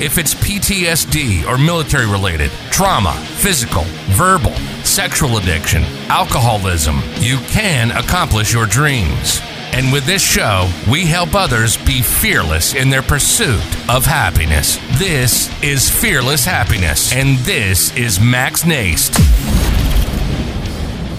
If 0.00 0.18
it's 0.18 0.34
PTSD 0.34 1.46
or 1.46 1.56
military 1.56 2.06
related, 2.06 2.50
trauma, 2.72 3.12
physical, 3.36 3.84
verbal, 4.16 4.50
sexual 4.82 5.36
addiction, 5.36 5.84
alcoholism, 6.08 6.96
you 7.18 7.38
can 7.46 7.92
accomplish 7.92 8.52
your 8.52 8.66
dreams. 8.66 9.40
And 9.72 9.92
with 9.92 10.04
this 10.04 10.20
show, 10.20 10.68
we 10.90 11.06
help 11.06 11.36
others 11.36 11.76
be 11.76 12.02
fearless 12.02 12.74
in 12.74 12.90
their 12.90 13.02
pursuit 13.02 13.62
of 13.88 14.04
happiness. 14.04 14.78
This 14.98 15.48
is 15.62 15.88
Fearless 15.88 16.44
Happiness, 16.44 17.12
and 17.14 17.38
this 17.38 17.96
is 17.96 18.18
Max 18.18 18.64
Nast. 18.64 19.14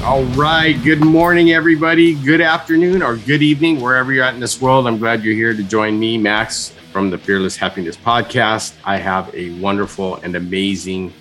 All 0.04 0.26
right. 0.36 0.74
Good 0.84 1.04
morning, 1.04 1.52
everybody. 1.52 2.14
Good 2.14 2.42
afternoon 2.42 3.02
or 3.02 3.16
good 3.16 3.42
evening, 3.42 3.80
wherever 3.80 4.12
you're 4.12 4.26
at 4.26 4.34
in 4.34 4.42
this 4.42 4.62
world. 4.62 4.86
I'm 4.86 4.98
glad 4.98 5.24
you're 5.24 5.34
here 5.34 5.54
to 5.54 5.64
join 5.64 5.98
me, 5.98 6.18
Max, 6.18 6.74
from 6.96 7.10
the 7.10 7.18
Fearless 7.18 7.58
Happiness 7.58 7.98
Podcast. 7.98 8.74
I 8.86 8.96
have 8.96 9.30
a 9.36 9.50
wonderful 9.60 10.16
and 10.24 10.34
amazing 10.34 11.12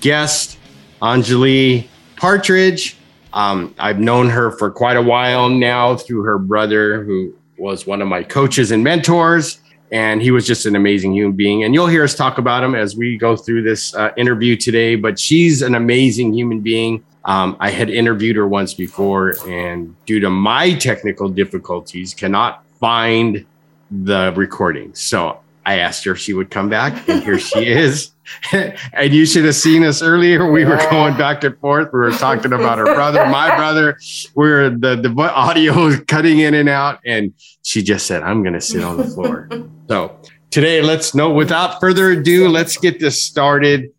guest, 0.00 0.56
Anjali 1.02 1.88
Partridge. 2.16 2.96
Um, 3.34 3.74
I've 3.78 4.00
known 4.00 4.30
her 4.30 4.50
for 4.52 4.70
quite 4.70 4.96
a 4.96 5.02
while 5.02 5.50
now 5.50 5.94
through 5.94 6.22
her 6.22 6.38
brother, 6.38 7.04
who 7.04 7.34
was 7.58 7.86
one 7.86 8.00
of 8.00 8.08
my 8.08 8.22
coaches 8.22 8.70
and 8.70 8.82
mentors. 8.82 9.60
And 9.92 10.22
he 10.22 10.30
was 10.30 10.46
just 10.46 10.64
an 10.64 10.74
amazing 10.74 11.12
human 11.12 11.36
being. 11.36 11.64
And 11.64 11.74
you'll 11.74 11.86
hear 11.86 12.02
us 12.04 12.14
talk 12.14 12.38
about 12.38 12.64
him 12.64 12.74
as 12.74 12.96
we 12.96 13.18
go 13.18 13.36
through 13.36 13.62
this 13.62 13.94
uh, 13.94 14.12
interview 14.16 14.56
today. 14.56 14.94
But 14.94 15.18
she's 15.18 15.60
an 15.60 15.74
amazing 15.74 16.32
human 16.32 16.60
being. 16.60 17.04
Um, 17.26 17.58
I 17.60 17.68
had 17.68 17.90
interviewed 17.90 18.36
her 18.36 18.48
once 18.48 18.72
before, 18.72 19.34
and 19.46 19.94
due 20.06 20.20
to 20.20 20.30
my 20.30 20.72
technical 20.76 21.28
difficulties, 21.28 22.14
cannot 22.14 22.64
find 22.80 23.44
the 23.90 24.32
recording. 24.36 24.94
So 24.94 25.40
I 25.66 25.78
asked 25.78 26.04
her 26.04 26.12
if 26.12 26.18
she 26.18 26.32
would 26.32 26.50
come 26.50 26.68
back, 26.68 27.08
and 27.08 27.22
here 27.22 27.38
she 27.38 27.66
is. 27.66 28.12
and 28.52 29.12
you 29.12 29.26
should 29.26 29.44
have 29.44 29.56
seen 29.56 29.84
us 29.84 30.02
earlier. 30.02 30.50
We 30.50 30.64
were 30.64 30.76
going 30.90 31.16
back 31.16 31.42
and 31.42 31.58
forth. 31.58 31.92
We 31.92 31.98
were 31.98 32.12
talking 32.12 32.52
about 32.52 32.78
her 32.78 32.84
brother, 32.84 33.26
my 33.26 33.54
brother. 33.56 33.98
We 34.34 34.50
are 34.50 34.70
the 34.70 34.96
the 34.96 35.32
audio 35.34 35.84
was 35.84 36.00
cutting 36.00 36.38
in 36.38 36.54
and 36.54 36.68
out, 36.68 37.00
and 37.04 37.34
she 37.62 37.82
just 37.82 38.06
said, 38.06 38.22
"I'm 38.22 38.42
going 38.42 38.54
to 38.54 38.60
sit 38.60 38.84
on 38.84 38.96
the 38.96 39.04
floor." 39.04 39.48
so 39.88 40.16
today, 40.50 40.80
let's 40.80 41.14
know. 41.14 41.30
Without 41.30 41.80
further 41.80 42.12
ado, 42.12 42.48
let's 42.48 42.76
get 42.76 43.00
this 43.00 43.20
started. 43.20 43.92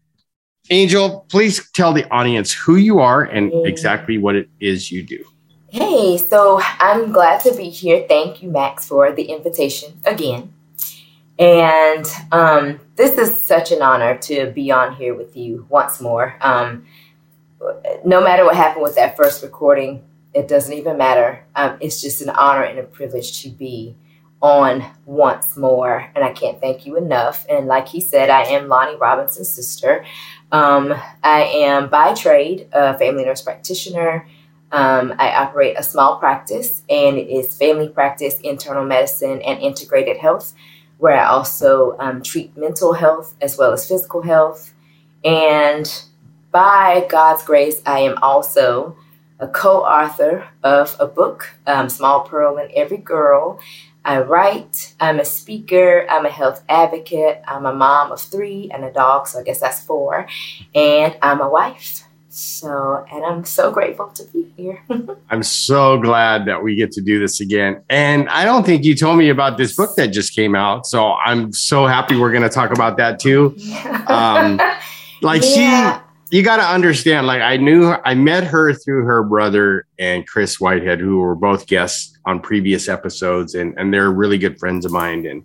Angel, 0.69 1.25
please 1.29 1.69
tell 1.71 1.91
the 1.91 2.09
audience 2.11 2.53
who 2.53 2.77
you 2.77 2.99
are 2.99 3.23
and 3.23 3.51
exactly 3.67 4.17
what 4.17 4.35
it 4.35 4.47
is 4.61 4.89
you 4.89 5.03
do. 5.03 5.25
Hey, 5.73 6.17
so 6.17 6.59
I'm 6.79 7.13
glad 7.13 7.39
to 7.43 7.55
be 7.55 7.69
here. 7.69 8.03
Thank 8.05 8.43
you, 8.43 8.51
Max, 8.51 8.85
for 8.85 9.13
the 9.13 9.23
invitation 9.23 10.01
again. 10.03 10.53
And 11.39 12.05
um, 12.33 12.81
this 12.97 13.17
is 13.17 13.39
such 13.39 13.71
an 13.71 13.81
honor 13.81 14.17
to 14.17 14.51
be 14.51 14.69
on 14.69 14.95
here 14.95 15.15
with 15.15 15.37
you 15.37 15.65
once 15.69 16.01
more. 16.01 16.35
Um, 16.41 16.85
no 18.03 18.21
matter 18.21 18.43
what 18.43 18.57
happened 18.57 18.83
with 18.83 18.95
that 18.95 19.15
first 19.15 19.43
recording, 19.43 20.03
it 20.33 20.49
doesn't 20.49 20.73
even 20.73 20.97
matter. 20.97 21.45
Um, 21.55 21.77
it's 21.79 22.01
just 22.01 22.21
an 22.21 22.31
honor 22.31 22.63
and 22.63 22.77
a 22.77 22.83
privilege 22.83 23.41
to 23.43 23.49
be 23.49 23.95
on 24.41 24.83
once 25.05 25.55
more. 25.55 26.11
And 26.15 26.25
I 26.25 26.33
can't 26.33 26.59
thank 26.59 26.85
you 26.85 26.97
enough. 26.97 27.45
And 27.49 27.67
like 27.67 27.87
he 27.87 28.01
said, 28.01 28.29
I 28.29 28.43
am 28.43 28.67
Lonnie 28.67 28.97
Robinson's 28.97 29.47
sister. 29.47 30.03
Um, 30.51 30.93
I 31.23 31.43
am 31.43 31.89
by 31.89 32.13
trade 32.13 32.67
a 32.73 32.97
family 32.97 33.23
nurse 33.23 33.41
practitioner. 33.41 34.27
Um, 34.71 35.13
I 35.19 35.33
operate 35.35 35.77
a 35.77 35.83
small 35.83 36.17
practice, 36.17 36.81
and 36.89 37.17
it 37.17 37.29
is 37.29 37.55
family 37.57 37.89
practice, 37.89 38.39
internal 38.39 38.85
medicine, 38.85 39.41
and 39.41 39.59
integrated 39.59 40.17
health, 40.17 40.53
where 40.97 41.17
I 41.17 41.25
also 41.25 41.97
um, 41.99 42.23
treat 42.23 42.55
mental 42.55 42.93
health 42.93 43.35
as 43.41 43.57
well 43.57 43.73
as 43.73 43.87
physical 43.87 44.21
health. 44.21 44.73
And 45.23 45.91
by 46.51 47.05
God's 47.09 47.43
grace, 47.43 47.81
I 47.85 47.99
am 47.99 48.17
also 48.21 48.95
a 49.39 49.47
co 49.47 49.83
author 49.83 50.47
of 50.63 50.95
a 50.99 51.07
book, 51.07 51.49
um, 51.67 51.89
Small 51.89 52.21
Pearl 52.21 52.57
and 52.57 52.71
Every 52.71 52.97
Girl. 52.97 53.59
I 54.03 54.19
write, 54.19 54.95
I'm 54.99 55.19
a 55.19 55.25
speaker, 55.25 56.07
I'm 56.09 56.25
a 56.25 56.31
health 56.31 56.63
advocate, 56.67 57.41
I'm 57.47 57.65
a 57.65 57.73
mom 57.73 58.11
of 58.11 58.19
three 58.19 58.69
and 58.73 58.83
a 58.83 58.91
dog, 58.91 59.27
so 59.27 59.39
I 59.39 59.43
guess 59.43 59.59
that's 59.59 59.83
four, 59.83 60.27
and 60.73 61.15
I'm 61.21 61.39
a 61.39 61.49
wife. 61.49 62.00
So, 62.33 63.05
and 63.11 63.25
I'm 63.25 63.43
so 63.43 63.71
grateful 63.71 64.07
to 64.07 64.23
be 64.23 64.53
here. 64.55 64.81
I'm 65.29 65.43
so 65.43 65.99
glad 65.99 66.45
that 66.45 66.63
we 66.63 66.77
get 66.77 66.93
to 66.93 67.01
do 67.01 67.19
this 67.19 67.41
again. 67.41 67.83
And 67.89 68.29
I 68.29 68.45
don't 68.45 68.65
think 68.65 68.85
you 68.85 68.95
told 68.95 69.17
me 69.17 69.27
about 69.27 69.57
this 69.57 69.75
book 69.75 69.97
that 69.97 70.07
just 70.07 70.33
came 70.33 70.55
out. 70.55 70.87
So 70.87 71.11
I'm 71.11 71.51
so 71.51 71.85
happy 71.85 72.15
we're 72.15 72.31
going 72.31 72.43
to 72.43 72.49
talk 72.49 72.71
about 72.71 72.95
that 72.97 73.19
too. 73.19 73.57
Um, 74.07 74.61
like 75.21 75.41
yeah. 75.43 76.01
she, 76.29 76.37
you 76.37 76.41
got 76.41 76.57
to 76.57 76.63
understand, 76.63 77.27
like 77.27 77.41
I 77.41 77.57
knew, 77.57 77.93
I 78.05 78.13
met 78.13 78.45
her 78.45 78.73
through 78.73 79.03
her 79.03 79.23
brother 79.23 79.85
and 79.99 80.25
Chris 80.25 80.57
Whitehead, 80.57 81.01
who 81.01 81.19
were 81.19 81.35
both 81.35 81.67
guests 81.67 82.17
on 82.25 82.39
previous 82.39 82.87
episodes, 82.87 83.55
and 83.55 83.77
and 83.77 83.93
they're 83.93 84.09
really 84.09 84.37
good 84.37 84.57
friends 84.57 84.85
of 84.85 84.93
mine. 84.93 85.25
And 85.25 85.43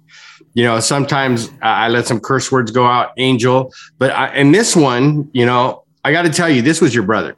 you 0.54 0.62
know, 0.62 0.78
sometimes 0.78 1.50
I 1.62 1.88
let 1.88 2.06
some 2.06 2.20
curse 2.20 2.52
words 2.52 2.70
go 2.70 2.86
out, 2.86 3.12
Angel, 3.16 3.72
but 3.98 4.12
I, 4.12 4.36
in 4.36 4.52
this 4.52 4.76
one, 4.76 5.28
you 5.32 5.44
know, 5.44 5.82
I 6.06 6.12
got 6.12 6.22
to 6.22 6.31
tell 6.31 6.49
you, 6.49 6.62
this 6.62 6.81
was 6.81 6.94
your 6.94 7.03
brother. 7.03 7.34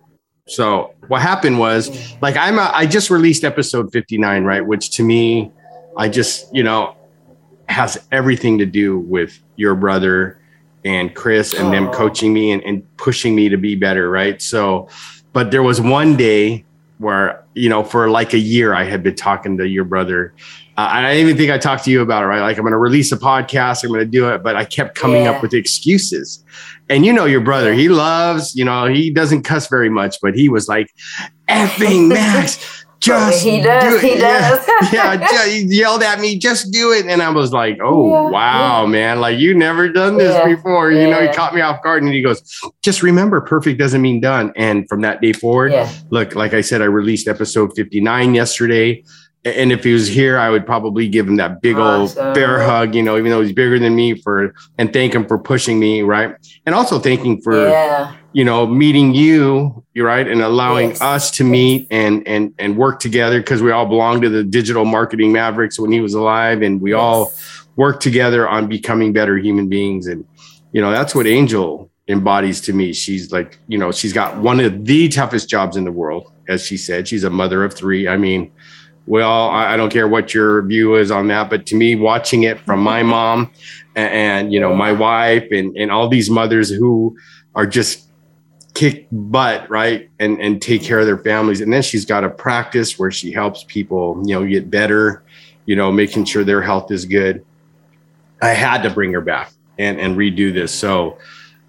So 0.46 0.94
what 1.06 1.22
happened 1.22 1.58
was, 1.58 2.14
like, 2.20 2.36
I'm 2.36 2.58
a, 2.58 2.70
I 2.74 2.84
just 2.84 3.08
released 3.08 3.42
episode 3.42 3.90
59, 3.92 4.44
right? 4.44 4.60
Which 4.60 4.90
to 4.96 5.02
me, 5.02 5.50
I 5.96 6.10
just 6.10 6.54
you 6.54 6.62
know 6.62 6.94
has 7.70 7.98
everything 8.12 8.58
to 8.58 8.66
do 8.66 8.98
with 8.98 9.40
your 9.56 9.74
brother 9.74 10.38
and 10.84 11.14
Chris 11.14 11.54
and 11.54 11.72
them 11.72 11.88
oh. 11.88 11.92
coaching 11.92 12.34
me 12.34 12.50
and, 12.52 12.62
and 12.62 12.96
pushing 12.98 13.34
me 13.34 13.48
to 13.48 13.56
be 13.56 13.74
better, 13.74 14.10
right? 14.10 14.40
So, 14.42 14.90
but 15.32 15.50
there 15.50 15.62
was 15.62 15.80
one 15.80 16.16
day 16.18 16.66
where 16.98 17.44
you 17.58 17.68
know 17.68 17.84
for 17.84 18.10
like 18.10 18.32
a 18.32 18.38
year 18.38 18.74
I 18.74 18.84
had 18.84 19.02
been 19.02 19.14
talking 19.14 19.56
to 19.58 19.66
your 19.66 19.84
brother. 19.84 20.34
Uh, 20.76 20.88
I 20.90 21.14
didn't 21.14 21.26
even 21.26 21.36
think 21.36 21.50
I 21.50 21.58
talked 21.58 21.84
to 21.84 21.90
you 21.90 22.02
about 22.02 22.22
it, 22.22 22.26
right? 22.26 22.40
Like 22.40 22.56
I'm 22.56 22.62
going 22.62 22.72
to 22.72 22.78
release 22.78 23.10
a 23.10 23.16
podcast, 23.16 23.82
I'm 23.82 23.90
going 23.90 24.00
to 24.00 24.06
do 24.06 24.28
it, 24.28 24.44
but 24.44 24.54
I 24.54 24.64
kept 24.64 24.94
coming 24.94 25.24
yeah. 25.24 25.32
up 25.32 25.42
with 25.42 25.52
excuses. 25.52 26.44
And 26.88 27.04
you 27.04 27.12
know 27.12 27.24
your 27.24 27.40
brother, 27.40 27.74
he 27.74 27.88
loves, 27.88 28.54
you 28.54 28.64
know, 28.64 28.86
he 28.86 29.10
doesn't 29.10 29.42
cuss 29.42 29.66
very 29.66 29.90
much, 29.90 30.18
but 30.22 30.34
he 30.34 30.48
was 30.48 30.68
like, 30.68 30.94
"Effing 31.48 32.08
Max, 32.14 32.86
just 33.08 33.42
he 33.42 33.60
does. 33.60 34.00
Do 34.00 34.06
he 34.06 34.16
does. 34.16 34.66
Yeah, 34.92 35.14
yeah 35.32 35.46
he 35.46 35.62
yelled 35.62 36.02
at 36.02 36.20
me, 36.20 36.38
just 36.38 36.72
do 36.72 36.92
it. 36.92 37.06
And 37.06 37.20
I 37.20 37.30
was 37.30 37.52
like, 37.52 37.78
oh, 37.82 38.10
yeah, 38.10 38.30
wow, 38.30 38.84
yeah. 38.84 38.90
man. 38.90 39.20
Like, 39.20 39.38
you 39.38 39.54
never 39.54 39.88
done 39.88 40.16
this 40.16 40.42
before. 40.44 40.92
You 40.92 41.10
know, 41.10 41.20
he 41.20 41.32
caught 41.34 41.54
me 41.54 41.60
off 41.60 41.82
guard 41.82 42.02
and 42.02 42.12
he 42.12 42.22
goes, 42.22 42.42
just 42.82 43.02
remember, 43.02 43.40
perfect 43.40 43.78
doesn't 43.78 44.00
mean 44.00 44.20
done. 44.20 44.52
And 44.56 44.88
from 44.88 45.00
that 45.02 45.20
day 45.20 45.32
forward, 45.32 45.72
look, 46.10 46.34
like 46.34 46.54
I 46.54 46.60
said, 46.60 46.80
I 46.80 46.86
released 46.86 47.28
episode 47.28 47.72
59 47.74 48.34
yesterday. 48.34 49.04
And 49.44 49.72
if 49.72 49.84
he 49.84 49.92
was 49.92 50.08
here, 50.08 50.38
I 50.38 50.50
would 50.50 50.66
probably 50.66 51.08
give 51.08 51.26
him 51.26 51.36
that 51.36 51.62
big 51.62 51.76
awesome. 51.76 52.26
old 52.26 52.34
bear 52.34 52.60
hug, 52.60 52.94
you 52.94 53.02
know, 53.02 53.16
even 53.16 53.30
though 53.30 53.40
he's 53.40 53.52
bigger 53.52 53.78
than 53.78 53.94
me 53.94 54.14
for, 54.20 54.52
and 54.78 54.92
thank 54.92 55.14
him 55.14 55.26
for 55.26 55.38
pushing 55.38 55.78
me. 55.78 56.02
Right. 56.02 56.34
And 56.66 56.74
also 56.74 56.98
thanking 56.98 57.40
for, 57.40 58.12
you 58.32 58.44
know, 58.44 58.66
meeting 58.66 59.14
you, 59.14 59.84
you're 59.94 60.06
right, 60.06 60.26
and 60.26 60.42
allowing 60.42 60.90
yes. 60.90 61.00
us 61.00 61.30
to 61.32 61.44
meet 61.44 61.86
and 61.90 62.26
and 62.26 62.52
and 62.58 62.76
work 62.76 63.00
together 63.00 63.40
because 63.40 63.62
we 63.62 63.70
all 63.70 63.86
belong 63.86 64.20
to 64.20 64.28
the 64.28 64.44
digital 64.44 64.84
marketing 64.84 65.32
mavericks 65.32 65.78
when 65.78 65.92
he 65.92 66.00
was 66.00 66.14
alive, 66.14 66.62
and 66.62 66.80
we 66.80 66.90
yes. 66.90 66.98
all 66.98 67.32
work 67.76 68.00
together 68.00 68.48
on 68.48 68.66
becoming 68.66 69.12
better 69.12 69.38
human 69.38 69.68
beings. 69.68 70.08
And 70.08 70.26
you 70.72 70.82
know, 70.82 70.90
that's 70.90 71.14
what 71.14 71.26
Angel 71.26 71.90
embodies 72.08 72.60
to 72.62 72.72
me. 72.72 72.92
She's 72.92 73.32
like, 73.32 73.58
you 73.68 73.78
know, 73.78 73.92
she's 73.92 74.12
got 74.12 74.38
one 74.38 74.60
of 74.60 74.84
the 74.84 75.08
toughest 75.08 75.48
jobs 75.48 75.76
in 75.76 75.84
the 75.84 75.92
world, 75.92 76.32
as 76.48 76.64
she 76.64 76.76
said. 76.76 77.06
She's 77.06 77.24
a 77.24 77.30
mother 77.30 77.64
of 77.64 77.74
three. 77.74 78.08
I 78.08 78.16
mean, 78.16 78.50
well, 79.08 79.48
I, 79.48 79.74
I 79.74 79.76
don't 79.76 79.90
care 79.90 80.06
what 80.06 80.34
your 80.34 80.62
view 80.62 80.94
is 80.94 81.10
on 81.10 81.28
that, 81.28 81.48
but 81.48 81.64
to 81.66 81.76
me, 81.76 81.96
watching 81.96 82.42
it 82.42 82.60
from 82.60 82.80
my 82.80 83.02
mom 83.14 83.50
and, 83.96 84.12
and 84.12 84.52
you 84.52 84.60
know 84.60 84.74
my 84.74 84.92
wife 84.92 85.48
and 85.50 85.76
and 85.76 85.90
all 85.90 86.08
these 86.08 86.30
mothers 86.30 86.70
who 86.70 87.16
are 87.54 87.66
just 87.66 88.08
kick 88.74 89.08
butt, 89.10 89.68
right? 89.70 90.08
And 90.18 90.40
and 90.40 90.60
take 90.60 90.82
care 90.82 91.00
of 91.00 91.06
their 91.06 91.18
families. 91.18 91.60
And 91.60 91.72
then 91.72 91.82
she's 91.82 92.04
got 92.04 92.22
a 92.22 92.30
practice 92.30 92.98
where 92.98 93.10
she 93.10 93.32
helps 93.32 93.64
people, 93.64 94.22
you 94.24 94.34
know, 94.34 94.46
get 94.46 94.70
better, 94.70 95.22
you 95.66 95.74
know, 95.74 95.90
making 95.90 96.26
sure 96.26 96.44
their 96.44 96.62
health 96.62 96.90
is 96.92 97.04
good. 97.04 97.44
I 98.40 98.50
had 98.50 98.82
to 98.82 98.90
bring 98.90 99.12
her 99.14 99.20
back 99.20 99.52
and 99.78 99.98
and 99.98 100.16
redo 100.16 100.52
this. 100.52 100.72
So 100.72 101.18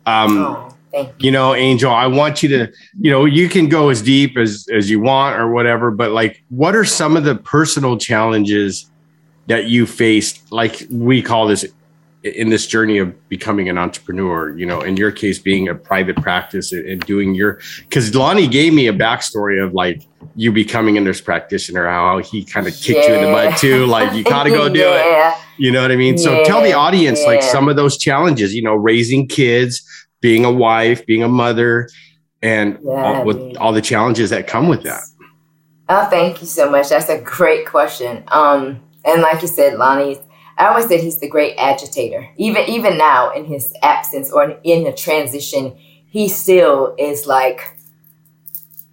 um 0.05 0.37
Oh, 0.37 0.75
thank 0.91 1.09
you. 1.09 1.27
you 1.27 1.31
know, 1.31 1.55
Angel, 1.55 1.91
I 1.91 2.07
want 2.07 2.43
you 2.43 2.49
to, 2.49 2.71
you 2.99 3.11
know, 3.11 3.25
you 3.25 3.49
can 3.49 3.69
go 3.69 3.89
as 3.89 4.01
deep 4.01 4.37
as 4.37 4.65
as 4.71 4.89
you 4.89 4.99
want 4.99 5.39
or 5.39 5.51
whatever, 5.51 5.91
but 5.91 6.11
like 6.11 6.43
what 6.49 6.75
are 6.75 6.85
some 6.85 7.17
of 7.17 7.23
the 7.23 7.35
personal 7.35 7.97
challenges 7.97 8.89
that 9.47 9.65
you 9.65 9.85
faced 9.85 10.51
like 10.51 10.85
we 10.91 11.21
call 11.21 11.47
this 11.47 11.65
in 12.23 12.49
this 12.49 12.67
journey 12.67 12.97
of 12.97 13.15
becoming 13.29 13.69
an 13.69 13.77
entrepreneur, 13.77 14.55
you 14.57 14.65
know, 14.65 14.81
in 14.81 14.97
your 14.97 15.11
case 15.11 15.39
being 15.39 15.69
a 15.69 15.75
private 15.75 16.17
practice 16.17 16.73
and, 16.73 16.99
doing 17.05 17.33
your 17.33 17.59
cuz 17.91 18.13
Lonnie 18.13 18.47
gave 18.47 18.73
me 18.73 18.87
a 18.87 18.93
backstory 18.93 19.63
of 19.63 19.73
like 19.73 20.01
you 20.35 20.51
becoming 20.51 20.97
a 20.97 21.01
nurse 21.01 21.21
practitioner, 21.21 21.87
how 21.87 22.19
he 22.19 22.43
kind 22.43 22.67
of 22.67 22.73
kicked 22.73 23.07
you 23.07 23.13
in 23.15 23.21
the 23.21 23.27
butt 23.27 23.57
too, 23.57 23.85
like 23.85 24.13
you 24.13 24.23
got 24.23 24.43
to 24.43 24.49
go 24.49 24.67
do 24.69 24.93
it. 24.93 25.33
You 25.59 25.73
know 25.73 25.81
what 25.81 25.91
I 25.91 25.97
mean? 25.97 26.17
So 26.17 26.41
tell 26.45 26.61
the 26.61 26.69
Yeah, 26.69 26.77
audience 26.77 27.21
like 27.25 27.43
some 27.43 27.67
of 27.67 27.75
those 27.75 27.97
challenges, 27.97 28.55
you 28.55 28.61
know, 28.61 28.75
raising 28.75 29.27
kids, 29.27 29.83
being 30.21 30.45
a 30.45 30.51
wife, 30.51 31.05
being 31.05 31.23
a 31.23 31.27
mother, 31.29 31.89
and 32.41 32.77
Yeah, 32.83 32.91
all, 33.19 33.25
with 33.25 33.37
dude. 33.39 33.57
all 33.57 33.73
the 33.73 33.81
challenges 33.81 34.29
that 34.29 34.47
come 34.47 34.67
with 34.67 34.83
that. 34.83 35.01
Oh, 35.89 36.05
thank 36.09 36.41
you 36.41 36.47
so 36.47 36.69
much. 36.69 36.89
That's 36.89 37.09
a 37.09 37.19
great 37.21 37.65
question. 37.65 38.23
Um, 38.27 38.81
and 39.05 39.21
like 39.21 39.41
you 39.41 39.47
said, 39.47 39.77
Lonnie, 39.77 40.19
I 40.57 40.67
always 40.67 40.87
said 40.87 40.99
he's 40.99 41.19
the 41.19 41.29
great 41.29 41.55
agitator. 41.57 42.29
Even 42.37 42.63
even 42.69 42.97
now 42.97 43.31
in 43.31 43.45
his 43.45 43.73
absence 43.81 44.31
or 44.31 44.59
in 44.63 44.83
the 44.83 44.93
transition, 44.93 45.75
he 46.07 46.27
still 46.27 46.95
is 46.99 47.25
like 47.25 47.75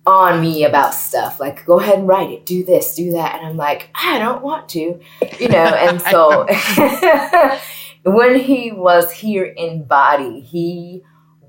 on 0.07 0.41
me 0.41 0.65
about 0.65 0.95
stuff. 0.95 1.41
Like, 1.41 1.67
go 1.67 1.81
ahead 1.81 1.99
and 1.99 2.07
write 2.09 2.31
it, 2.31 2.47
do 2.47 2.65
this, 2.65 2.95
do 2.95 3.11
that. 3.13 3.35
And 3.37 3.47
I'm 3.47 3.57
like, 3.57 3.91
I 3.95 4.19
don't 4.21 4.43
want 4.43 4.69
to, 4.71 5.01
you 5.41 5.49
know. 5.49 5.65
And 5.77 6.01
so 6.01 6.47
when 8.05 8.39
he 8.39 8.71
was 8.71 9.11
here 9.11 9.45
in 9.45 9.83
body, 9.85 10.41
he 10.41 11.03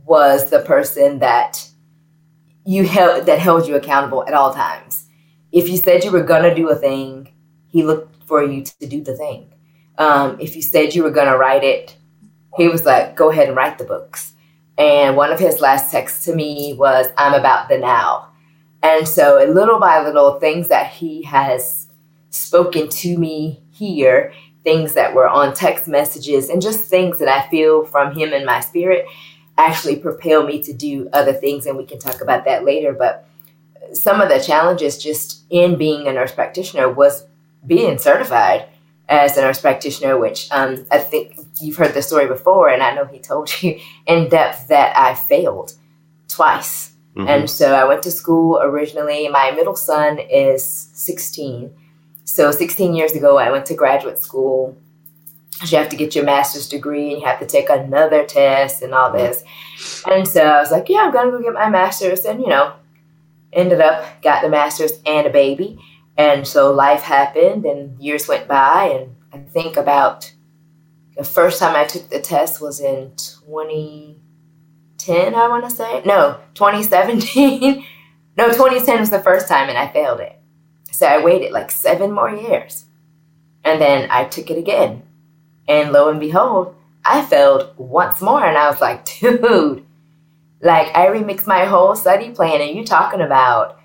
was 0.08 0.50
the 0.50 0.62
person 0.62 1.20
that 1.20 1.70
you 2.66 2.86
held 2.86 3.26
that 3.26 3.40
held 3.40 3.68
you 3.68 3.76
accountable 3.76 4.26
at 4.28 4.34
all 4.34 4.54
times. 4.54 5.06
If 5.52 5.70
you 5.70 5.78
said 5.78 6.04
you 6.04 6.12
were 6.12 6.24
gonna 6.24 6.56
do 6.56 6.70
a 6.70 6.76
thing, 6.76 7.32
he 7.68 7.84
looked 7.84 8.24
for 8.26 8.44
you 8.44 8.64
to 8.64 8.88
do 8.88 9.02
the 9.02 9.16
thing. 9.16 9.54
Um, 9.98 10.38
if 10.40 10.56
you 10.56 10.62
said 10.62 10.96
you 10.96 11.04
were 11.04 11.12
gonna 11.12 11.38
write 11.38 11.64
it, 11.64 11.96
he 12.56 12.68
was 12.68 12.86
like, 12.86 13.16
"Go 13.16 13.30
ahead 13.30 13.48
and 13.48 13.58
write 13.58 13.78
the 13.78 13.84
books." 13.84 14.34
And 14.78 15.18
one 15.18 15.32
of 15.32 15.40
his 15.40 15.60
last 15.60 15.92
texts 15.92 16.26
to 16.26 16.36
me 16.36 16.74
was, 16.74 17.08
"I'm 17.18 17.34
about 17.34 17.68
the 17.68 17.78
now." 17.78 18.28
And 18.84 19.08
so, 19.08 19.44
little 19.50 19.80
by 19.80 20.04
little, 20.04 20.40
things 20.40 20.68
that 20.68 20.88
he 20.88 21.24
has 21.24 21.88
spoken 22.30 22.90
to 22.90 23.18
me 23.18 23.62
here, 23.72 24.32
things 24.64 24.94
that 24.94 25.14
were 25.16 25.28
on 25.28 25.54
text 25.54 25.88
messages, 25.88 26.50
and 26.50 26.62
just 26.62 26.90
things 26.90 27.20
that 27.20 27.28
I 27.28 27.50
feel 27.50 27.86
from 27.86 28.14
him 28.14 28.34
in 28.34 28.46
my 28.46 28.60
spirit, 28.60 29.06
actually 29.58 29.96
propel 29.98 30.44
me 30.46 30.62
to 30.64 30.74
do 30.74 31.10
other 31.14 31.34
things. 31.34 31.66
And 31.66 31.78
we 31.78 31.86
can 31.86 32.00
talk 32.00 32.22
about 32.22 32.46
that 32.46 32.64
later. 32.64 32.94
But 32.94 33.26
some 33.94 34.22
of 34.22 34.30
the 34.30 34.40
challenges 34.40 34.98
just 34.98 35.44
in 35.50 35.78
being 35.78 36.08
a 36.08 36.14
nurse 36.14 36.32
practitioner 36.32 36.90
was 36.90 37.26
being 37.66 37.98
certified 37.98 38.68
as 39.10 39.38
a 39.38 39.42
nurse 39.42 39.62
practitioner, 39.62 40.18
which 40.18 40.50
um, 40.52 40.86
I 40.92 41.00
think 41.00 41.38
you've 41.62 41.78
heard 41.78 41.94
the 41.94 42.02
story 42.02 42.28
before, 42.28 42.70
and 42.70 42.84
I 42.84 42.94
know 42.94 43.06
he 43.06 43.20
told 43.20 43.64
you 43.64 43.80
in 44.06 44.30
depth 44.30 44.68
that 44.68 44.98
I 44.98 45.16
failed 45.16 45.74
twice. 46.28 46.92
Mhm. 47.16 47.28
And 47.28 47.50
so 47.50 47.74
I 47.74 47.86
went 47.86 48.04
to 48.04 48.12
school 48.12 48.60
originally. 48.62 49.28
My 49.28 49.52
middle 49.52 49.76
son 49.76 50.20
is 50.20 50.90
16. 50.94 51.74
So 52.26 52.52
16 52.52 52.94
years 52.94 53.14
ago, 53.14 53.38
I 53.38 53.50
went 53.50 53.66
to 53.68 53.74
graduate 53.74 54.20
school. 54.20 54.78
You 55.66 55.78
have 55.78 55.90
to 55.90 55.96
get 55.96 56.16
your 56.16 56.24
master's 56.24 56.70
degree 56.70 57.12
and 57.12 57.22
you 57.22 57.28
have 57.28 57.40
to 57.40 57.46
take 57.46 57.70
another 57.70 58.26
test 58.26 58.84
and 58.84 58.94
all 58.94 59.12
this. 59.12 59.44
And 60.10 60.28
so 60.28 60.44
I 60.44 60.60
was 60.60 60.72
like, 60.72 60.88
yeah, 60.88 61.00
I'm 61.00 61.12
to 61.12 61.38
go 61.38 61.42
get 61.42 61.54
my 61.54 61.70
master's. 61.70 62.26
And, 62.26 62.42
you 62.42 62.48
know, 62.48 62.74
ended 63.52 63.82
up, 63.82 64.22
got 64.22 64.44
the 64.44 64.50
master's 64.50 65.00
and 65.06 65.26
a 65.26 65.32
baby. 65.32 65.80
And 66.16 66.48
so 66.48 66.72
life 66.72 67.02
happened 67.02 67.66
and 67.66 68.00
years 68.00 68.28
went 68.28 68.48
by. 68.48 68.86
And 68.86 69.16
I 69.34 69.40
think 69.40 69.78
about 69.78 70.32
the 71.16 71.24
first 71.24 71.60
time 71.60 71.76
I 71.76 71.86
took 71.86 72.10
the 72.10 72.20
test 72.20 72.62
was 72.62 72.80
in 72.80 73.14
2010, 73.16 75.34
I 75.34 75.48
want 75.48 75.68
to 75.68 75.76
say. 75.76 76.04
No, 76.06 76.40
2017. 76.54 77.84
no, 78.38 78.48
2010 78.48 79.00
was 79.00 79.10
the 79.10 79.24
first 79.24 79.48
time 79.48 79.70
and 79.70 79.78
I 79.78 79.88
failed 79.88 80.20
it. 80.20 80.40
So 80.92 81.08
I 81.08 81.24
waited 81.24 81.52
like 81.52 81.72
seven 81.72 82.12
more 82.12 82.30
years. 82.30 82.86
And 83.64 83.82
then 83.82 84.08
I 84.12 84.26
took 84.26 84.50
it 84.50 84.58
again. 84.58 85.04
And 85.68 85.92
lo 85.92 86.10
and 86.10 86.20
behold, 86.20 86.76
I 87.04 87.24
failed 87.26 87.74
once 87.78 88.22
more. 88.22 88.44
And 88.44 88.58
I 88.58 88.70
was 88.70 88.82
like, 88.82 89.06
dude, 89.06 89.86
like 90.62 90.96
I 90.96 91.08
remixed 91.08 91.48
my 91.48 91.66
whole 91.66 91.96
study 91.96 92.32
plan. 92.32 92.62
And 92.62 92.76
you 92.76 92.84
talking 92.86 93.22
about 93.22 93.80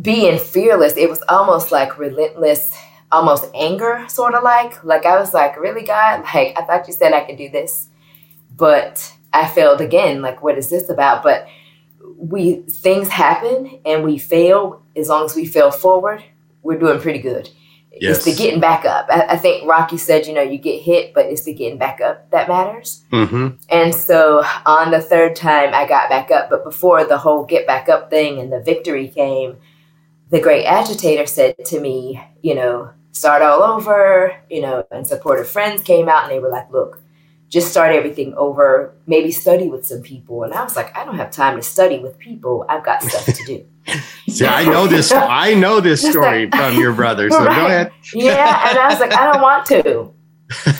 being 0.00 0.38
fearless. 0.38 0.96
It 0.96 1.08
was 1.08 1.22
almost 1.28 1.72
like 1.72 1.98
relentless, 1.98 2.76
almost 3.10 3.46
anger, 3.54 4.04
sort 4.08 4.34
of 4.34 4.42
like. 4.42 4.82
Like 4.84 5.06
I 5.06 5.18
was 5.18 5.34
like, 5.34 5.58
really, 5.58 5.82
God? 5.82 6.24
Like 6.34 6.56
I 6.56 6.64
thought 6.64 6.86
you 6.86 6.94
said 6.94 7.12
I 7.12 7.24
could 7.24 7.36
do 7.38 7.48
this. 7.48 7.88
But 8.56 9.12
I 9.32 9.46
failed 9.46 9.80
again. 9.80 10.22
Like, 10.22 10.42
what 10.42 10.58
is 10.58 10.70
this 10.70 10.88
about? 10.88 11.22
But 11.22 11.48
we 12.16 12.56
things 12.62 13.08
happen 13.08 13.80
and 13.84 14.04
we 14.04 14.18
fail. 14.18 14.82
As 14.96 15.08
long 15.08 15.24
as 15.24 15.36
we 15.36 15.46
fail 15.46 15.70
forward, 15.70 16.24
we're 16.62 16.78
doing 16.78 17.00
pretty 17.00 17.20
good. 17.20 17.50
It's 18.00 18.24
the 18.24 18.34
getting 18.34 18.60
back 18.60 18.84
up. 18.84 19.06
I, 19.10 19.26
I 19.30 19.36
think 19.36 19.68
Rocky 19.68 19.96
said, 19.96 20.26
you 20.26 20.34
know, 20.34 20.42
you 20.42 20.58
get 20.58 20.82
hit, 20.82 21.14
but 21.14 21.26
it's 21.26 21.44
the 21.44 21.54
getting 21.54 21.78
back 21.78 22.00
up 22.00 22.30
that 22.30 22.48
matters. 22.48 23.04
Mhm. 23.12 23.58
And 23.68 23.94
so 23.94 24.44
on 24.66 24.90
the 24.90 25.00
third 25.00 25.36
time, 25.36 25.74
I 25.74 25.86
got 25.86 26.08
back 26.08 26.30
up. 26.30 26.50
But 26.50 26.64
before 26.64 27.04
the 27.04 27.18
whole 27.18 27.44
get 27.44 27.66
back 27.66 27.88
up 27.88 28.10
thing 28.10 28.38
and 28.38 28.52
the 28.52 28.60
victory 28.60 29.08
came, 29.08 29.56
the 30.30 30.40
great 30.40 30.64
agitator 30.64 31.26
said 31.26 31.56
to 31.66 31.80
me, 31.80 32.20
you 32.42 32.54
know, 32.54 32.90
start 33.12 33.42
all 33.42 33.62
over, 33.62 34.34
you 34.50 34.60
know, 34.60 34.84
and 34.90 35.06
supportive 35.06 35.48
friends 35.48 35.82
came 35.82 36.08
out 36.08 36.24
and 36.24 36.32
they 36.32 36.38
were 36.38 36.50
like, 36.50 36.70
look, 36.70 37.02
just 37.48 37.70
start 37.70 37.94
everything 37.94 38.34
over, 38.34 38.94
maybe 39.06 39.32
study 39.32 39.68
with 39.68 39.86
some 39.86 40.02
people. 40.02 40.42
And 40.42 40.52
I 40.52 40.62
was 40.62 40.76
like, 40.76 40.96
I 40.96 41.04
don't 41.04 41.16
have 41.16 41.30
time 41.30 41.56
to 41.56 41.62
study 41.62 41.98
with 41.98 42.18
people. 42.18 42.66
I've 42.68 42.84
got 42.84 43.02
stuff 43.02 43.24
to 43.24 43.44
do. 43.44 43.66
See, 44.28 44.46
I 44.46 44.64
know 44.64 44.86
this. 44.86 45.10
I 45.12 45.54
know 45.54 45.80
this 45.80 46.00
story 46.02 46.46
like- 46.46 46.54
from 46.54 46.78
your 46.80 46.92
brother. 46.92 47.30
So 47.30 47.44
Right. 47.44 47.56
go 47.56 47.66
ahead. 47.66 47.92
yeah. 48.14 48.68
And 48.70 48.78
I 48.78 48.88
was 48.88 49.00
like, 49.00 49.12
I 49.14 49.32
don't 49.32 49.42
want 49.42 49.66
to. 49.66 50.12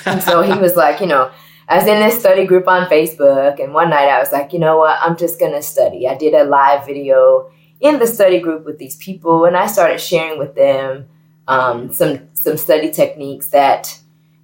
And 0.06 0.22
so 0.22 0.42
he 0.42 0.58
was 0.58 0.76
like, 0.76 1.00
you 1.00 1.06
know, 1.06 1.30
I 1.68 1.76
was 1.76 1.86
in 1.86 1.98
this 2.00 2.18
study 2.18 2.46
group 2.46 2.66
on 2.68 2.88
Facebook, 2.88 3.62
and 3.62 3.74
one 3.74 3.90
night 3.90 4.08
I 4.08 4.18
was 4.18 4.32
like, 4.32 4.52
you 4.54 4.58
know 4.58 4.78
what, 4.78 4.98
I'm 5.02 5.16
just 5.16 5.38
gonna 5.38 5.60
study. 5.62 6.08
I 6.08 6.14
did 6.16 6.32
a 6.34 6.44
live 6.44 6.86
video 6.86 7.50
in 7.80 7.98
the 7.98 8.06
study 8.06 8.40
group 8.40 8.64
with 8.64 8.78
these 8.78 8.96
people, 8.96 9.44
and 9.44 9.56
I 9.56 9.66
started 9.66 10.00
sharing 10.00 10.38
with 10.38 10.54
them 10.54 11.06
um, 11.46 11.92
some 11.92 12.28
some 12.32 12.56
study 12.56 12.90
techniques 12.90 13.48
that, 13.48 13.98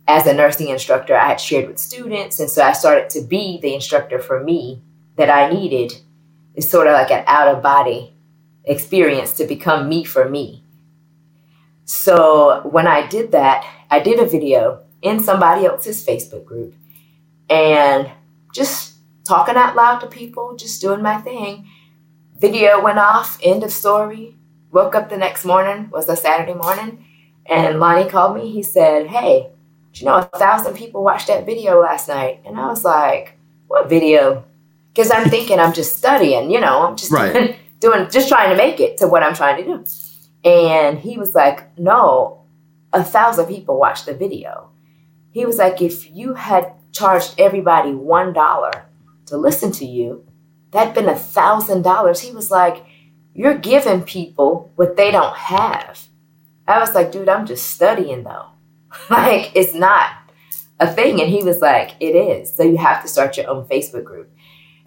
as 0.07 0.27
a 0.27 0.35
nursing 0.35 0.69
instructor, 0.69 1.17
I 1.17 1.29
had 1.29 1.41
shared 1.41 1.67
with 1.69 1.79
students, 1.79 2.41
and 2.41 2.51
so 2.51 2.63
I 2.63 2.73
started 2.73 3.09
to 3.11 3.23
be 3.23 3.59
the 3.63 3.75
instructor 3.75 4.19
for 4.19 4.43
me 4.43 4.83
that 5.17 5.31
I 5.31 5.51
needed. 5.51 5.93
It's 6.55 6.69
sort 6.69 6.87
of 6.87 6.93
like 6.93 7.11
an 7.11 7.25
out 7.27 7.49
of 7.49 7.63
body 7.63 8.14
experience 8.65 9.33
to 9.35 9.45
become 9.45 9.89
me 9.89 10.05
for 10.05 10.29
me. 10.29 10.63
So 11.85 12.63
when 12.65 12.87
I 12.87 13.07
did 13.07 13.33
that, 13.33 13.67
I 13.91 14.01
did 14.01 14.19
a 14.19 14.27
video 14.27 14.83
in 15.03 15.23
somebody 15.23 15.67
else's 15.67 16.05
Facebook 16.05 16.45
group 16.45 16.75
and 17.51 18.11
just 18.53 18.95
talking 19.25 19.57
out 19.57 19.77
loud 19.77 19.99
to 19.99 20.07
people, 20.07 20.57
just 20.57 20.81
doing 20.81 21.03
my 21.03 21.21
thing. 21.21 21.69
Video 22.39 22.83
went 22.83 22.99
off, 22.99 23.39
end 23.43 23.63
of 23.63 23.73
story. 23.73 24.37
Woke 24.73 24.95
up 24.95 25.09
the 25.09 25.17
next 25.17 25.45
morning, 25.45 25.89
was 25.91 26.09
a 26.09 26.17
Saturday 26.17 26.55
morning, 26.55 27.05
and 27.47 27.79
Lonnie 27.79 28.11
called 28.11 28.37
me. 28.37 28.51
He 28.51 28.63
said, 28.63 29.07
Hey, 29.07 29.51
you 29.95 30.07
know 30.07 30.17
a 30.17 30.25
thousand 30.25 30.75
people 30.75 31.05
watched 31.05 31.29
that 31.29 31.47
video 31.47 31.81
last 31.81 32.09
night? 32.09 32.41
And 32.45 32.59
I 32.59 32.67
was 32.67 32.85
like, 32.85 33.39
What 33.69 33.89
video? 33.89 34.45
Because 34.93 35.13
I'm 35.13 35.31
thinking 35.31 35.61
I'm 35.61 35.73
just 35.73 35.97
studying, 35.97 36.51
you 36.51 36.61
know, 36.61 36.87
I'm 36.87 36.97
just 36.97 37.13
Right. 37.13 37.57
doing, 37.85 38.11
just 38.11 38.29
trying 38.29 38.51
to 38.51 38.57
make 38.57 38.81
it 38.81 38.97
to 38.99 39.07
what 39.07 39.23
I'm 39.23 39.35
trying 39.35 39.63
to 39.63 39.65
do. 39.65 39.85
And 40.49 40.99
he 40.99 41.19
was 41.19 41.35
like, 41.35 41.79
No, 41.79 42.45
a 42.93 43.05
thousand 43.05 43.47
people 43.47 43.79
watched 43.79 44.07
the 44.07 44.15
video. 44.15 44.71
He 45.31 45.45
was 45.45 45.59
like, 45.59 45.83
If 45.83 46.11
you 46.11 46.35
had 46.35 46.73
charged 46.93 47.35
everybody 47.39 47.93
one 47.93 48.33
dollar 48.33 48.87
to 49.27 49.37
listen 49.37 49.71
to 49.73 49.85
you, 49.85 50.27
that'd 50.71 50.95
been 50.95 51.09
a 51.09 51.19
thousand 51.19 51.83
dollars. 51.83 52.21
He 52.21 52.33
was 52.33 52.51
like, 52.51 52.85
You're 53.35 53.59
giving 53.59 54.03
people 54.03 54.73
what 54.77 54.97
they 54.97 55.11
don't 55.11 55.37
have. 55.37 56.09
I 56.67 56.79
was 56.79 56.95
like, 56.95 57.13
dude, 57.13 57.29
I'm 57.29 57.47
just 57.47 57.71
studying 57.71 58.25
though. 58.25 58.47
like, 59.11 59.53
it's 59.55 59.75
not 59.75 60.11
a 60.81 60.91
thing. 60.91 61.21
And 61.21 61.31
he 61.31 61.43
was 61.43 61.61
like, 61.61 61.93
it 62.01 62.15
is. 62.17 62.55
So 62.55 62.63
you 62.63 62.79
have 62.79 63.03
to 63.03 63.09
start 63.09 63.37
your 63.37 63.51
own 63.51 63.67
Facebook 63.67 64.05
group. 64.05 64.34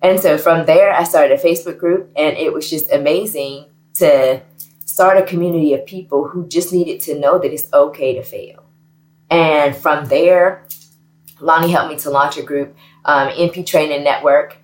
And 0.02 0.20
so 0.20 0.38
from 0.38 0.66
there, 0.66 0.94
I 0.94 1.04
started 1.04 1.40
a 1.40 1.42
Facebook 1.42 1.78
group, 1.78 2.12
and 2.16 2.38
it 2.38 2.54
was 2.54 2.70
just 2.70 2.92
amazing 2.92 3.66
to 3.96 4.42
start 4.86 5.18
a 5.18 5.24
community 5.24 5.74
of 5.74 5.86
people 5.86 6.28
who 6.28 6.48
just 6.48 6.72
needed 6.72 7.00
to 7.02 7.20
know 7.20 7.40
that 7.40 7.52
it's 7.52 7.72
okay 7.74 8.14
to 8.16 8.24
fail. 8.24 8.64
And 9.30 9.76
from 9.76 10.06
there, 10.06 10.66
Lonnie 11.40 11.72
helped 11.72 11.92
me 11.92 12.00
to 12.00 12.10
launch 12.10 12.38
a 12.38 12.44
group, 12.44 12.76
um, 13.06 13.30
NP 13.30 13.66
Training 13.66 14.04
Network. 14.04 14.58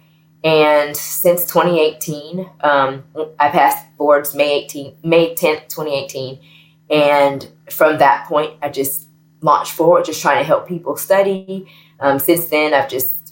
And 0.44 0.96
since 0.96 1.46
2018, 1.46 2.50
um, 2.62 3.04
I 3.40 3.50
passed 3.50 3.86
boards 3.98 4.36
May 4.36 4.64
18, 4.64 4.98
May 5.04 5.36
10th, 5.36 5.70
2018. 5.70 6.40
And 6.90 7.48
from 7.70 7.98
that 8.00 8.28
point, 8.28 8.54
I 8.62 8.70
just 8.70 9.08
launched 9.42 9.72
forward, 9.72 10.06
just 10.06 10.22
trying 10.22 10.40
to 10.40 10.44
help 10.44 10.68
people 10.68 10.96
study. 10.96 11.68
Um, 12.00 12.20
since 12.20 12.46
then, 12.46 12.74
I've 12.74 12.90
just 12.90 13.23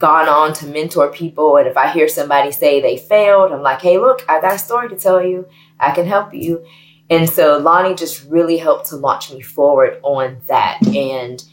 gone 0.00 0.28
on 0.28 0.54
to 0.54 0.66
mentor 0.66 1.12
people. 1.12 1.58
And 1.58 1.68
if 1.68 1.76
I 1.76 1.90
hear 1.92 2.08
somebody 2.08 2.50
say 2.50 2.80
they 2.80 2.96
failed, 2.96 3.52
I'm 3.52 3.62
like, 3.62 3.82
hey, 3.82 3.98
look, 3.98 4.24
I 4.28 4.40
got 4.40 4.54
a 4.54 4.58
story 4.58 4.88
to 4.88 4.96
tell 4.96 5.24
you. 5.24 5.46
I 5.78 5.92
can 5.92 6.06
help 6.06 6.34
you. 6.34 6.64
And 7.10 7.28
so 7.28 7.58
Lonnie 7.58 7.94
just 7.94 8.24
really 8.24 8.56
helped 8.56 8.86
to 8.86 8.96
launch 8.96 9.30
me 9.30 9.42
forward 9.42 10.00
on 10.02 10.40
that. 10.46 10.78
And 10.86 11.44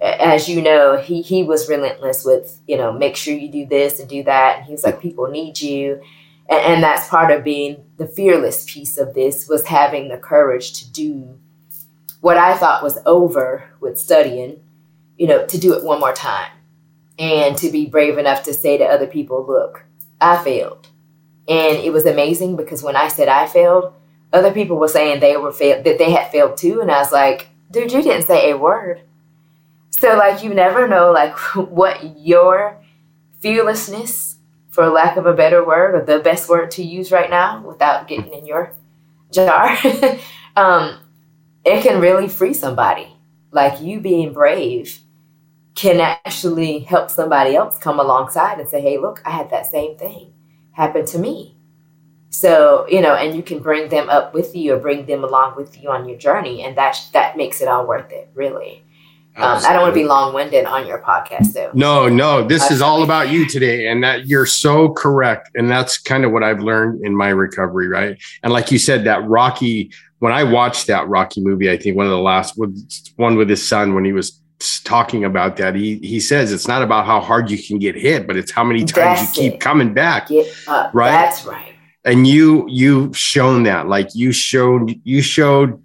as 0.00 0.48
you 0.48 0.62
know, 0.62 0.98
he 0.98 1.20
he 1.22 1.42
was 1.42 1.68
relentless 1.68 2.24
with, 2.24 2.60
you 2.68 2.76
know, 2.76 2.92
make 2.92 3.16
sure 3.16 3.34
you 3.34 3.50
do 3.50 3.66
this 3.66 3.98
and 3.98 4.08
do 4.08 4.22
that. 4.22 4.58
And 4.58 4.66
he 4.66 4.72
was 4.72 4.84
like, 4.84 5.00
people 5.00 5.26
need 5.28 5.60
you. 5.60 6.00
And, 6.48 6.60
and 6.60 6.82
that's 6.82 7.08
part 7.08 7.32
of 7.32 7.42
being 7.42 7.84
the 7.96 8.06
fearless 8.06 8.64
piece 8.70 8.98
of 8.98 9.14
this 9.14 9.48
was 9.48 9.66
having 9.66 10.08
the 10.08 10.18
courage 10.18 10.74
to 10.74 10.92
do 10.92 11.40
what 12.20 12.36
I 12.36 12.56
thought 12.56 12.82
was 12.82 12.98
over 13.04 13.70
with 13.80 13.98
studying, 13.98 14.60
you 15.16 15.26
know, 15.26 15.44
to 15.46 15.58
do 15.58 15.74
it 15.74 15.82
one 15.82 15.98
more 15.98 16.12
time 16.12 16.50
and 17.18 17.56
to 17.58 17.70
be 17.70 17.86
brave 17.86 18.18
enough 18.18 18.42
to 18.44 18.54
say 18.54 18.76
to 18.78 18.84
other 18.84 19.06
people, 19.06 19.46
look, 19.46 19.84
I 20.20 20.42
failed. 20.42 20.88
And 21.48 21.78
it 21.78 21.92
was 21.92 22.04
amazing 22.04 22.56
because 22.56 22.82
when 22.82 22.96
I 22.96 23.08
said 23.08 23.28
I 23.28 23.46
failed, 23.46 23.92
other 24.32 24.52
people 24.52 24.76
were 24.76 24.88
saying 24.88 25.20
they 25.20 25.36
were 25.36 25.52
failed 25.52 25.84
that 25.84 25.98
they 25.98 26.10
had 26.10 26.30
failed 26.30 26.56
too. 26.56 26.80
And 26.80 26.90
I 26.90 26.98
was 26.98 27.12
like, 27.12 27.48
dude, 27.70 27.92
you 27.92 28.02
didn't 28.02 28.26
say 28.26 28.50
a 28.50 28.58
word. 28.58 29.02
So 29.90 30.16
like 30.16 30.42
you 30.42 30.52
never 30.52 30.86
know 30.88 31.12
like 31.12 31.36
what 31.54 32.18
your 32.18 32.78
fearlessness, 33.40 34.36
for 34.70 34.88
lack 34.88 35.16
of 35.16 35.24
a 35.24 35.32
better 35.32 35.64
word, 35.64 35.94
or 35.94 36.04
the 36.04 36.22
best 36.22 36.48
word 36.48 36.70
to 36.72 36.82
use 36.82 37.10
right 37.10 37.30
now 37.30 37.62
without 37.66 38.08
getting 38.08 38.32
in 38.34 38.44
your 38.44 38.72
jar, 39.32 39.78
um, 40.56 40.98
it 41.64 41.82
can 41.82 42.00
really 42.00 42.28
free 42.28 42.52
somebody. 42.52 43.16
Like 43.52 43.80
you 43.80 44.00
being 44.00 44.34
brave 44.34 45.00
can 45.76 46.00
actually 46.00 46.80
help 46.80 47.10
somebody 47.10 47.54
else 47.54 47.78
come 47.78 48.00
alongside 48.00 48.58
and 48.58 48.68
say, 48.68 48.80
hey, 48.80 48.98
look, 48.98 49.22
I 49.24 49.30
had 49.30 49.50
that 49.50 49.66
same 49.66 49.96
thing 49.96 50.32
happen 50.72 51.06
to 51.06 51.18
me. 51.18 51.54
So, 52.30 52.86
you 52.88 53.00
know, 53.00 53.14
and 53.14 53.36
you 53.36 53.42
can 53.42 53.60
bring 53.60 53.88
them 53.88 54.10
up 54.10 54.34
with 54.34 54.56
you 54.56 54.74
or 54.74 54.78
bring 54.78 55.06
them 55.06 55.22
along 55.22 55.56
with 55.56 55.80
you 55.80 55.90
on 55.90 56.08
your 56.08 56.18
journey. 56.18 56.62
And 56.62 56.76
that, 56.76 56.98
that 57.12 57.36
makes 57.36 57.60
it 57.60 57.68
all 57.68 57.86
worth 57.86 58.10
it, 58.10 58.28
really. 58.34 58.82
Um, 59.36 59.58
I 59.66 59.74
don't 59.74 59.82
want 59.82 59.94
to 59.94 60.00
be 60.00 60.06
long 60.06 60.32
winded 60.32 60.64
on 60.64 60.86
your 60.86 60.98
podcast, 61.02 61.52
though. 61.52 61.70
No, 61.74 62.08
no, 62.08 62.42
this 62.42 62.70
is 62.70 62.80
all 62.80 63.02
about 63.02 63.28
you 63.28 63.46
today. 63.46 63.86
And 63.86 64.02
that 64.02 64.26
you're 64.26 64.46
so 64.46 64.90
correct. 64.94 65.50
And 65.54 65.70
that's 65.70 65.98
kind 65.98 66.24
of 66.24 66.32
what 66.32 66.42
I've 66.42 66.60
learned 66.60 67.04
in 67.04 67.14
my 67.14 67.28
recovery, 67.28 67.86
right? 67.86 68.18
And 68.42 68.50
like 68.50 68.70
you 68.70 68.78
said, 68.78 69.04
that 69.04 69.26
Rocky, 69.28 69.92
when 70.20 70.32
I 70.32 70.42
watched 70.42 70.86
that 70.86 71.06
Rocky 71.08 71.42
movie, 71.42 71.70
I 71.70 71.76
think 71.76 71.96
one 71.96 72.06
of 72.06 72.12
the 72.12 72.18
last 72.18 72.56
one 72.56 73.36
with 73.36 73.50
his 73.50 73.66
son 73.66 73.94
when 73.94 74.06
he 74.06 74.12
was 74.12 74.40
talking 74.86 75.24
about 75.24 75.56
that. 75.56 75.74
He 75.74 75.96
he 75.96 76.20
says 76.20 76.52
it's 76.52 76.68
not 76.68 76.82
about 76.82 77.04
how 77.04 77.20
hard 77.20 77.50
you 77.50 77.62
can 77.62 77.78
get 77.78 77.94
hit, 77.94 78.26
but 78.26 78.36
it's 78.36 78.50
how 78.50 78.64
many 78.64 78.80
times 78.80 79.20
That's 79.20 79.36
you 79.36 79.50
keep 79.50 79.60
coming 79.60 79.92
back. 79.92 80.30
Right. 80.30 81.10
That's 81.10 81.44
right. 81.44 81.74
And 82.04 82.26
you 82.26 82.66
you've 82.68 83.16
shown 83.16 83.64
that. 83.64 83.88
Like 83.88 84.14
you 84.14 84.32
showed 84.32 84.98
you 85.04 85.20
showed 85.20 85.82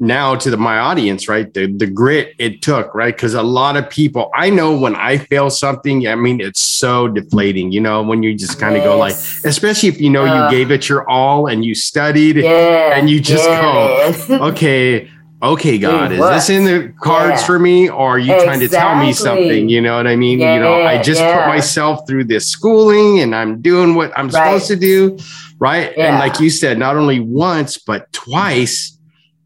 now 0.00 0.34
to 0.34 0.50
the, 0.50 0.56
my 0.56 0.78
audience, 0.78 1.28
right? 1.28 1.52
The 1.52 1.66
the 1.66 1.86
grit 1.86 2.34
it 2.38 2.62
took, 2.62 2.94
right? 2.94 3.14
Because 3.14 3.34
a 3.34 3.42
lot 3.42 3.76
of 3.76 3.88
people, 3.90 4.30
I 4.34 4.50
know 4.50 4.76
when 4.76 4.94
I 4.94 5.18
fail 5.18 5.50
something, 5.50 6.06
I 6.06 6.14
mean, 6.14 6.40
it's 6.40 6.60
so 6.60 7.08
deflating, 7.08 7.72
you 7.72 7.80
know, 7.80 8.02
when 8.02 8.22
you 8.22 8.34
just 8.34 8.58
kind 8.58 8.76
of 8.76 8.82
yes. 8.82 8.88
go 8.88 8.98
like, 8.98 9.14
especially 9.44 9.88
if 9.88 10.00
you 10.00 10.10
know 10.10 10.24
uh, 10.24 10.44
you 10.44 10.56
gave 10.56 10.70
it 10.70 10.88
your 10.88 11.08
all 11.08 11.46
and 11.46 11.64
you 11.64 11.74
studied 11.74 12.36
yeah, 12.36 12.96
and 12.96 13.08
you 13.08 13.20
just 13.20 13.48
yeah, 13.48 14.26
go, 14.28 14.46
okay, 14.48 15.10
okay, 15.44 15.78
God, 15.78 16.12
is 16.12 16.20
this 16.20 16.50
in 16.50 16.64
the 16.64 16.92
cards 17.00 17.40
yeah. 17.40 17.46
for 17.46 17.58
me? 17.58 17.88
Or 17.88 18.10
are 18.10 18.18
you 18.18 18.32
exactly. 18.32 18.46
trying 18.46 18.60
to 18.60 18.68
tell 18.68 18.96
me 18.96 19.12
something? 19.12 19.68
You 19.68 19.80
know 19.80 19.96
what 19.96 20.06
I 20.06 20.16
mean? 20.16 20.40
Yeah, 20.40 20.54
you 20.54 20.60
know, 20.60 20.82
I 20.82 21.02
just 21.02 21.20
yeah. 21.20 21.44
put 21.44 21.48
myself 21.48 22.06
through 22.06 22.24
this 22.24 22.46
schooling 22.46 23.20
and 23.20 23.34
I'm 23.34 23.60
doing 23.60 23.94
what 23.94 24.16
I'm 24.18 24.28
right. 24.28 24.32
supposed 24.32 24.66
to 24.68 24.76
do. 24.76 25.18
Right. 25.58 25.96
And 25.96 26.18
like 26.18 26.40
you 26.40 26.50
said, 26.50 26.78
not 26.78 26.96
only 26.96 27.20
once, 27.20 27.78
but 27.78 28.12
twice, 28.12 28.98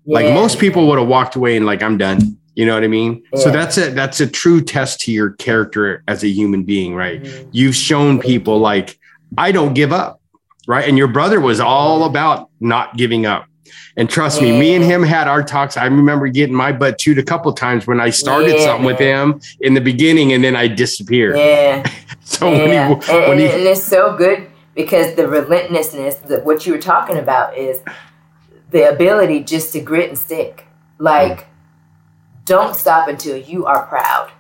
like 0.07 0.33
most 0.33 0.59
people 0.59 0.87
would 0.89 0.99
have 0.99 1.09
walked 1.09 1.37
away 1.37 1.57
and 1.57 1.67
like, 1.67 1.83
I'm 1.83 1.99
done. 1.99 2.39
You 2.55 2.67
know 2.67 2.75
what 2.75 2.83
I 2.83 2.89
mean? 2.89 3.23
So 3.37 3.53
that's 3.53 3.79
a 3.79 3.91
that's 3.91 4.19
a 4.19 4.27
true 4.27 4.61
test 4.61 5.01
to 5.03 5.13
your 5.13 5.31
character 5.35 6.03
as 6.09 6.25
a 6.25 6.29
human 6.29 6.65
being, 6.65 6.93
right? 6.93 7.23
Mm-hmm. 7.23 7.51
You've 7.53 7.77
shown 7.77 8.19
people 8.19 8.59
like 8.59 8.99
I 9.37 9.53
don't 9.53 9.75
give 9.75 9.93
up, 9.93 10.21
right? 10.67 10.89
And 10.89 10.99
your 10.99 11.07
brother 11.07 11.41
was 11.41 11.61
all 11.61 12.03
about 12.03 12.51
not 12.59 12.97
giving 12.97 13.27
up 13.27 13.47
and 13.97 14.09
trust 14.09 14.41
me, 14.41 14.59
me 14.59 14.75
and 14.75 14.85
him 14.85 15.03
had 15.03 15.29
our 15.29 15.43
talks. 15.43 15.77
I 15.77 15.85
remember 15.85 16.29
getting 16.29 16.55
my 16.55 16.73
butt 16.73 16.99
chewed 16.99 17.19
a 17.19 17.23
couple 17.23 17.53
times 17.53 17.87
when 17.87 18.01
I 18.01 18.11
started 18.11 18.57
yeah, 18.57 18.65
something 18.65 18.87
man. 18.87 18.95
with 18.95 18.99
him 18.99 19.41
in 19.61 19.75
the 19.75 19.81
beginning, 19.81 20.33
and 20.33 20.43
then 20.43 20.57
I 20.57 20.69
disappeared. 20.69 21.37
Yeah. 21.37 21.89
so 22.25 22.53
yeah. 22.53 22.91
when 22.91 23.01
he, 23.01 23.13
and, 23.13 23.29
when 23.29 23.39
he, 23.39 23.47
and 23.47 23.63
it's 23.63 23.83
so 23.83 24.17
good 24.17 24.49
because 24.75 25.15
the 25.17 25.27
relentlessness, 25.27 26.17
that 26.17 26.45
what 26.45 26.67
you 26.67 26.73
were 26.73 26.79
talking 26.79 27.17
about, 27.17 27.57
is 27.57 27.83
the 28.71 28.89
ability 28.89 29.41
just 29.41 29.73
to 29.73 29.81
grit 29.81 30.09
and 30.09 30.19
stick. 30.19 30.67
Like, 30.99 31.47
don't 32.45 32.75
stop 32.75 33.09
until 33.09 33.37
you 33.37 33.67
are 33.67 33.87
proud. 33.87 34.31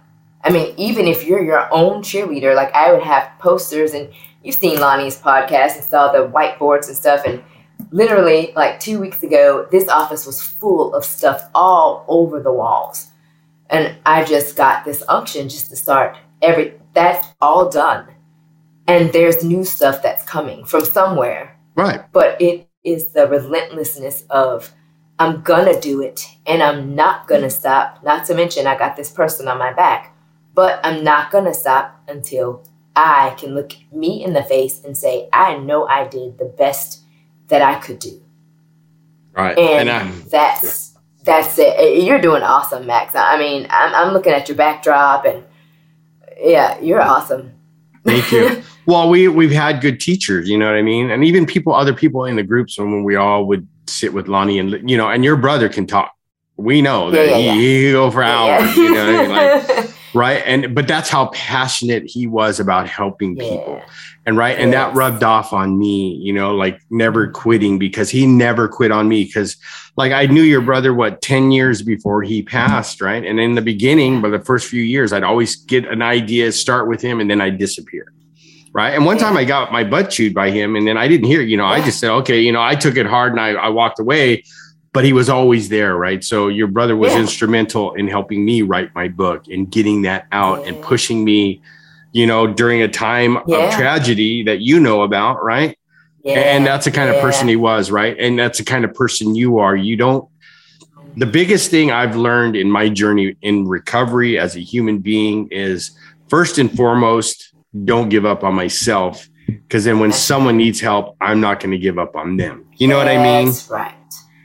I 0.42 0.50
mean, 0.50 0.75
even 0.76 1.06
if 1.06 1.25
you're 1.25 1.42
your 1.42 1.73
own 1.73 2.02
cheerleader, 2.02 2.54
like 2.54 2.73
I 2.75 2.92
would 2.92 3.02
have 3.02 3.30
posters, 3.38 3.92
and 3.92 4.08
you've 4.42 4.54
seen 4.54 4.80
Lonnie's 4.80 5.20
podcast 5.20 5.75
and 5.75 5.85
saw 5.85 6.12
the 6.12 6.28
whiteboards 6.28 6.87
and 6.87 6.97
stuff, 6.97 7.23
and 7.26 7.42
literally 7.90 8.52
like 8.54 8.80
two 8.80 9.00
weeks 9.00 9.23
ago, 9.23 9.66
this 9.71 9.88
office 9.88 10.26
was 10.26 10.42
full 10.42 10.95
of 10.95 11.04
stuff 11.04 11.49
all 11.54 12.04
over 12.09 12.40
the 12.40 12.52
walls. 12.52 13.09
And 13.71 13.97
I 14.07 14.25
just 14.25 14.57
got 14.57 14.85
this 14.85 15.02
unction 15.09 15.49
just 15.49 15.71
to 15.71 15.76
start 15.76 16.16
every 16.42 16.75
that's 16.95 17.28
all 17.40 17.68
done. 17.71 18.07
And 18.87 19.12
there's 19.12 19.45
new 19.45 19.64
stuff 19.64 20.02
that's 20.02 20.25
coming 20.25 20.64
from 20.64 20.85
somewhere. 20.85 21.59
Right. 21.75 22.00
But 22.12 22.40
it 22.40 22.68
is 22.83 23.12
the 23.12 23.26
relentlessness 23.26 24.25
of 24.30 24.73
I'm 25.18 25.42
gonna 25.42 25.78
do 25.78 26.00
it 26.00 26.26
and 26.47 26.62
I'm 26.62 26.95
not 26.95 27.28
gonna 27.28 27.50
stop. 27.50 28.02
Not 28.02 28.25
to 28.26 28.35
mention 28.35 28.66
I 28.66 28.78
got 28.78 28.97
this 28.97 29.11
person 29.11 29.49
on 29.49 29.59
my 29.59 29.73
back, 29.73 30.16
but 30.54 30.80
I'm 30.85 31.04
not 31.04 31.30
gonna 31.30 31.54
stop 31.54 32.02
until 32.09 32.64
I 32.97 33.37
can 33.38 33.54
look 33.54 33.73
me 33.92 34.25
in 34.25 34.33
the 34.33 34.42
face 34.42 34.83
and 34.85 34.97
say, 34.97 35.28
I 35.33 35.59
know 35.59 35.87
I 35.87 36.09
did 36.09 36.38
the 36.38 36.47
best 36.47 37.04
that 37.48 37.62
I 37.62 37.76
could 37.76 37.98
do. 37.98 38.20
Right. 39.32 39.58
And, 39.58 39.88
and 39.88 40.10
um, 40.10 40.24
that's 40.30 40.96
that's 41.24 41.58
it. 41.58 42.04
You're 42.04 42.20
doing 42.20 42.42
awesome, 42.42 42.86
Max. 42.86 43.14
I 43.14 43.38
mean, 43.38 43.66
I'm, 43.70 43.94
I'm 43.94 44.12
looking 44.12 44.32
at 44.32 44.48
your 44.48 44.56
backdrop 44.56 45.24
and 45.24 45.44
yeah, 46.40 46.78
you're 46.80 47.02
awesome. 47.02 47.52
Thank 48.04 48.30
you. 48.32 48.62
well, 48.86 49.08
we 49.08 49.28
we've 49.28 49.52
had 49.52 49.80
good 49.80 50.00
teachers, 50.00 50.48
you 50.48 50.56
know 50.56 50.66
what 50.66 50.76
I 50.76 50.82
mean, 50.82 51.10
and 51.10 51.24
even 51.24 51.46
people, 51.46 51.74
other 51.74 51.94
people 51.94 52.24
in 52.24 52.36
the 52.36 52.42
groups 52.42 52.78
when 52.78 53.04
we 53.04 53.16
all 53.16 53.44
would 53.46 53.66
sit 53.86 54.12
with 54.12 54.28
Lonnie 54.28 54.58
and 54.58 54.88
you 54.88 54.96
know, 54.96 55.08
and 55.08 55.24
your 55.24 55.36
brother 55.36 55.68
can 55.68 55.86
talk. 55.86 56.12
We 56.56 56.82
know 56.82 57.10
that 57.12 57.28
yeah, 57.28 57.36
he, 57.36 57.44
yeah. 57.44 57.54
he 57.54 57.92
go 57.92 58.10
for 58.10 58.22
hours, 58.22 58.76
you 58.76 58.92
know, 58.92 59.06
I 59.06 59.22
mean? 59.22 59.30
like, 59.30 59.90
right? 60.14 60.42
And 60.46 60.74
but 60.74 60.88
that's 60.88 61.08
how 61.08 61.26
passionate 61.26 62.04
he 62.06 62.26
was 62.26 62.60
about 62.60 62.88
helping 62.88 63.36
people 63.36 63.82
and 64.26 64.36
right? 64.36 64.58
And 64.58 64.74
that 64.74 64.94
rubbed 64.94 65.22
off 65.22 65.52
on 65.52 65.78
me 65.78 66.08
you 66.16 66.32
know 66.32 66.54
like 66.54 66.80
never 66.90 67.26
mm-hmm. 67.26 67.40
quitting 67.40 67.78
because 67.78 68.10
he 68.10 68.26
never 68.26 68.68
quit 68.68 68.90
on 68.90 69.08
me 69.08 69.24
because 69.24 69.56
like 69.96 70.12
i 70.12 70.26
knew 70.26 70.42
your 70.42 70.60
brother 70.60 70.92
what 70.92 71.22
10 71.22 71.50
years 71.50 71.82
before 71.82 72.22
he 72.22 72.42
passed 72.42 73.00
right? 73.00 73.24
And 73.24 73.40
in 73.40 73.54
the 73.54 73.62
beginning 73.62 74.20
by 74.20 74.28
the 74.28 74.40
first 74.40 74.68
few 74.68 74.82
years 74.82 75.12
i'd 75.12 75.24
always 75.24 75.56
get 75.56 75.86
an 75.86 76.02
idea 76.02 76.52
start 76.52 76.88
with 76.88 77.00
him 77.00 77.20
and 77.20 77.30
then 77.30 77.40
i'd 77.40 77.58
disappear 77.58 78.12
right? 78.72 78.94
And 78.94 79.06
one 79.06 79.18
time 79.18 79.36
i 79.36 79.44
got 79.44 79.72
my 79.72 79.84
butt 79.84 80.10
chewed 80.10 80.34
by 80.34 80.50
him 80.50 80.76
and 80.76 80.86
then 80.86 80.96
i 80.96 81.08
didn't 81.08 81.26
hear 81.26 81.40
you 81.40 81.56
know 81.56 81.66
i 81.66 81.80
just 81.80 81.98
said 82.00 82.10
okay 82.10 82.40
you 82.40 82.52
know 82.52 82.62
i 82.62 82.74
took 82.74 82.96
it 82.96 83.06
hard 83.06 83.32
and 83.32 83.40
i, 83.40 83.50
I 83.50 83.68
walked 83.68 83.98
away 83.98 84.44
but 84.98 85.04
he 85.04 85.12
was 85.12 85.28
always 85.28 85.68
there 85.68 85.96
right 85.96 86.24
so 86.24 86.48
your 86.48 86.66
brother 86.66 86.96
was 86.96 87.12
yeah. 87.12 87.20
instrumental 87.20 87.94
in 87.94 88.08
helping 88.08 88.44
me 88.44 88.62
write 88.62 88.92
my 88.94 89.06
book 89.08 89.46
and 89.46 89.70
getting 89.70 90.02
that 90.02 90.26
out 90.32 90.60
yeah. 90.60 90.68
and 90.68 90.82
pushing 90.82 91.24
me 91.24 91.62
you 92.12 92.26
know, 92.26 92.46
during 92.46 92.82
a 92.82 92.88
time 92.88 93.38
yeah. 93.46 93.58
of 93.58 93.74
tragedy 93.74 94.42
that 94.44 94.60
you 94.60 94.80
know 94.80 95.02
about, 95.02 95.42
right? 95.44 95.78
And 96.24 96.66
that's 96.66 96.84
the 96.84 96.90
kind 96.90 97.08
of 97.08 97.22
person 97.22 97.48
he 97.48 97.56
was, 97.56 97.90
right? 97.90 98.14
And 98.18 98.38
that's 98.38 98.58
the 98.58 98.64
kind 98.64 98.84
of 98.84 98.92
person 98.92 99.34
you 99.34 99.58
are. 99.58 99.74
You 99.74 99.96
don't 99.96 100.28
the 101.16 101.26
biggest 101.26 101.70
thing 101.70 101.90
I've 101.90 102.16
learned 102.16 102.54
in 102.54 102.70
my 102.70 102.88
journey 102.88 103.34
in 103.40 103.66
recovery 103.66 104.38
as 104.38 104.56
a 104.56 104.60
human 104.60 104.98
being 104.98 105.48
is 105.50 105.90
first 106.28 106.58
and 106.58 106.70
foremost, 106.76 107.54
don't 107.84 108.08
give 108.08 108.26
up 108.26 108.44
on 108.44 108.54
myself. 108.54 109.28
Because 109.46 109.84
then 109.84 110.00
when 110.00 110.12
someone 110.12 110.58
needs 110.58 110.80
help, 110.80 111.16
I'm 111.20 111.40
not 111.40 111.60
going 111.60 111.70
to 111.70 111.78
give 111.78 111.98
up 111.98 112.14
on 112.14 112.36
them. 112.36 112.66
You 112.76 112.88
know 112.88 113.02
that's 113.02 113.16
what 113.16 113.26
I 113.26 113.38
mean? 113.38 113.46
That's 113.46 113.70
right. 113.70 113.94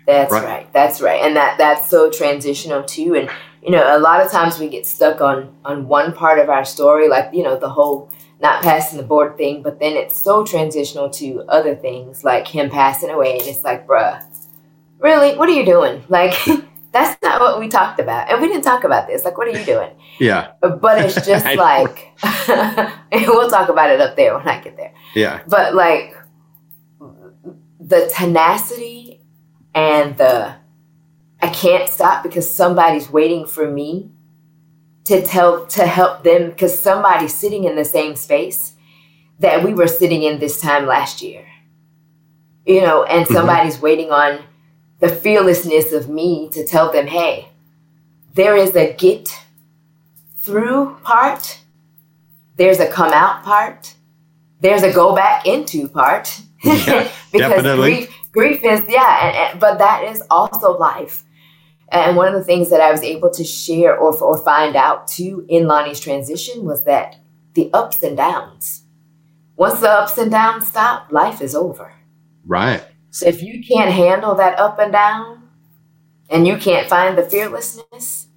That's 0.06 0.32
right. 0.32 0.44
right. 0.44 0.74
That's 0.74 1.02
right. 1.02 1.22
And 1.22 1.36
that 1.36 1.58
that's 1.58 1.90
so 1.90 2.10
transitional 2.10 2.84
too. 2.84 3.16
And 3.16 3.30
you 3.62 3.72
know, 3.72 3.98
a 3.98 4.00
lot 4.00 4.22
of 4.22 4.32
times 4.32 4.60
we 4.60 4.68
get 4.68 4.86
stuck 4.86 5.22
on 5.22 5.56
on 5.64 5.88
one 5.88 6.14
part 6.14 6.40
of 6.40 6.50
our 6.50 6.66
story, 6.66 7.08
like 7.08 7.34
you 7.34 7.44
know, 7.44 7.58
the 7.58 7.70
whole 7.70 8.12
not 8.42 8.62
passing 8.62 8.98
the 8.98 9.06
board 9.06 9.38
thing, 9.38 9.62
but 9.62 9.80
then 9.80 9.94
it's 9.94 10.18
so 10.18 10.44
transitional 10.46 11.10
to 11.10 11.44
other 11.48 11.76
things 11.76 12.24
like 12.24 12.48
him 12.48 12.70
passing 12.70 13.10
away, 13.10 13.38
and 13.40 13.48
it's 13.48 13.64
like, 13.64 13.88
bruh, 13.88 14.22
really, 15.00 15.38
what 15.38 15.50
are 15.50 15.54
you 15.54 15.66
doing? 15.66 16.04
Like. 16.10 16.34
that's 16.94 17.20
not 17.24 17.42
what 17.42 17.60
we 17.60 17.68
talked 17.68 18.00
about. 18.00 18.30
And 18.30 18.40
we 18.40 18.48
didn't 18.48 18.64
talk 18.64 18.84
about 18.84 19.08
this. 19.08 19.26
Like, 19.26 19.36
what 19.36 19.48
are 19.48 19.60
you 19.60 19.66
doing? 19.66 19.90
Yeah. 20.20 20.52
But 20.62 21.04
it's 21.04 21.16
just 21.26 21.44
like, 21.56 22.14
we'll 23.12 23.50
talk 23.50 23.70
about 23.70 23.90
it 23.90 24.00
up 24.00 24.16
there 24.16 24.38
when 24.38 24.48
I 24.48 24.62
get 24.62 24.78
there. 24.78 24.94
Yeah. 25.16 25.42
But 25.48 25.74
like, 25.74 26.16
the 27.80 28.14
tenacity 28.16 29.23
and 29.74 30.18
the, 30.18 30.56
I 31.42 31.50
can't 31.50 31.90
stop 31.90 32.24
because 32.24 32.52
somebody's 32.52 33.10
waiting 33.10 33.46
for 33.46 33.70
me 33.70 34.12
to 35.06 35.22
tell, 35.22 35.66
to 35.68 35.86
help 35.86 36.24
them 36.24 36.50
because 36.50 36.78
somebody's 36.78 37.34
sitting 37.34 37.66
in 37.66 37.76
the 37.76 37.86
same 37.86 38.16
space 38.16 38.74
that 39.40 39.64
we 39.64 39.74
were 39.74 39.88
sitting 39.88 40.24
in 40.24 40.40
this 40.40 40.62
time 40.62 40.86
last 40.86 41.22
year. 41.22 41.46
You 42.66 42.82
know, 42.82 43.04
and 43.04 43.26
mm-hmm. 43.26 43.34
somebody's 43.34 43.76
mm-hmm. 43.76 43.84
waiting 43.84 44.12
on, 44.12 44.40
the 45.00 45.10
fearlessness 45.10 45.92
of 45.92 46.08
me 46.08 46.48
to 46.54 46.66
tell 46.66 46.90
them, 46.90 47.08
hey, 47.08 47.50
there 48.36 48.56
is 48.56 48.74
a 48.74 48.94
get 48.94 49.38
through 50.38 50.96
part, 51.04 51.60
there's 52.56 52.80
a 52.80 52.90
come 52.90 53.12
out 53.12 53.44
part, 53.44 53.96
there's 54.62 54.82
a 54.82 54.94
go 54.94 55.14
back 55.14 55.46
into 55.46 55.88
part. 55.90 56.42
Yeah, 56.64 57.12
because 57.34 57.50
definitely. 57.50 57.96
grief, 57.96 58.16
grief 58.34 58.64
is, 58.66 58.84
yeah, 58.90 59.28
and, 59.28 59.38
and, 59.38 59.60
but 59.60 59.78
that 59.78 60.04
is 60.04 60.22
also 60.30 60.78
life. 60.78 61.24
And 61.90 62.18
one 62.18 62.28
of 62.28 62.34
the 62.34 62.44
things 62.44 62.70
that 62.72 62.82
I 62.82 62.92
was 62.92 63.04
able 63.04 63.30
to 63.30 63.44
share 63.44 63.96
or, 63.96 64.14
or 64.22 64.38
find 64.44 64.76
out 64.76 65.08
too 65.08 65.46
in 65.48 65.68
Lonnie's 65.68 66.00
transition 66.00 66.66
was 66.66 66.84
that 66.86 67.18
the 67.54 67.70
ups 67.72 68.02
and 68.02 68.18
downs. 68.18 68.84
Once 69.56 69.80
the 69.80 69.90
ups 69.90 70.18
and 70.18 70.32
downs 70.32 70.68
stop, 70.68 71.12
life 71.12 71.40
is 71.40 71.54
over. 71.54 71.94
Right. 72.46 72.84
So 73.12 73.28
if 73.28 73.44
you 73.44 73.64
can't 73.64 73.92
handle 73.92 74.34
that 74.36 74.58
up 74.58 74.80
and 74.80 74.92
down 74.92 75.48
and 76.30 76.48
you 76.48 76.58
can't 76.58 76.90
find 76.90 77.16
the 77.16 77.24
fearlessness, 77.24 78.28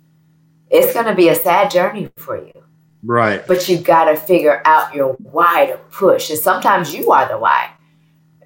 it's 0.68 0.92
going 0.92 1.06
to 1.06 1.14
be 1.14 1.30
a 1.30 1.34
sad 1.34 1.70
journey 1.70 2.10
for 2.16 2.36
you. 2.36 2.52
Right. 3.02 3.46
But 3.46 3.68
you 3.68 3.78
got 3.78 4.04
to 4.04 4.16
figure 4.16 4.60
out 4.66 4.94
your 4.94 5.14
why 5.14 5.66
to 5.66 5.78
push. 5.90 6.28
And 6.28 6.38
sometimes 6.38 6.94
you 6.94 7.10
are 7.10 7.26
the 7.26 7.38
why. 7.38 7.70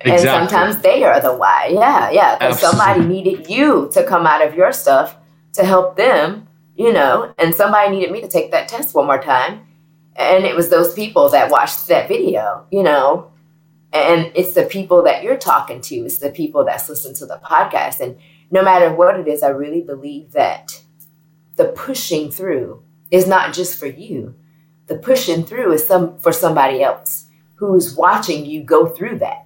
Exactly. 0.01 0.29
And 0.29 0.49
sometimes 0.51 0.83
they 0.83 1.05
are 1.05 1.21
the 1.21 1.35
why. 1.35 1.71
Yeah, 1.73 2.11
yeah. 2.11 2.39
Because 2.39 2.61
somebody 2.61 3.05
needed 3.05 3.51
you 3.51 3.91
to 3.93 4.03
come 4.03 4.27
out 4.27 4.47
of 4.47 4.55
your 4.55 4.73
stuff 4.73 5.17
to 5.53 5.65
help 5.65 5.97
them, 5.97 6.49
you 6.75 6.93
know, 6.93 7.35
and 7.39 7.55
somebody 7.55 7.91
needed 7.91 8.11
me 8.11 8.21
to 8.23 8.29
take 8.29 8.51
that 8.53 8.69
test 8.69 8.95
one 8.95 9.07
more 9.07 9.23
time. 9.23 9.67
And 10.17 10.45
it 10.45 10.57
was 10.57 10.71
those 10.71 10.95
people 10.95 11.29
that 11.31 11.51
watched 11.51 11.89
that 11.89 12.09
video, 12.09 12.67
you 12.71 12.83
know, 12.83 13.31
and 13.93 14.31
it's 14.35 14.55
the 14.55 14.65
people 14.65 15.03
that 15.03 15.23
you're 15.23 15.37
talking 15.37 15.81
to, 15.83 15.97
it's 15.97 16.19
the 16.19 16.31
people 16.31 16.65
that's 16.65 16.89
listening 16.89 17.15
to 17.17 17.27
the 17.27 17.41
podcast. 17.45 18.01
And 18.01 18.19
no 18.51 18.63
matter 18.63 18.95
what 18.95 19.19
it 19.19 19.29
is, 19.29 19.43
I 19.43 19.49
really 19.49 19.83
believe 19.83 20.33
that 20.33 20.83
the 21.57 21.67
pushing 21.67 22.31
through 22.31 22.83
is 23.11 23.27
not 23.27 23.53
just 23.53 23.79
for 23.79 23.87
you. 23.87 24.35
The 24.87 24.97
pushing 24.97 25.45
through 25.45 25.73
is 25.73 25.87
some 25.87 26.19
for 26.19 26.33
somebody 26.33 26.83
else 26.83 27.27
who's 27.57 27.95
watching 27.95 28.47
you 28.47 28.63
go 28.63 28.87
through 28.87 29.19
that. 29.19 29.40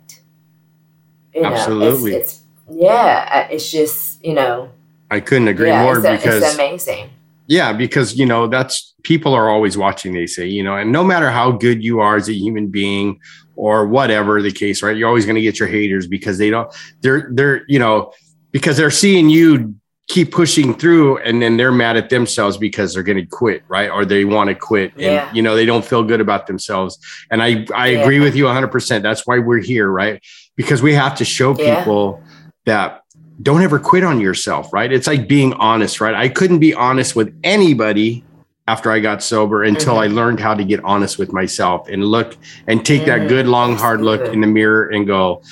You 1.35 1.43
know, 1.43 1.49
Absolutely. 1.49 2.15
It's, 2.15 2.33
it's, 2.33 2.43
yeah, 2.71 3.49
it's 3.49 3.71
just, 3.71 4.25
you 4.25 4.35
know. 4.35 4.71
I 5.11 5.21
couldn't 5.21 5.49
agree 5.49 5.69
yeah, 5.69 5.83
more 5.83 5.97
it's 5.99 6.07
a, 6.07 6.13
because 6.13 6.43
it's 6.43 6.55
amazing. 6.55 7.11
Yeah, 7.47 7.73
because 7.73 8.17
you 8.17 8.25
know, 8.25 8.47
that's 8.47 8.95
people 9.03 9.35
are 9.35 9.51
always 9.51 9.77
watching, 9.77 10.13
they 10.13 10.27
say, 10.27 10.47
you 10.47 10.63
know, 10.63 10.77
and 10.77 10.91
no 10.91 11.05
matter 11.05 11.31
how 11.31 11.53
good 11.53 11.85
you 11.85 12.01
are 12.01 12.17
as 12.17 12.29
a 12.29 12.35
human 12.35 12.69
being 12.69 13.21
or 13.57 13.87
whatever 13.87 14.41
the 14.43 14.51
case, 14.51 14.83
right? 14.83 14.97
You're 14.97 15.09
always 15.09 15.27
going 15.27 15.37
to 15.37 15.43
get 15.43 15.59
your 15.59 15.69
haters 15.69 16.07
because 16.07 16.39
they 16.39 16.51
don't, 16.51 16.73
they're, 17.03 17.29
they're, 17.33 17.65
you 17.69 17.79
know, 17.79 18.13
because 18.51 18.77
they're 18.77 18.91
seeing 18.91 19.29
you 19.29 19.75
keep 20.09 20.33
pushing 20.33 20.75
through 20.75 21.19
and 21.19 21.41
then 21.41 21.57
they're 21.57 21.73
mad 21.73 21.97
at 21.97 22.11
themselves 22.11 22.57
because 22.57 22.95
they're 22.95 23.03
going 23.03 23.19
to 23.19 23.27
quit, 23.27 23.63
right? 23.69 23.91
Or 23.91 24.05
they 24.05 24.25
want 24.25 24.49
to 24.49 24.55
quit 24.55 24.93
and, 24.93 25.03
yeah. 25.03 25.33
you 25.33 25.43
know, 25.43 25.55
they 25.55 25.67
don't 25.67 25.85
feel 25.85 26.03
good 26.03 26.21
about 26.21 26.47
themselves. 26.47 26.99
And 27.31 27.43
I, 27.43 27.67
I 27.75 27.89
yeah. 27.89 28.01
agree 28.01 28.21
with 28.21 28.35
you 28.35 28.45
100%. 28.45 29.03
That's 29.03 29.27
why 29.27 29.39
we're 29.39 29.59
here, 29.59 29.89
right? 29.89 30.23
Because 30.57 30.83
we 30.83 30.95
have 30.95 31.17
to 31.17 31.25
show 31.25 31.55
people 31.55 32.21
yeah. 32.21 32.33
that 32.67 33.05
don't 33.43 33.63
ever 33.63 33.79
quit 33.79 34.05
on 34.05 34.21
yourself, 34.21 34.73
right? 34.73 34.93
It's 34.93 35.07
like 35.07 35.29
being 35.29 35.53
honest, 35.55 36.01
right? 36.01 36.15
I 36.15 36.29
couldn't 36.29 36.61
be 36.61 36.75
honest 36.75 37.17
with 37.17 37.35
anybody 37.43 38.25
after 38.67 38.91
I 38.91 39.01
got 39.01 39.23
sober 39.23 39.63
until 39.63 39.95
mm-hmm. 39.95 40.13
I 40.13 40.15
learned 40.15 40.41
how 40.41 40.55
to 40.55 40.65
get 40.65 40.83
honest 40.85 41.19
with 41.19 41.33
myself 41.33 41.89
and 41.89 42.05
look 42.05 42.37
and 42.67 42.85
take 42.85 43.03
mm-hmm. 43.03 43.23
that 43.23 43.29
good 43.29 43.47
long 43.47 43.77
hard 43.77 44.01
look 44.01 44.33
in 44.33 44.41
the 44.41 44.47
mirror 44.47 44.89
and 44.89 45.07
go, 45.07 45.43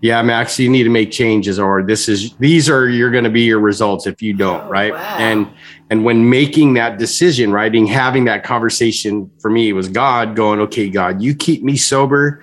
yeah, 0.00 0.20
Max, 0.22 0.58
you 0.58 0.68
need 0.68 0.84
to 0.84 0.90
make 0.90 1.10
changes 1.10 1.58
or 1.58 1.82
this 1.82 2.08
is 2.08 2.34
these 2.36 2.68
are 2.68 2.88
you're 2.88 3.10
going 3.10 3.24
to 3.24 3.30
be 3.30 3.42
your 3.42 3.58
results 3.58 4.06
if 4.06 4.20
you 4.22 4.34
don't, 4.34 4.62
oh, 4.64 4.68
right? 4.68 4.92
Wow. 4.92 5.16
And 5.18 5.48
and 5.90 6.04
when 6.04 6.28
making 6.28 6.74
that 6.74 6.98
decision, 6.98 7.52
right, 7.52 7.74
and 7.74 7.88
having 7.88 8.24
that 8.26 8.44
conversation 8.44 9.30
for 9.40 9.50
me 9.50 9.72
was 9.72 9.88
God 9.88 10.36
going, 10.36 10.60
okay, 10.60 10.88
God, 10.88 11.22
you 11.22 11.34
keep 11.34 11.62
me 11.62 11.76
sober 11.76 12.42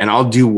and 0.00 0.10
I'll 0.10 0.28
do 0.28 0.48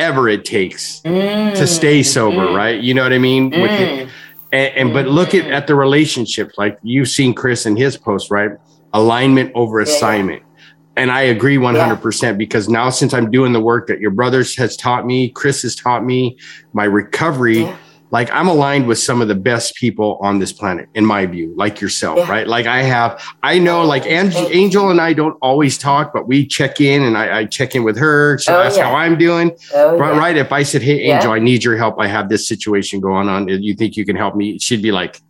whatever 0.00 0.28
it 0.28 0.46
takes 0.46 1.00
mm. 1.02 1.54
to 1.54 1.66
stay 1.66 2.02
sober, 2.02 2.46
mm. 2.46 2.56
right? 2.56 2.80
You 2.80 2.94
know 2.94 3.02
what 3.02 3.12
I 3.12 3.18
mean? 3.18 3.50
Mm. 3.50 4.08
And, 4.50 4.76
and 4.76 4.92
but 4.94 5.06
look 5.06 5.34
at, 5.34 5.50
at 5.50 5.66
the 5.66 5.74
relationships, 5.74 6.54
like 6.56 6.78
you've 6.82 7.08
seen 7.08 7.34
Chris 7.34 7.66
in 7.66 7.76
his 7.76 7.98
post, 7.98 8.30
right? 8.30 8.52
Alignment 8.94 9.52
over 9.54 9.78
assignment. 9.78 10.42
Yeah, 10.42 11.02
And 11.02 11.12
I 11.12 11.20
agree 11.22 11.58
100% 11.58 12.22
yeah. 12.22 12.32
because 12.32 12.68
now 12.68 12.88
since 12.88 13.12
I'm 13.12 13.30
doing 13.30 13.52
the 13.52 13.60
work 13.60 13.88
that 13.88 14.00
your 14.00 14.10
brothers 14.10 14.56
has 14.56 14.74
taught 14.74 15.04
me, 15.06 15.28
Chris 15.28 15.62
has 15.62 15.76
taught 15.76 16.02
me, 16.04 16.38
my 16.72 16.84
recovery, 16.84 17.64
yeah 17.64 17.76
like 18.10 18.30
I'm 18.32 18.48
aligned 18.48 18.86
with 18.86 18.98
some 18.98 19.22
of 19.22 19.28
the 19.28 19.34
best 19.34 19.74
people 19.76 20.18
on 20.20 20.38
this 20.38 20.52
planet, 20.52 20.88
in 20.94 21.04
my 21.04 21.26
view, 21.26 21.54
like 21.56 21.80
yourself, 21.80 22.18
yeah. 22.18 22.30
right? 22.30 22.46
Like 22.46 22.66
I 22.66 22.82
have, 22.82 23.22
I 23.42 23.58
know, 23.58 23.84
like 23.84 24.04
Angel, 24.06 24.48
Angel 24.50 24.90
and 24.90 25.00
I 25.00 25.12
don't 25.12 25.36
always 25.40 25.78
talk, 25.78 26.12
but 26.12 26.26
we 26.26 26.46
check 26.46 26.80
in, 26.80 27.02
and 27.02 27.16
I, 27.16 27.40
I 27.40 27.44
check 27.44 27.74
in 27.74 27.84
with 27.84 27.96
her, 27.98 28.38
so 28.38 28.60
oh, 28.60 28.62
yeah. 28.74 28.84
how 28.84 28.94
I'm 28.94 29.16
doing, 29.16 29.56
oh, 29.74 29.96
right, 29.96 30.12
yeah. 30.12 30.18
right? 30.18 30.36
If 30.36 30.52
I 30.52 30.62
said, 30.62 30.82
"Hey, 30.82 31.00
Angel, 31.02 31.32
I 31.32 31.38
need 31.38 31.62
your 31.62 31.76
help. 31.76 32.00
I 32.00 32.08
have 32.08 32.28
this 32.28 32.48
situation 32.48 33.00
going 33.00 33.28
on. 33.28 33.48
You 33.48 33.74
think 33.74 33.96
you 33.96 34.04
can 34.04 34.16
help 34.16 34.34
me?" 34.34 34.58
She'd 34.58 34.82
be 34.82 34.92
like, 34.92 35.20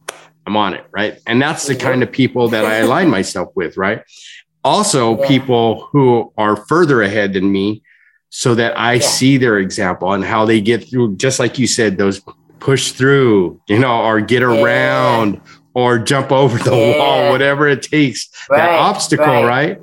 "I'm 0.46 0.56
on 0.56 0.74
it," 0.74 0.86
right? 0.90 1.18
And 1.26 1.40
that's 1.40 1.66
the 1.66 1.74
mm-hmm. 1.74 1.86
kind 1.86 2.02
of 2.02 2.10
people 2.10 2.48
that 2.48 2.64
I 2.64 2.76
align 2.76 3.10
myself 3.18 3.48
with, 3.54 3.76
right? 3.76 4.02
Also, 4.62 5.16
people 5.26 5.88
who 5.90 6.32
are 6.36 6.54
further 6.54 7.02
ahead 7.02 7.32
than 7.32 7.50
me 7.50 7.82
so 8.30 8.54
that 8.54 8.78
I 8.78 8.94
yeah. 8.94 9.00
see 9.00 9.36
their 9.38 9.58
example 9.58 10.12
and 10.12 10.24
how 10.24 10.44
they 10.44 10.60
get 10.60 10.88
through, 10.88 11.16
just 11.16 11.38
like 11.38 11.58
you 11.58 11.66
said, 11.66 11.98
those 11.98 12.20
push 12.60 12.92
through, 12.92 13.60
you 13.68 13.78
know, 13.78 14.02
or 14.02 14.20
get 14.20 14.42
around 14.42 15.34
yeah. 15.34 15.40
or 15.74 15.98
jump 15.98 16.30
over 16.30 16.58
the 16.58 16.76
yeah. 16.76 16.98
wall, 16.98 17.30
whatever 17.30 17.66
it 17.66 17.82
takes, 17.82 18.28
right. 18.48 18.58
that 18.58 18.70
obstacle, 18.70 19.26
right? 19.26 19.78
right? 19.78 19.80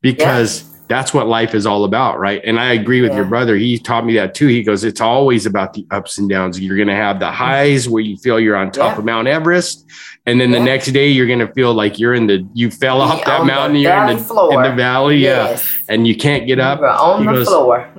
Because 0.00 0.62
yeah. 0.62 0.78
that's 0.88 1.12
what 1.12 1.26
life 1.26 1.54
is 1.54 1.66
all 1.66 1.84
about, 1.84 2.18
right? 2.18 2.40
And 2.44 2.58
I 2.58 2.72
agree 2.72 3.02
with 3.02 3.14
your 3.14 3.24
brother. 3.24 3.56
He 3.56 3.78
taught 3.78 4.06
me 4.06 4.14
that 4.14 4.34
too. 4.34 4.46
He 4.46 4.62
goes, 4.62 4.84
it's 4.84 5.00
always 5.00 5.46
about 5.46 5.74
the 5.74 5.86
ups 5.90 6.18
and 6.18 6.28
downs. 6.28 6.58
You're 6.58 6.76
going 6.76 6.88
to 6.88 6.94
have 6.94 7.18
the 7.18 7.26
mm-hmm. 7.26 7.34
highs 7.34 7.88
where 7.88 8.02
you 8.02 8.16
feel 8.16 8.40
you're 8.40 8.56
on 8.56 8.70
top 8.70 8.98
of 8.98 9.04
Mount 9.04 9.28
Everest. 9.28 9.84
And 10.24 10.40
then 10.40 10.52
the 10.52 10.60
next 10.60 10.86
day 10.92 11.08
you're 11.08 11.26
going 11.26 11.40
to 11.40 11.52
feel 11.52 11.74
like 11.74 11.98
you're 11.98 12.14
in 12.14 12.28
the, 12.28 12.48
you 12.54 12.70
fell 12.70 13.00
off 13.00 13.24
that 13.24 13.44
mountain, 13.44 13.76
you're 13.80 13.92
in 14.06 14.16
the, 14.16 14.22
floor. 14.22 14.54
in 14.54 14.70
the 14.70 14.76
valley. 14.76 15.18
Yes. 15.18 15.68
Yeah. 15.88 15.94
And 15.94 16.06
you 16.06 16.16
can't 16.16 16.46
get 16.46 16.60
up. 16.60 16.78
You're 16.78 16.88
on 16.88 17.20
he 17.20 17.26
the 17.26 17.32
goes, 17.32 17.48
floor. 17.48 17.92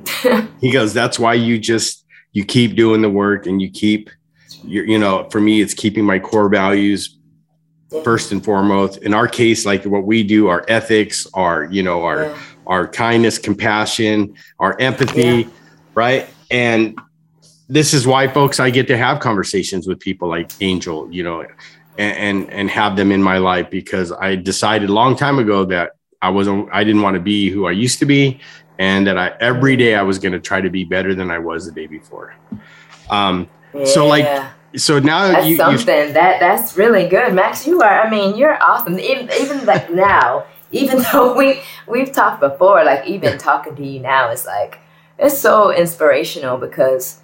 he 0.61 0.71
goes, 0.71 0.93
that's 0.93 1.19
why 1.19 1.33
you 1.33 1.59
just, 1.59 2.02
you 2.33 2.43
keep 2.43 2.75
doing 2.75 3.01
the 3.01 3.09
work 3.09 3.45
and 3.45 3.61
you 3.61 3.69
keep 3.69 4.09
you 4.63 4.99
know 4.99 5.27
for 5.29 5.39
me 5.39 5.61
it's 5.61 5.73
keeping 5.73 6.03
my 6.03 6.19
core 6.19 6.49
values 6.49 7.17
first 8.03 8.31
and 8.31 8.43
foremost 8.43 8.97
in 8.99 9.13
our 9.13 9.27
case 9.27 9.65
like 9.65 9.85
what 9.85 10.03
we 10.03 10.23
do 10.23 10.47
our 10.47 10.65
ethics 10.67 11.27
our 11.33 11.65
you 11.65 11.83
know 11.83 12.03
our 12.03 12.23
yeah. 12.23 12.41
our 12.65 12.87
kindness 12.87 13.37
compassion 13.37 14.35
our 14.59 14.79
empathy 14.79 15.21
yeah. 15.21 15.47
right 15.93 16.29
and 16.49 16.99
this 17.69 17.93
is 17.93 18.07
why 18.07 18.27
folks 18.27 18.59
i 18.59 18.69
get 18.69 18.87
to 18.87 18.97
have 18.97 19.19
conversations 19.19 19.87
with 19.87 19.99
people 19.99 20.27
like 20.27 20.51
angel 20.61 21.11
you 21.11 21.23
know 21.23 21.41
and 21.41 22.17
and, 22.17 22.49
and 22.51 22.69
have 22.69 22.95
them 22.95 23.11
in 23.11 23.21
my 23.21 23.37
life 23.37 23.69
because 23.69 24.11
i 24.13 24.35
decided 24.35 24.89
a 24.89 24.93
long 24.93 25.15
time 25.15 25.37
ago 25.37 25.63
that 25.63 25.91
i 26.21 26.29
wasn't 26.29 26.67
i 26.71 26.83
didn't 26.83 27.01
want 27.01 27.13
to 27.13 27.21
be 27.21 27.49
who 27.49 27.67
i 27.67 27.71
used 27.71 27.99
to 27.99 28.05
be 28.05 28.39
and 28.83 29.07
that 29.07 29.17
I 29.17 29.31
every 29.39 29.77
day 29.77 29.95
I 29.95 30.01
was 30.01 30.19
going 30.19 30.33
to 30.33 30.41
try 30.41 30.59
to 30.59 30.69
be 30.69 30.83
better 30.83 31.15
than 31.15 31.31
I 31.31 31.39
was 31.39 31.65
the 31.65 31.71
day 31.71 31.87
before. 31.87 32.35
Um, 33.09 33.49
yeah. 33.73 33.85
So 33.85 34.05
like 34.05 34.27
so 34.75 34.99
now 34.99 35.27
that's 35.27 35.47
you, 35.47 35.55
something 35.55 36.07
you, 36.07 36.13
that 36.13 36.39
that's 36.41 36.77
really 36.77 37.07
good, 37.07 37.33
Max. 37.33 37.65
You 37.65 37.81
are. 37.81 38.01
I 38.01 38.09
mean, 38.09 38.35
you're 38.35 38.61
awesome. 38.61 38.99
Even 38.99 39.29
even 39.39 39.65
like 39.65 39.89
now, 39.89 40.45
even 40.71 41.01
though 41.11 41.33
we 41.33 41.61
we've 41.87 42.11
talked 42.11 42.41
before, 42.41 42.83
like 42.83 43.07
even 43.07 43.37
talking 43.37 43.75
to 43.77 43.85
you 43.85 44.01
now 44.01 44.29
is 44.31 44.45
like 44.45 44.79
it's 45.17 45.37
so 45.37 45.71
inspirational 45.71 46.57
because 46.57 47.21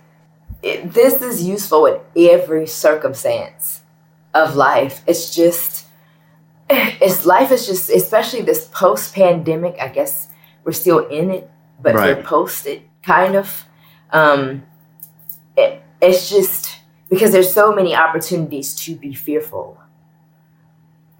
it, 0.63 0.93
this 0.93 1.21
is 1.21 1.43
useful 1.43 1.85
in 1.87 1.99
every 2.15 2.67
circumstance 2.67 3.81
of 4.33 4.55
life. 4.55 5.03
It's 5.07 5.35
just 5.35 5.87
it's 6.69 7.25
life 7.25 7.51
is 7.51 7.67
just 7.67 7.89
especially 7.89 8.43
this 8.43 8.69
post 8.71 9.13
pandemic. 9.13 9.75
I 9.81 9.89
guess 9.89 10.28
we're 10.63 10.71
still 10.71 11.07
in 11.07 11.31
it, 11.31 11.49
but 11.81 11.95
right. 11.95 12.17
we're 12.17 12.23
posted 12.23 12.83
kind 13.03 13.35
of. 13.35 13.65
Um, 14.11 14.63
it, 15.55 15.83
it's 16.01 16.29
just 16.29 16.79
because 17.09 17.31
there's 17.31 17.53
so 17.53 17.73
many 17.73 17.95
opportunities 17.95 18.75
to 18.75 18.95
be 18.95 19.13
fearful 19.13 19.79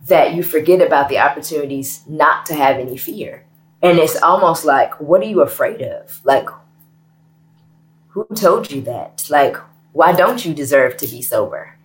that 0.07 0.33
you 0.33 0.43
forget 0.43 0.81
about 0.81 1.09
the 1.09 1.19
opportunities 1.19 2.03
not 2.07 2.45
to 2.47 2.53
have 2.53 2.77
any 2.77 2.97
fear. 2.97 3.45
And 3.81 3.97
it's 3.97 4.21
almost 4.21 4.65
like, 4.65 4.99
what 4.99 5.21
are 5.21 5.25
you 5.25 5.41
afraid 5.41 5.81
of? 5.81 6.19
Like, 6.25 6.49
who 8.09 8.27
told 8.35 8.71
you 8.71 8.81
that? 8.81 9.25
Like, 9.29 9.55
why 9.93 10.11
don't 10.13 10.43
you 10.43 10.53
deserve 10.53 10.97
to 10.97 11.07
be 11.07 11.21
sober? 11.21 11.77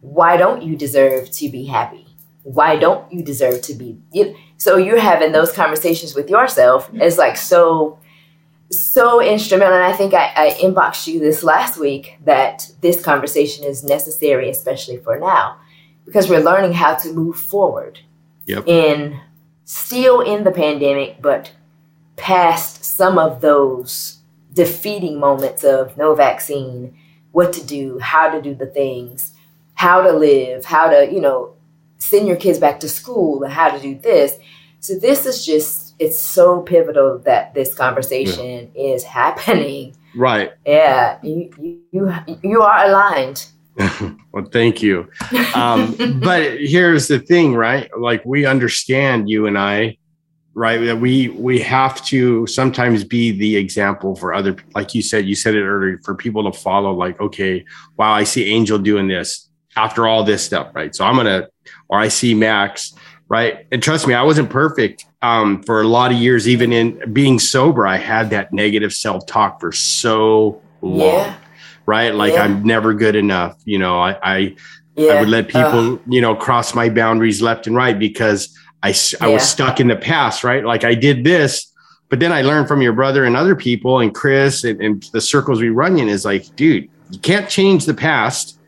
Why 0.00 0.36
don't 0.36 0.62
you 0.62 0.76
deserve 0.76 1.30
to 1.32 1.48
be 1.48 1.66
happy? 1.66 2.07
Why 2.48 2.76
don't 2.76 3.12
you 3.12 3.22
deserve 3.22 3.60
to 3.62 3.74
be? 3.74 4.00
You, 4.12 4.34
so 4.56 4.76
you're 4.76 4.98
having 5.00 5.32
those 5.32 5.52
conversations 5.52 6.14
with 6.14 6.30
yourself. 6.30 6.86
Mm-hmm. 6.86 7.02
It's 7.02 7.18
like 7.18 7.36
so 7.36 7.98
so 8.70 9.22
instrumental. 9.22 9.76
And 9.76 9.84
I 9.84 9.94
think 9.94 10.14
I, 10.14 10.32
I 10.36 10.50
inboxed 10.60 11.06
you 11.06 11.20
this 11.20 11.42
last 11.42 11.78
week 11.78 12.18
that 12.24 12.70
this 12.80 13.02
conversation 13.02 13.64
is 13.64 13.82
necessary, 13.82 14.50
especially 14.50 14.98
for 14.98 15.18
now, 15.18 15.58
because 16.04 16.28
we're 16.28 16.40
learning 16.40 16.74
how 16.74 16.94
to 16.96 17.12
move 17.12 17.36
forward 17.36 18.00
yep. 18.46 18.66
in 18.66 19.20
still 19.64 20.20
in 20.20 20.44
the 20.44 20.50
pandemic, 20.50 21.20
but 21.22 21.52
past 22.16 22.84
some 22.84 23.18
of 23.18 23.40
those 23.40 24.18
defeating 24.52 25.20
moments 25.20 25.64
of 25.64 25.96
no 25.96 26.14
vaccine, 26.14 26.96
what 27.32 27.52
to 27.52 27.64
do, 27.64 27.98
how 27.98 28.30
to 28.30 28.42
do 28.42 28.54
the 28.54 28.66
things, 28.66 29.32
how 29.74 30.02
to 30.02 30.12
live, 30.12 30.64
how 30.64 30.88
to, 30.88 31.10
you 31.12 31.20
know, 31.20 31.54
send 31.98 32.26
your 32.26 32.36
kids 32.36 32.58
back 32.58 32.80
to 32.80 32.88
school 32.88 33.42
and 33.42 33.52
how 33.52 33.70
to 33.70 33.80
do 33.80 33.98
this. 33.98 34.38
So 34.80 34.98
this 34.98 35.26
is 35.26 35.44
just 35.44 35.94
it's 35.98 36.18
so 36.18 36.62
pivotal 36.62 37.18
that 37.20 37.54
this 37.54 37.74
conversation 37.74 38.70
yeah. 38.74 38.94
is 38.94 39.04
happening. 39.04 39.96
Right. 40.14 40.52
Yeah, 40.66 41.18
you 41.22 41.82
you 41.90 42.14
you 42.42 42.62
are 42.62 42.86
aligned. 42.86 43.46
well, 44.32 44.44
thank 44.52 44.82
you. 44.82 45.08
Um, 45.54 46.20
but 46.22 46.60
here's 46.60 47.08
the 47.08 47.18
thing, 47.18 47.54
right? 47.54 47.88
Like 47.96 48.24
we 48.24 48.46
understand 48.46 49.28
you 49.28 49.46
and 49.46 49.58
I, 49.58 49.98
right? 50.54 50.78
That 50.78 51.00
we 51.00 51.28
we 51.30 51.60
have 51.60 52.04
to 52.06 52.46
sometimes 52.46 53.04
be 53.04 53.32
the 53.32 53.56
example 53.56 54.16
for 54.16 54.32
other. 54.32 54.56
Like 54.74 54.94
you 54.94 55.02
said, 55.02 55.26
you 55.26 55.34
said 55.34 55.54
it 55.54 55.64
earlier 55.64 56.00
for 56.04 56.14
people 56.14 56.50
to 56.50 56.58
follow. 56.58 56.92
Like, 56.92 57.20
okay, 57.20 57.64
wow, 57.96 58.12
I 58.12 58.24
see 58.24 58.50
Angel 58.50 58.78
doing 58.78 59.08
this 59.08 59.48
after 59.76 60.08
all 60.08 60.24
this 60.24 60.44
stuff, 60.44 60.74
right? 60.74 60.94
So 60.94 61.04
I'm 61.04 61.16
gonna, 61.16 61.48
or 61.88 61.98
I 61.98 62.08
see 62.08 62.34
Max 62.34 62.94
right? 63.28 63.66
And 63.70 63.82
trust 63.82 64.06
me, 64.06 64.14
I 64.14 64.22
wasn't 64.22 64.50
perfect 64.50 65.06
um, 65.22 65.62
for 65.62 65.80
a 65.80 65.86
lot 65.86 66.10
of 66.10 66.18
years. 66.18 66.48
Even 66.48 66.72
in 66.72 67.12
being 67.12 67.38
sober, 67.38 67.86
I 67.86 67.96
had 67.96 68.30
that 68.30 68.52
negative 68.52 68.92
self 68.92 69.26
talk 69.26 69.60
for 69.60 69.72
so 69.72 70.60
long, 70.82 71.26
yeah. 71.26 71.36
right? 71.86 72.14
Like 72.14 72.34
yeah. 72.34 72.42
I'm 72.42 72.62
never 72.62 72.94
good 72.94 73.16
enough. 73.16 73.60
You 73.64 73.78
know, 73.78 73.98
I 73.98 74.18
I, 74.22 74.56
yeah. 74.96 75.12
I 75.12 75.20
would 75.20 75.28
let 75.28 75.48
people 75.48 75.94
uh. 75.94 75.98
you 76.06 76.20
know 76.20 76.34
cross 76.34 76.74
my 76.74 76.88
boundaries 76.88 77.42
left 77.42 77.66
and 77.66 77.76
right 77.76 77.98
because 77.98 78.56
I 78.82 78.94
I 79.20 79.28
was 79.28 79.42
stuck 79.48 79.80
in 79.80 79.88
the 79.88 79.96
past, 79.96 80.44
right? 80.44 80.64
Like 80.64 80.84
I 80.84 80.94
did 80.94 81.24
this. 81.24 81.66
But 82.10 82.20
then 82.20 82.32
I 82.32 82.40
learned 82.40 82.68
from 82.68 82.80
your 82.80 82.94
brother 82.94 83.26
and 83.26 83.36
other 83.36 83.54
people 83.54 84.00
and 84.00 84.14
Chris 84.14 84.64
and, 84.64 84.80
and 84.80 85.02
the 85.12 85.20
circles 85.20 85.60
we 85.60 85.68
run 85.68 85.98
in 85.98 86.08
is 86.08 86.24
like, 86.24 86.56
dude, 86.56 86.88
you 87.10 87.18
can't 87.18 87.50
change 87.50 87.84
the 87.84 87.92
past. 87.92 88.58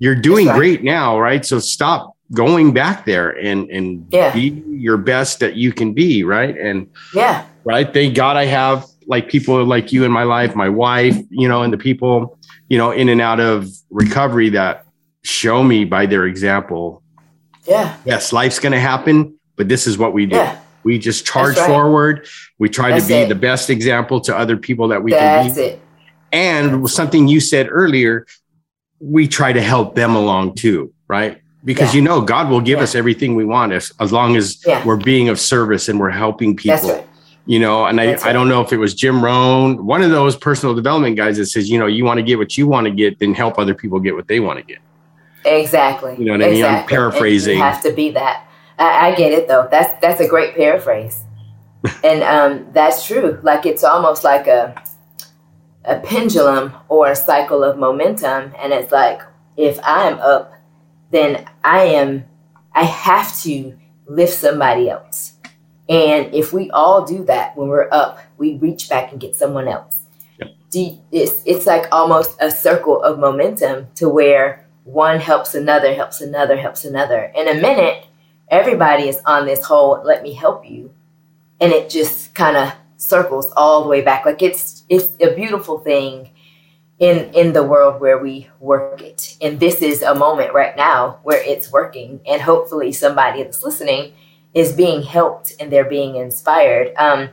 You're 0.00 0.16
doing 0.16 0.48
great 0.48 0.82
now, 0.82 1.16
right? 1.16 1.46
So 1.46 1.60
stop 1.60 2.16
going 2.32 2.72
back 2.72 3.06
there 3.06 3.30
and 3.30 3.70
and 3.70 4.06
yeah. 4.10 4.32
be 4.32 4.62
your 4.68 4.96
best 4.96 5.40
that 5.40 5.56
you 5.56 5.72
can 5.72 5.94
be 5.94 6.24
right 6.24 6.58
and 6.58 6.88
yeah 7.14 7.46
right 7.64 7.92
thank 7.94 8.14
god 8.14 8.36
i 8.36 8.44
have 8.44 8.86
like 9.06 9.28
people 9.28 9.64
like 9.64 9.92
you 9.92 10.04
in 10.04 10.12
my 10.12 10.24
life 10.24 10.54
my 10.54 10.68
wife 10.68 11.16
you 11.30 11.48
know 11.48 11.62
and 11.62 11.72
the 11.72 11.78
people 11.78 12.38
you 12.68 12.76
know 12.76 12.90
in 12.90 13.08
and 13.08 13.20
out 13.20 13.40
of 13.40 13.68
recovery 13.90 14.50
that 14.50 14.86
show 15.22 15.62
me 15.62 15.84
by 15.84 16.04
their 16.04 16.26
example 16.26 17.02
yeah 17.66 17.96
yes 18.04 18.32
life's 18.32 18.58
going 18.58 18.72
to 18.72 18.80
happen 18.80 19.34
but 19.56 19.68
this 19.68 19.86
is 19.86 19.96
what 19.96 20.12
we 20.12 20.26
do 20.26 20.36
yeah. 20.36 20.60
we 20.84 20.98
just 20.98 21.24
charge 21.24 21.56
right. 21.56 21.66
forward 21.66 22.26
we 22.58 22.68
try 22.68 22.90
That's 22.90 23.06
to 23.06 23.08
be 23.08 23.14
it. 23.20 23.28
the 23.30 23.34
best 23.34 23.70
example 23.70 24.20
to 24.22 24.36
other 24.36 24.58
people 24.58 24.88
that 24.88 25.02
we 25.02 25.12
That's 25.12 25.46
can 25.46 25.54
be 25.54 25.60
it. 25.62 25.80
and 26.30 26.90
something 26.90 27.26
you 27.26 27.40
said 27.40 27.68
earlier 27.70 28.26
we 29.00 29.28
try 29.28 29.52
to 29.52 29.62
help 29.62 29.94
them 29.94 30.14
along 30.14 30.56
too 30.56 30.92
right 31.08 31.40
because 31.68 31.92
yeah. 31.92 32.00
you 32.00 32.02
know 32.02 32.22
God 32.22 32.48
will 32.48 32.62
give 32.62 32.78
yeah. 32.78 32.84
us 32.84 32.94
everything 32.94 33.34
we 33.34 33.44
want 33.44 33.74
as, 33.74 33.92
as 34.00 34.10
long 34.10 34.36
as 34.36 34.64
yeah. 34.66 34.82
we're 34.86 34.96
being 34.96 35.28
of 35.28 35.38
service 35.38 35.90
and 35.90 36.00
we're 36.00 36.08
helping 36.08 36.56
people. 36.56 36.88
Right. 36.88 37.06
You 37.44 37.58
know, 37.60 37.84
and 37.84 38.00
I, 38.00 38.06
right. 38.06 38.24
I 38.24 38.32
don't 38.32 38.48
know 38.48 38.62
if 38.62 38.72
it 38.72 38.78
was 38.78 38.94
Jim 38.94 39.22
Rohn, 39.22 39.84
one 39.84 40.00
of 40.00 40.10
those 40.10 40.34
personal 40.34 40.74
development 40.74 41.18
guys 41.18 41.36
that 41.36 41.44
says, 41.44 41.68
you 41.68 41.78
know, 41.78 41.86
you 41.86 42.06
want 42.06 42.16
to 42.16 42.22
get 42.22 42.38
what 42.38 42.56
you 42.56 42.66
want 42.66 42.86
to 42.86 42.90
get, 42.90 43.18
then 43.18 43.34
help 43.34 43.58
other 43.58 43.74
people 43.74 44.00
get 44.00 44.14
what 44.14 44.28
they 44.28 44.40
want 44.40 44.58
to 44.58 44.64
get. 44.64 44.78
Exactly. 45.44 46.16
You 46.18 46.24
know 46.24 46.32
what 46.32 46.42
I 46.42 46.50
mean? 46.52 46.64
I'm 46.64 46.86
paraphrasing. 46.86 47.58
It 47.58 47.60
has 47.60 47.82
to 47.82 47.92
be 47.92 48.12
that. 48.12 48.48
I, 48.78 49.10
I, 49.10 49.14
get 49.14 49.32
it 49.32 49.46
though. 49.46 49.68
That's 49.70 50.00
that's 50.00 50.20
a 50.20 50.28
great 50.28 50.54
paraphrase, 50.54 51.22
and 52.04 52.22
um, 52.22 52.72
that's 52.72 53.06
true. 53.06 53.40
Like 53.42 53.66
it's 53.66 53.84
almost 53.84 54.24
like 54.24 54.46
a 54.46 54.82
a 55.84 56.00
pendulum 56.00 56.74
or 56.88 57.10
a 57.10 57.16
cycle 57.16 57.62
of 57.62 57.76
momentum, 57.76 58.54
and 58.58 58.72
it's 58.72 58.92
like 58.92 59.20
if 59.56 59.78
I'm 59.82 60.18
up 60.20 60.57
then 61.10 61.48
I 61.64 61.84
am, 61.84 62.24
I 62.74 62.84
have 62.84 63.36
to 63.42 63.78
lift 64.06 64.34
somebody 64.34 64.90
else. 64.90 65.34
And 65.88 66.34
if 66.34 66.52
we 66.52 66.70
all 66.70 67.04
do 67.04 67.24
that 67.24 67.56
when 67.56 67.68
we're 67.68 67.88
up, 67.90 68.18
we 68.36 68.56
reach 68.56 68.88
back 68.88 69.10
and 69.10 69.20
get 69.20 69.36
someone 69.36 69.68
else. 69.68 69.96
Yep. 70.38 71.02
It's, 71.10 71.42
it's 71.46 71.66
like 71.66 71.86
almost 71.90 72.36
a 72.40 72.50
circle 72.50 73.02
of 73.02 73.18
momentum 73.18 73.88
to 73.94 74.08
where 74.08 74.66
one 74.84 75.20
helps 75.20 75.54
another, 75.54 75.94
helps 75.94 76.20
another, 76.20 76.56
helps 76.56 76.84
another. 76.84 77.32
In 77.34 77.48
a 77.48 77.54
minute, 77.54 78.06
everybody 78.48 79.08
is 79.08 79.20
on 79.24 79.46
this 79.46 79.64
whole 79.64 80.02
let 80.04 80.22
me 80.22 80.32
help 80.32 80.68
you. 80.68 80.92
And 81.60 81.72
it 81.72 81.90
just 81.90 82.34
kind 82.34 82.56
of 82.56 82.72
circles 82.96 83.50
all 83.56 83.82
the 83.82 83.88
way 83.88 84.02
back. 84.02 84.24
Like 84.24 84.42
it's 84.42 84.84
it's 84.88 85.08
a 85.20 85.34
beautiful 85.34 85.78
thing 85.78 86.30
in 86.98 87.32
in 87.32 87.52
the 87.52 87.62
world 87.62 88.00
where 88.00 88.18
we 88.18 88.48
work 88.60 89.00
it. 89.00 89.36
And 89.40 89.60
this 89.60 89.82
is 89.82 90.02
a 90.02 90.14
moment 90.14 90.52
right 90.52 90.76
now 90.76 91.20
where 91.22 91.42
it's 91.42 91.70
working. 91.70 92.20
And 92.26 92.42
hopefully 92.42 92.92
somebody 92.92 93.42
that's 93.42 93.62
listening 93.62 94.12
is 94.54 94.72
being 94.72 95.02
helped 95.02 95.52
and 95.60 95.70
they're 95.70 95.84
being 95.84 96.16
inspired. 96.16 96.92
Um, 96.96 97.30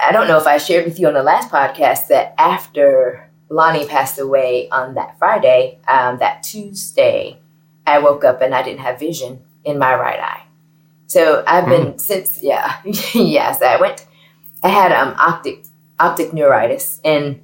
i 0.00 0.12
don't 0.12 0.28
know 0.28 0.38
if 0.38 0.46
i 0.46 0.56
shared 0.58 0.84
with 0.84 0.98
you 0.98 1.06
on 1.06 1.14
the 1.14 1.22
last 1.22 1.50
podcast 1.50 2.08
that 2.08 2.34
after 2.38 3.28
lonnie 3.48 3.86
passed 3.86 4.18
away 4.18 4.68
on 4.70 4.94
that 4.94 5.18
friday 5.18 5.78
um, 5.88 6.18
that 6.18 6.42
tuesday 6.42 7.38
i 7.86 7.98
woke 7.98 8.24
up 8.24 8.40
and 8.40 8.54
i 8.54 8.62
didn't 8.62 8.80
have 8.80 8.98
vision 8.98 9.40
in 9.64 9.78
my 9.78 9.94
right 9.94 10.20
eye. 10.20 10.42
So 11.06 11.44
i've 11.46 11.66
been 11.66 11.92
mm. 11.92 12.00
since 12.00 12.42
yeah 12.42 12.80
yes 12.84 13.60
i 13.62 13.76
went 13.80 14.06
i 14.62 14.68
had 14.68 14.92
um 14.92 15.14
optic 15.18 15.64
optic 15.98 16.32
neuritis 16.32 17.00
and 17.04 17.42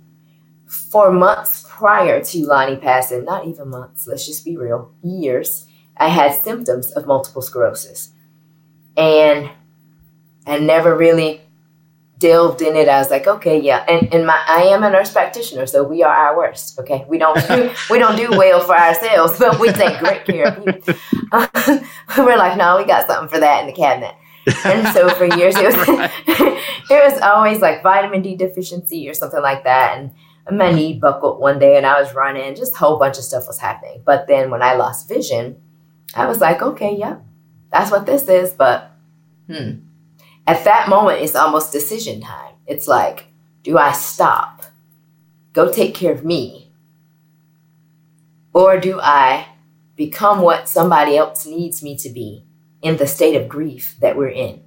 for 0.66 1.10
months 1.10 1.64
prior 1.68 2.22
to 2.22 2.46
Lonnie 2.46 2.76
passing, 2.76 3.24
not 3.24 3.46
even 3.46 3.68
months, 3.68 4.06
let's 4.06 4.26
just 4.26 4.44
be 4.44 4.56
real, 4.56 4.92
years, 5.02 5.66
I 5.96 6.08
had 6.08 6.34
symptoms 6.34 6.92
of 6.92 7.06
multiple 7.06 7.42
sclerosis. 7.42 8.10
And 8.96 9.50
I 10.46 10.58
never 10.58 10.96
really 10.96 11.40
delved 12.18 12.62
in 12.62 12.76
it. 12.76 12.88
I 12.88 12.98
was 12.98 13.10
like, 13.10 13.26
okay, 13.26 13.60
yeah. 13.60 13.84
And, 13.88 14.12
and 14.12 14.26
my 14.26 14.42
I 14.46 14.62
am 14.62 14.82
a 14.82 14.90
nurse 14.90 15.12
practitioner, 15.12 15.66
so 15.66 15.82
we 15.82 16.02
are 16.02 16.14
our 16.14 16.36
worst. 16.36 16.78
Okay. 16.80 17.04
We 17.08 17.18
don't 17.18 17.36
do, 17.46 17.70
we 17.90 17.98
don't 17.98 18.16
do 18.16 18.30
well 18.30 18.60
for 18.60 18.76
ourselves, 18.76 19.38
but 19.38 19.60
we 19.60 19.70
take 19.72 19.98
great 19.98 20.24
care 20.24 20.48
of 20.48 20.66
you. 20.66 20.94
we're 22.18 22.38
like, 22.38 22.56
no, 22.56 22.78
we 22.78 22.84
got 22.84 23.06
something 23.06 23.28
for 23.28 23.38
that 23.40 23.60
in 23.60 23.66
the 23.66 23.72
cabinet. 23.72 24.14
And 24.64 24.86
so 24.94 25.08
for 25.10 25.24
years 25.36 25.56
it 25.56 25.64
was 25.64 25.74
it 26.28 27.12
was 27.12 27.20
always 27.20 27.60
like 27.60 27.82
vitamin 27.82 28.22
D 28.22 28.36
deficiency 28.36 29.08
or 29.08 29.14
something 29.14 29.42
like 29.42 29.64
that. 29.64 29.98
And 29.98 30.12
my 30.50 30.72
knee 30.72 30.94
buckled 30.94 31.40
one 31.40 31.58
day 31.58 31.76
and 31.76 31.86
I 31.86 32.00
was 32.00 32.14
running, 32.14 32.54
just 32.54 32.74
a 32.74 32.78
whole 32.78 32.98
bunch 32.98 33.18
of 33.18 33.24
stuff 33.24 33.46
was 33.46 33.58
happening. 33.58 34.02
But 34.04 34.26
then 34.28 34.50
when 34.50 34.62
I 34.62 34.74
lost 34.74 35.08
vision, 35.08 35.60
I 36.14 36.26
was 36.26 36.40
like, 36.40 36.62
okay, 36.62 36.94
yeah, 36.96 37.18
that's 37.72 37.90
what 37.90 38.06
this 38.06 38.28
is. 38.28 38.52
But 38.52 38.90
hmm. 39.48 39.80
At 40.46 40.64
that 40.64 40.88
moment, 40.88 41.22
it's 41.22 41.34
almost 41.34 41.72
decision 41.72 42.20
time. 42.20 42.54
It's 42.66 42.86
like, 42.86 43.26
do 43.64 43.78
I 43.78 43.92
stop, 43.92 44.62
go 45.52 45.72
take 45.72 45.94
care 45.94 46.12
of 46.12 46.24
me, 46.24 46.70
Or 48.56 48.80
do 48.80 48.98
I 49.02 49.48
become 49.96 50.40
what 50.40 50.66
somebody 50.66 51.16
else 51.16 51.44
needs 51.44 51.82
me 51.82 51.94
to 51.98 52.08
be 52.08 52.42
in 52.80 52.96
the 52.96 53.06
state 53.06 53.36
of 53.36 53.50
grief 53.50 53.96
that 54.00 54.16
we're 54.16 54.28
in? 54.30 54.62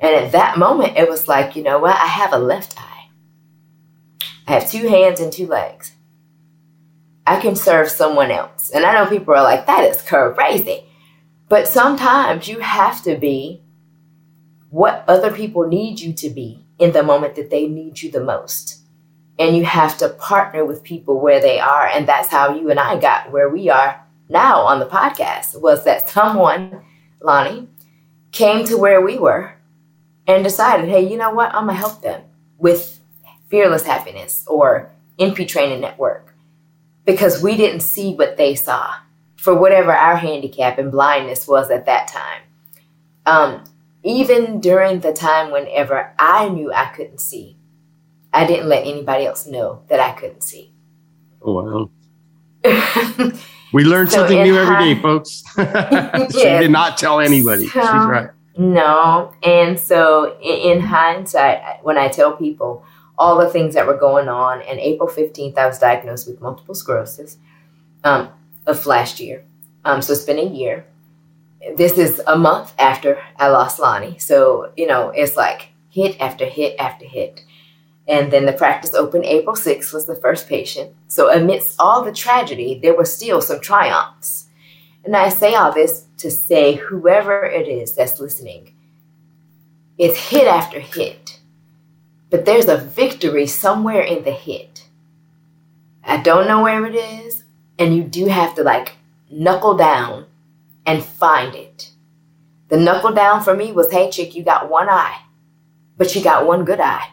And 0.00 0.16
at 0.16 0.32
that 0.32 0.58
moment, 0.58 0.96
it 0.96 1.08
was 1.08 1.28
like, 1.28 1.54
you 1.54 1.62
know 1.62 1.78
what? 1.78 1.94
I 1.94 2.06
have 2.06 2.32
a 2.32 2.38
left 2.38 2.74
eye. 2.76 2.87
I 4.48 4.52
have 4.52 4.70
two 4.70 4.88
hands 4.88 5.20
and 5.20 5.30
two 5.30 5.46
legs. 5.46 5.92
I 7.26 7.38
can 7.38 7.54
serve 7.54 7.90
someone 7.90 8.30
else. 8.30 8.70
And 8.70 8.86
I 8.86 8.94
know 8.94 9.10
people 9.10 9.34
are 9.34 9.42
like, 9.42 9.66
that 9.66 9.84
is 9.84 10.00
crazy. 10.00 10.84
But 11.50 11.68
sometimes 11.68 12.48
you 12.48 12.60
have 12.60 13.02
to 13.02 13.16
be 13.16 13.62
what 14.70 15.04
other 15.06 15.30
people 15.30 15.68
need 15.68 16.00
you 16.00 16.14
to 16.14 16.30
be 16.30 16.64
in 16.78 16.92
the 16.92 17.02
moment 17.02 17.34
that 17.34 17.50
they 17.50 17.68
need 17.68 18.00
you 18.00 18.10
the 18.10 18.24
most. 18.24 18.78
And 19.38 19.54
you 19.54 19.66
have 19.66 19.98
to 19.98 20.08
partner 20.08 20.64
with 20.64 20.82
people 20.82 21.20
where 21.20 21.40
they 21.40 21.60
are. 21.60 21.86
And 21.86 22.08
that's 22.08 22.28
how 22.28 22.54
you 22.54 22.70
and 22.70 22.80
I 22.80 22.98
got 22.98 23.30
where 23.30 23.50
we 23.50 23.68
are 23.68 24.02
now 24.30 24.62
on 24.62 24.78
the 24.78 24.86
podcast 24.86 25.60
was 25.60 25.84
that 25.84 26.08
someone, 26.08 26.80
Lonnie, 27.20 27.68
came 28.32 28.64
to 28.64 28.78
where 28.78 29.02
we 29.02 29.18
were 29.18 29.56
and 30.26 30.42
decided, 30.42 30.88
hey, 30.88 31.06
you 31.06 31.18
know 31.18 31.34
what? 31.34 31.54
I'm 31.54 31.66
going 31.66 31.76
to 31.76 31.80
help 31.80 32.00
them 32.00 32.22
with 32.56 32.97
Fearless 33.48 33.84
Happiness 33.84 34.44
or 34.46 34.90
NP 35.18 35.48
Training 35.48 35.80
Network 35.80 36.34
because 37.04 37.42
we 37.42 37.56
didn't 37.56 37.80
see 37.80 38.14
what 38.14 38.36
they 38.36 38.54
saw 38.54 38.94
for 39.36 39.54
whatever 39.54 39.92
our 39.92 40.16
handicap 40.16 40.78
and 40.78 40.92
blindness 40.92 41.48
was 41.48 41.70
at 41.70 41.86
that 41.86 42.08
time. 42.08 42.42
Um, 43.24 43.64
even 44.04 44.60
during 44.60 45.00
the 45.00 45.12
time 45.12 45.50
whenever 45.50 46.12
I 46.18 46.48
knew 46.48 46.72
I 46.72 46.86
couldn't 46.86 47.20
see, 47.20 47.56
I 48.32 48.46
didn't 48.46 48.68
let 48.68 48.86
anybody 48.86 49.26
else 49.26 49.46
know 49.46 49.82
that 49.88 50.00
I 50.00 50.12
couldn't 50.12 50.42
see. 50.42 50.72
Oh, 51.40 51.52
wow. 51.52 51.90
we 53.72 53.84
learn 53.84 54.08
so 54.08 54.18
something 54.18 54.42
new 54.42 54.56
every 54.58 54.94
day, 54.94 55.00
folks. 55.00 55.42
she 55.56 55.62
yes. 55.62 56.62
did 56.62 56.70
not 56.70 56.98
tell 56.98 57.20
anybody. 57.20 57.68
So, 57.68 57.80
She's 57.80 57.90
right. 57.90 58.30
No. 58.56 59.32
And 59.42 59.78
so, 59.78 60.36
in, 60.40 60.78
in 60.78 60.80
hindsight, 60.80 61.84
when 61.84 61.96
I 61.96 62.08
tell 62.08 62.36
people 62.36 62.84
all 63.18 63.36
the 63.36 63.50
things 63.50 63.74
that 63.74 63.86
were 63.86 63.96
going 63.96 64.28
on, 64.28 64.62
and 64.62 64.78
April 64.78 65.08
15th, 65.08 65.58
I 65.58 65.66
was 65.66 65.78
diagnosed 65.78 66.28
with 66.28 66.40
multiple 66.40 66.74
sclerosis. 66.74 67.36
Um, 68.04 68.30
of 68.68 68.86
last 68.86 69.18
year. 69.18 69.44
Um, 69.84 70.02
so 70.02 70.12
it's 70.12 70.24
been 70.24 70.38
a 70.38 70.42
year. 70.42 70.86
This 71.76 71.98
is 71.98 72.22
a 72.26 72.36
month 72.36 72.72
after 72.78 73.20
I 73.36 73.48
lost 73.48 73.80
Lonnie. 73.80 74.18
So, 74.18 74.70
you 74.76 74.86
know, 74.86 75.08
it's 75.10 75.36
like 75.36 75.70
hit 75.90 76.20
after 76.20 76.44
hit 76.44 76.78
after 76.78 77.06
hit. 77.06 77.44
And 78.06 78.30
then 78.30 78.46
the 78.46 78.52
practice 78.52 78.94
opened 78.94 79.24
April 79.24 79.56
6th 79.56 79.92
was 79.92 80.06
the 80.06 80.14
first 80.14 80.48
patient. 80.48 80.94
So 81.08 81.32
amidst 81.32 81.76
all 81.78 82.04
the 82.04 82.12
tragedy, 82.12 82.78
there 82.80 82.96
were 82.96 83.04
still 83.04 83.40
some 83.40 83.60
triumphs. 83.60 84.48
And 85.04 85.16
I 85.16 85.30
say 85.30 85.54
all 85.54 85.72
this 85.72 86.06
to 86.18 86.30
say 86.30 86.74
whoever 86.74 87.44
it 87.44 87.68
is 87.68 87.94
that's 87.94 88.20
listening, 88.20 88.74
it's 89.96 90.30
hit 90.30 90.46
after 90.46 90.80
hit. 90.80 91.27
But 92.30 92.44
there's 92.44 92.68
a 92.68 92.76
victory 92.76 93.46
somewhere 93.46 94.02
in 94.02 94.24
the 94.24 94.32
hit. 94.32 94.86
I 96.04 96.18
don't 96.18 96.48
know 96.48 96.62
where 96.62 96.84
it 96.86 96.94
is 96.94 97.44
and 97.78 97.94
you 97.94 98.02
do 98.02 98.26
have 98.26 98.54
to 98.56 98.62
like 98.62 98.96
knuckle 99.30 99.76
down 99.76 100.26
and 100.84 101.04
find 101.04 101.54
it. 101.54 101.92
The 102.68 102.76
knuckle 102.76 103.12
down 103.12 103.42
for 103.42 103.54
me 103.54 103.72
was 103.72 103.92
hey, 103.92 104.10
chick, 104.10 104.34
you 104.34 104.42
got 104.42 104.70
one 104.70 104.88
eye, 104.88 105.22
but 105.96 106.14
you 106.14 106.22
got 106.22 106.46
one 106.46 106.64
good 106.64 106.80
eye. 106.80 107.10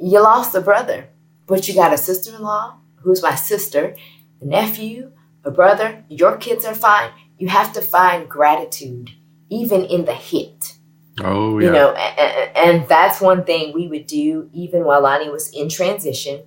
You 0.00 0.22
lost 0.22 0.54
a 0.54 0.60
brother, 0.60 1.08
but 1.46 1.68
you 1.68 1.74
got 1.74 1.92
a 1.92 1.98
sister 1.98 2.34
in 2.34 2.42
law 2.42 2.78
who's 2.96 3.22
my 3.22 3.34
sister, 3.34 3.94
a 4.40 4.44
nephew, 4.44 5.12
a 5.44 5.50
brother. 5.50 6.04
Your 6.08 6.36
kids 6.36 6.64
are 6.64 6.74
fine. 6.74 7.10
You 7.38 7.48
have 7.48 7.72
to 7.74 7.80
find 7.80 8.28
gratitude 8.28 9.10
even 9.50 9.84
in 9.84 10.04
the 10.04 10.14
hit. 10.14 10.73
Oh, 11.22 11.58
yeah. 11.58 11.66
You 11.66 11.72
know, 11.72 11.92
and, 11.94 12.56
and 12.56 12.88
that's 12.88 13.20
one 13.20 13.44
thing 13.44 13.72
we 13.72 13.86
would 13.86 14.06
do 14.06 14.50
even 14.52 14.84
while 14.84 15.02
Lonnie 15.02 15.30
was 15.30 15.48
in 15.50 15.68
transition 15.68 16.42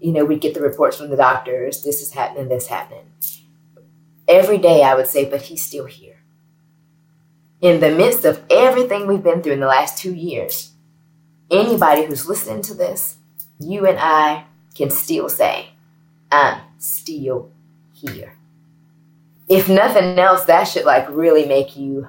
you 0.00 0.12
know, 0.12 0.24
we'd 0.24 0.40
get 0.40 0.54
the 0.54 0.60
reports 0.60 0.96
from 0.96 1.10
the 1.10 1.16
doctors, 1.16 1.82
this 1.82 2.02
is 2.02 2.12
happening, 2.12 2.48
this 2.48 2.66
happening. 2.66 3.04
Every 4.26 4.58
day 4.58 4.82
I 4.82 4.94
would 4.94 5.06
say, 5.06 5.28
but 5.28 5.42
he's 5.42 5.64
still 5.64 5.86
here. 5.86 6.16
In 7.60 7.80
the 7.80 7.90
midst 7.90 8.24
of 8.24 8.42
everything 8.48 9.06
we've 9.06 9.22
been 9.22 9.42
through 9.42 9.52
in 9.52 9.60
the 9.60 9.66
last 9.66 9.98
two 9.98 10.14
years, 10.14 10.72
anybody 11.50 12.06
who's 12.06 12.26
listening 12.26 12.62
to 12.62 12.74
this, 12.74 13.18
you 13.58 13.86
and 13.86 13.98
I 14.00 14.46
can 14.74 14.88
still 14.88 15.28
say, 15.28 15.70
I'm 16.32 16.62
still 16.78 17.50
here. 17.92 18.36
If 19.48 19.68
nothing 19.68 20.18
else, 20.18 20.44
that 20.44 20.64
should 20.64 20.86
like 20.86 21.10
really 21.10 21.44
make 21.44 21.76
you 21.76 22.08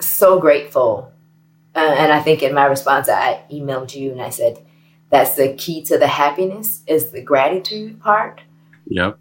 so 0.00 0.38
grateful. 0.38 1.12
Uh, 1.74 1.94
and 1.98 2.12
I 2.12 2.20
think 2.20 2.42
in 2.42 2.54
my 2.54 2.66
response, 2.66 3.08
I 3.08 3.42
emailed 3.50 3.94
you 3.94 4.12
and 4.12 4.20
I 4.20 4.30
said, 4.30 4.64
that's 5.10 5.34
the 5.34 5.54
key 5.54 5.82
to 5.84 5.98
the 5.98 6.06
happiness 6.06 6.82
is 6.86 7.10
the 7.10 7.22
gratitude 7.22 8.00
part. 8.00 8.40
Yep. 8.86 9.18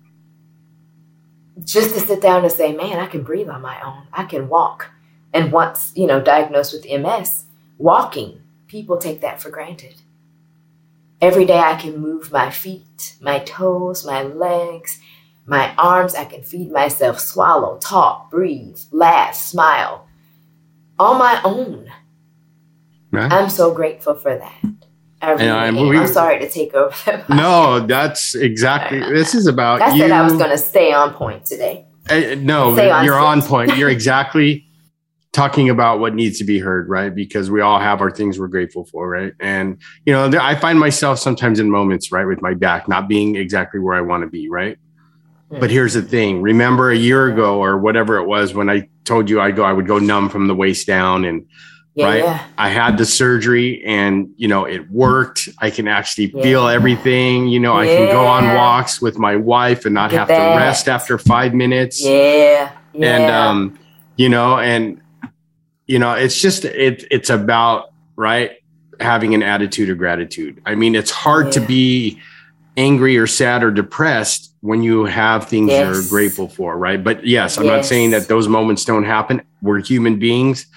Just 1.63 1.93
to 1.95 1.99
sit 1.99 2.21
down 2.21 2.43
and 2.43 2.51
say, 2.51 2.73
man, 2.73 2.97
I 2.97 3.07
can 3.07 3.23
breathe 3.23 3.49
on 3.49 3.61
my 3.61 3.79
own. 3.81 4.07
I 4.13 4.23
can 4.23 4.49
walk. 4.49 4.89
And 5.33 5.51
once, 5.51 5.91
you 5.95 6.07
know, 6.07 6.21
diagnosed 6.21 6.73
with 6.73 6.89
MS, 6.89 7.45
walking, 7.77 8.41
people 8.67 8.97
take 8.97 9.21
that 9.21 9.41
for 9.41 9.49
granted. 9.49 9.95
Every 11.21 11.45
day 11.45 11.59
I 11.59 11.75
can 11.75 11.97
move 11.97 12.31
my 12.31 12.49
feet, 12.49 13.15
my 13.21 13.39
toes, 13.39 14.05
my 14.05 14.23
legs, 14.23 14.99
my 15.45 15.73
arms. 15.75 16.15
I 16.15 16.25
can 16.25 16.41
feed 16.41 16.71
myself, 16.71 17.19
swallow, 17.19 17.77
talk, 17.77 18.31
breathe, 18.31 18.79
laugh, 18.91 19.35
smile 19.35 20.07
on 20.99 21.17
my 21.17 21.41
own. 21.43 21.91
Right. 23.11 23.31
I'm 23.31 23.49
so 23.49 23.73
grateful 23.73 24.15
for 24.15 24.37
that. 24.37 24.63
I'm, 25.21 25.75
we, 25.87 25.97
I'm 25.97 26.07
sorry 26.07 26.39
to 26.39 26.49
take 26.49 26.73
over. 26.73 27.25
no, 27.29 27.85
that's 27.85 28.33
exactly. 28.33 28.99
This 28.99 29.35
is 29.35 29.45
about. 29.45 29.81
I 29.81 29.93
you. 29.93 29.99
said 29.99 30.11
I 30.11 30.23
was 30.23 30.33
going 30.33 30.49
to 30.49 30.57
stay 30.57 30.93
on 30.93 31.13
point 31.13 31.45
today. 31.45 31.85
Uh, 32.09 32.35
no, 32.39 32.71
on 32.91 33.05
you're 33.05 33.19
on 33.19 33.41
point. 33.41 33.77
You're 33.77 33.89
exactly 33.99 34.65
talking 35.31 35.69
about 35.69 35.99
what 35.99 36.13
needs 36.15 36.37
to 36.39 36.43
be 36.43 36.59
heard, 36.59 36.89
right? 36.89 37.13
Because 37.13 37.49
we 37.49 37.61
all 37.61 37.79
have 37.79 38.01
our 38.01 38.11
things 38.11 38.39
we're 38.39 38.47
grateful 38.47 38.85
for, 38.85 39.09
right? 39.09 39.33
And 39.39 39.79
you 40.05 40.13
know, 40.13 40.31
I 40.39 40.55
find 40.55 40.79
myself 40.79 41.19
sometimes 41.19 41.59
in 41.59 41.69
moments, 41.69 42.11
right, 42.11 42.25
with 42.25 42.41
my 42.41 42.53
back 42.53 42.87
not 42.87 43.07
being 43.07 43.35
exactly 43.35 43.79
where 43.79 43.95
I 43.95 44.01
want 44.01 44.23
to 44.23 44.27
be, 44.27 44.49
right? 44.49 44.77
But 45.59 45.69
here's 45.69 45.93
the 45.93 46.01
thing. 46.01 46.41
Remember 46.41 46.91
a 46.91 46.95
year 46.95 47.27
ago 47.27 47.59
or 47.59 47.77
whatever 47.77 48.17
it 48.17 48.25
was 48.25 48.53
when 48.53 48.69
I 48.69 48.87
told 49.03 49.29
you 49.29 49.41
I 49.41 49.51
go, 49.51 49.63
I 49.63 49.73
would 49.73 49.85
go 49.85 49.99
numb 49.99 50.29
from 50.29 50.47
the 50.47 50.55
waist 50.55 50.87
down 50.87 51.25
and 51.25 51.45
yeah, 51.93 52.05
right? 52.05 52.23
Yeah. 52.23 52.45
I 52.57 52.69
had 52.69 52.97
the 52.97 53.05
surgery 53.05 53.83
and, 53.85 54.29
you 54.37 54.47
know, 54.47 54.63
it 54.63 54.89
worked. 54.89 55.49
I 55.59 55.69
can 55.69 55.89
actually 55.89 56.31
yeah. 56.33 56.41
feel 56.41 56.67
everything. 56.69 57.47
You 57.47 57.59
know, 57.59 57.75
I 57.75 57.85
can 57.85 58.07
go 58.11 58.25
on 58.25 58.55
walks 58.55 59.01
with 59.01 59.17
my 59.17 59.35
wife 59.35 59.83
and 59.83 59.93
not 59.93 60.13
have 60.13 60.29
that. 60.29 60.53
to 60.53 60.57
rest 60.57 60.87
after 60.87 61.17
five 61.17 61.53
minutes. 61.53 62.01
Yeah. 62.01 62.71
And, 62.93 63.31
um, 63.31 63.79
you 64.15 64.29
know, 64.29 64.57
and, 64.57 65.01
you 65.85 65.99
know, 65.99 66.13
it's 66.13 66.39
just, 66.39 66.63
it, 66.63 67.05
it's 67.11 67.29
about, 67.29 67.91
right, 68.15 68.51
having 69.01 69.33
an 69.33 69.43
attitude 69.43 69.89
of 69.89 69.97
gratitude. 69.97 70.61
I 70.65 70.75
mean, 70.75 70.95
it's 70.95 71.11
hard 71.11 71.51
to 71.53 71.59
be 71.59 72.21
angry 72.77 73.17
or 73.17 73.27
sad 73.27 73.63
or 73.63 73.71
depressed 73.71 74.53
when 74.61 74.83
you 74.83 75.05
have 75.05 75.47
things 75.47 75.69
yes. 75.69 75.93
you're 75.93 76.09
grateful 76.09 76.47
for, 76.47 76.77
right? 76.77 77.03
But 77.03 77.25
yes, 77.25 77.57
I'm 77.57 77.65
yes. 77.65 77.71
not 77.71 77.85
saying 77.85 78.11
that 78.11 78.27
those 78.27 78.47
moments 78.47 78.85
don't 78.85 79.03
happen. 79.03 79.41
We're 79.61 79.81
human 79.81 80.19
beings 80.19 80.67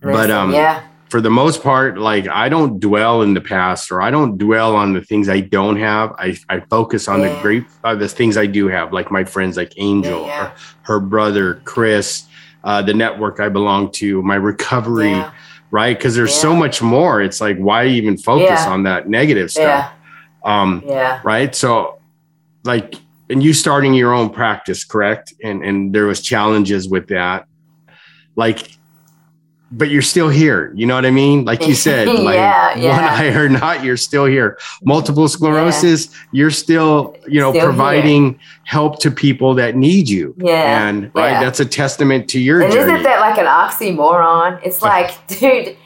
but 0.00 0.30
um, 0.30 0.52
yeah. 0.52 0.86
For 1.08 1.20
the 1.20 1.30
most 1.30 1.62
part, 1.62 1.98
like 1.98 2.26
I 2.26 2.48
don't 2.48 2.80
dwell 2.80 3.22
in 3.22 3.34
the 3.34 3.40
past 3.40 3.92
or 3.92 4.02
I 4.02 4.10
don't 4.10 4.38
dwell 4.38 4.74
on 4.74 4.92
the 4.92 5.00
things 5.00 5.28
I 5.28 5.38
don't 5.38 5.76
have. 5.76 6.12
I, 6.18 6.36
I 6.48 6.60
focus 6.60 7.06
on 7.06 7.20
yeah. 7.20 7.34
the 7.34 7.42
great 7.42 7.64
uh, 7.84 7.94
the 7.94 8.08
things 8.08 8.36
I 8.36 8.46
do 8.46 8.66
have, 8.66 8.92
like 8.92 9.10
my 9.10 9.22
friends, 9.22 9.56
like 9.56 9.72
Angel, 9.76 10.22
yeah, 10.22 10.26
yeah. 10.26 10.56
Her, 10.82 10.98
brother 10.98 11.62
Chris, 11.64 12.26
uh, 12.64 12.82
the 12.82 12.92
network 12.92 13.38
I 13.38 13.48
belong 13.48 13.92
to, 13.92 14.20
my 14.22 14.34
recovery, 14.34 15.24
right? 15.70 15.96
Because 15.96 16.16
there's 16.16 16.34
so 16.34 16.56
much 16.56 16.82
more. 16.82 17.22
It's 17.22 17.40
like 17.40 17.56
why 17.56 17.86
even 17.86 18.18
focus 18.18 18.66
on 18.66 18.82
that 18.82 19.08
negative 19.08 19.52
stuff? 19.52 19.92
Um, 20.46 20.82
yeah. 20.86 21.20
Right. 21.24 21.54
So, 21.54 22.00
like, 22.64 22.94
and 23.28 23.42
you 23.42 23.52
starting 23.52 23.94
your 23.94 24.14
own 24.14 24.30
practice, 24.30 24.84
correct? 24.84 25.34
And 25.42 25.64
and 25.64 25.94
there 25.94 26.06
was 26.06 26.20
challenges 26.22 26.88
with 26.88 27.08
that. 27.08 27.46
Like 28.36 28.76
but 29.72 29.90
you're 29.90 30.02
still 30.02 30.28
here. 30.28 30.72
You 30.74 30.86
know 30.86 30.94
what 30.94 31.04
I 31.04 31.10
mean? 31.10 31.44
Like 31.44 31.66
you 31.66 31.74
said, 31.74 32.08
like 32.08 32.34
yeah, 32.34 32.76
yeah. 32.78 32.92
one 32.92 33.04
eye 33.04 33.34
or 33.34 33.48
not, 33.48 33.84
you're 33.84 33.96
still 33.96 34.24
here. 34.24 34.58
Multiple 34.84 35.28
sclerosis, 35.28 36.06
yeah. 36.06 36.18
you're 36.32 36.50
still, 36.50 37.16
you 37.26 37.40
know, 37.40 37.52
still 37.52 37.64
providing 37.64 38.32
here. 38.32 38.40
help 38.64 39.00
to 39.00 39.10
people 39.10 39.54
that 39.54 39.76
need 39.76 40.08
you. 40.08 40.34
Yeah. 40.38 40.88
And 40.88 41.10
right, 41.14 41.40
that's 41.40 41.60
a 41.60 41.66
testament 41.66 42.28
to 42.30 42.40
your 42.40 42.62
and 42.62 42.72
journey. 42.72 42.92
Isn't 42.92 43.02
that 43.02 43.20
like 43.20 43.38
an 43.38 43.46
oxymoron? 43.46 44.60
It's 44.64 44.82
like, 44.82 45.26
dude, 45.26 45.76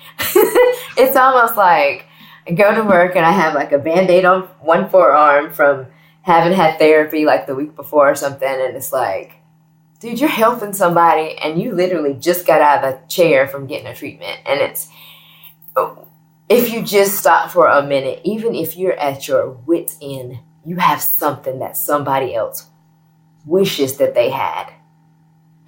it's 0.97 1.17
almost 1.17 1.57
like 1.57 2.07
I 2.51 2.53
go 2.53 2.75
to 2.75 2.83
work 2.83 3.15
and 3.15 3.25
I 3.25 3.31
have 3.31 3.55
like 3.55 3.71
a 3.71 3.79
band-aid 3.79 4.25
on 4.25 4.43
one 4.61 4.89
forearm 4.89 5.53
from 5.53 5.87
haven't 6.23 6.55
had 6.55 6.79
therapy 6.79 7.25
like 7.25 7.47
the 7.47 7.55
week 7.55 7.77
before 7.77 8.11
or 8.11 8.17
something, 8.17 8.49
and 8.49 8.77
it's 8.77 8.93
like, 8.93 9.35
dude, 10.01 10.19
you're 10.19 10.29
helping 10.29 10.73
somebody, 10.73 11.37
and 11.39 11.63
you 11.63 11.73
literally 11.73 12.15
just 12.15 12.47
got 12.47 12.61
out 12.61 12.85
of 12.85 12.95
a 12.95 13.07
chair 13.07 13.47
from 13.47 13.69
getting 13.69 13.87
a 13.87 13.95
treatment, 13.95 14.41
and 14.47 14.61
it's 14.61 14.89
oh, 15.77 16.09
if 16.49 16.73
you 16.73 16.83
just 16.83 17.19
stop 17.19 17.51
for 17.51 17.69
a 17.69 17.87
minute, 17.87 18.21
even 18.25 18.57
if 18.57 18.77
you're 18.77 18.99
at 18.99 19.29
your 19.29 19.51
wits 19.51 19.97
end, 20.03 20.41
you 20.65 20.77
have 20.77 21.01
something 21.01 21.61
that 21.61 21.77
somebody 21.77 22.35
else 22.35 22.67
wishes 23.47 23.97
that 23.99 24.15
they 24.15 24.31
had. 24.31 24.73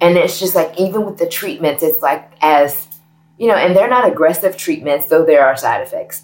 And 0.01 0.17
it's 0.17 0.37
just 0.37 0.53
like, 0.53 0.77
even 0.77 1.05
with 1.05 1.17
the 1.17 1.29
treatments, 1.29 1.81
it's 1.81 2.01
like, 2.01 2.29
as 2.41 2.89
you 3.37 3.47
know, 3.47 3.55
and 3.55 3.73
they're 3.73 3.89
not 3.89 4.05
aggressive 4.05 4.57
treatments, 4.57 5.05
though 5.05 5.23
there 5.23 5.45
are 5.45 5.55
side 5.55 5.81
effects. 5.81 6.23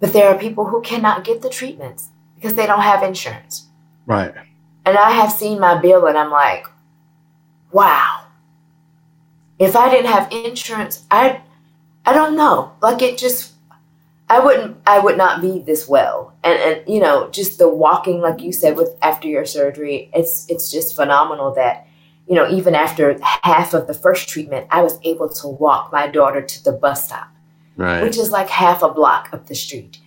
But 0.00 0.12
there 0.12 0.28
are 0.28 0.38
people 0.38 0.66
who 0.66 0.82
cannot 0.82 1.24
get 1.24 1.42
the 1.42 1.48
treatments 1.48 2.10
because 2.34 2.54
they 2.54 2.66
don't 2.66 2.82
have 2.82 3.02
insurance. 3.02 3.66
Right. 4.06 4.34
And 4.84 4.96
I 4.96 5.10
have 5.10 5.32
seen 5.32 5.58
my 5.58 5.80
bill 5.80 6.06
and 6.06 6.16
I'm 6.16 6.30
like, 6.30 6.66
wow. 7.72 8.24
If 9.58 9.74
I 9.74 9.90
didn't 9.90 10.10
have 10.10 10.30
insurance, 10.30 11.04
I 11.10 11.40
I 12.04 12.12
don't 12.12 12.36
know. 12.36 12.72
Like 12.82 13.02
it 13.02 13.18
just 13.18 13.52
I 14.28 14.38
wouldn't 14.38 14.76
I 14.86 14.98
would 14.98 15.16
not 15.16 15.40
be 15.40 15.60
this 15.60 15.88
well. 15.88 16.34
And 16.44 16.58
and 16.58 16.88
you 16.88 17.00
know, 17.00 17.30
just 17.30 17.58
the 17.58 17.68
walking 17.68 18.20
like 18.20 18.40
you 18.40 18.52
said 18.52 18.76
with 18.76 18.90
after 19.02 19.28
your 19.28 19.46
surgery, 19.46 20.10
it's 20.14 20.46
it's 20.48 20.70
just 20.70 20.94
phenomenal 20.94 21.54
that 21.54 21.86
you 22.28 22.34
know, 22.34 22.48
even 22.48 22.74
after 22.74 23.18
half 23.22 23.72
of 23.72 23.86
the 23.86 23.94
first 23.94 24.28
treatment, 24.28 24.66
I 24.70 24.82
was 24.82 24.98
able 25.04 25.28
to 25.28 25.48
walk 25.48 25.92
my 25.92 26.08
daughter 26.08 26.42
to 26.42 26.64
the 26.64 26.72
bus 26.72 27.06
stop. 27.06 27.28
Right. 27.76 28.02
Which 28.02 28.16
is 28.16 28.30
like 28.30 28.48
half 28.48 28.82
a 28.82 28.88
block 28.88 29.30
up 29.32 29.46
the 29.46 29.54
street. 29.54 29.98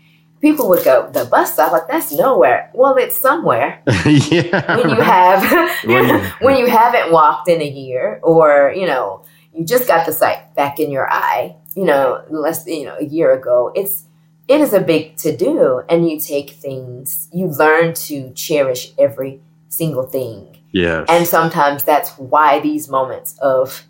People 0.42 0.70
would 0.70 0.86
go, 0.86 1.10
the 1.12 1.26
bus 1.26 1.54
stop, 1.54 1.74
like 1.74 1.88
that's 1.88 2.12
nowhere. 2.14 2.72
Well, 2.74 2.96
it's 2.96 3.16
somewhere. 3.16 3.82
yeah. 4.06 4.78
When 4.78 4.90
you 4.90 5.02
have 5.02 5.44
when 6.42 6.58
you 6.58 6.66
haven't 6.82 7.12
walked 7.12 7.50
in 7.50 7.62
a 7.62 7.70
year 7.70 8.20
or, 8.24 8.74
you 8.76 8.88
know, 8.88 9.24
you 9.54 9.66
just 9.66 9.88
got 9.88 10.06
the 10.06 10.14
sight 10.14 10.56
back 10.56 10.80
in 10.80 10.92
your 10.92 11.12
eye, 11.12 11.56
you 11.76 11.84
know, 11.84 12.24
less 12.30 12.66
you 12.66 12.86
know, 12.86 12.96
a 13.00 13.06
year 13.06 13.34
ago. 13.34 13.72
It's 13.76 14.06
it 14.50 14.60
is 14.62 14.74
a 14.74 14.82
big 14.82 15.16
to 15.18 15.36
do 15.36 15.84
and 15.88 16.10
you 16.10 16.20
take 16.20 16.50
things 16.50 17.30
you 17.32 17.46
learn 17.48 17.94
to 17.94 18.32
cherish 18.34 18.92
every 18.98 19.40
single 19.70 20.04
thing 20.04 20.58
yes 20.72 21.06
and 21.08 21.26
sometimes 21.26 21.84
that's 21.84 22.18
why 22.18 22.60
these 22.60 22.90
moments 22.90 23.38
of 23.40 23.84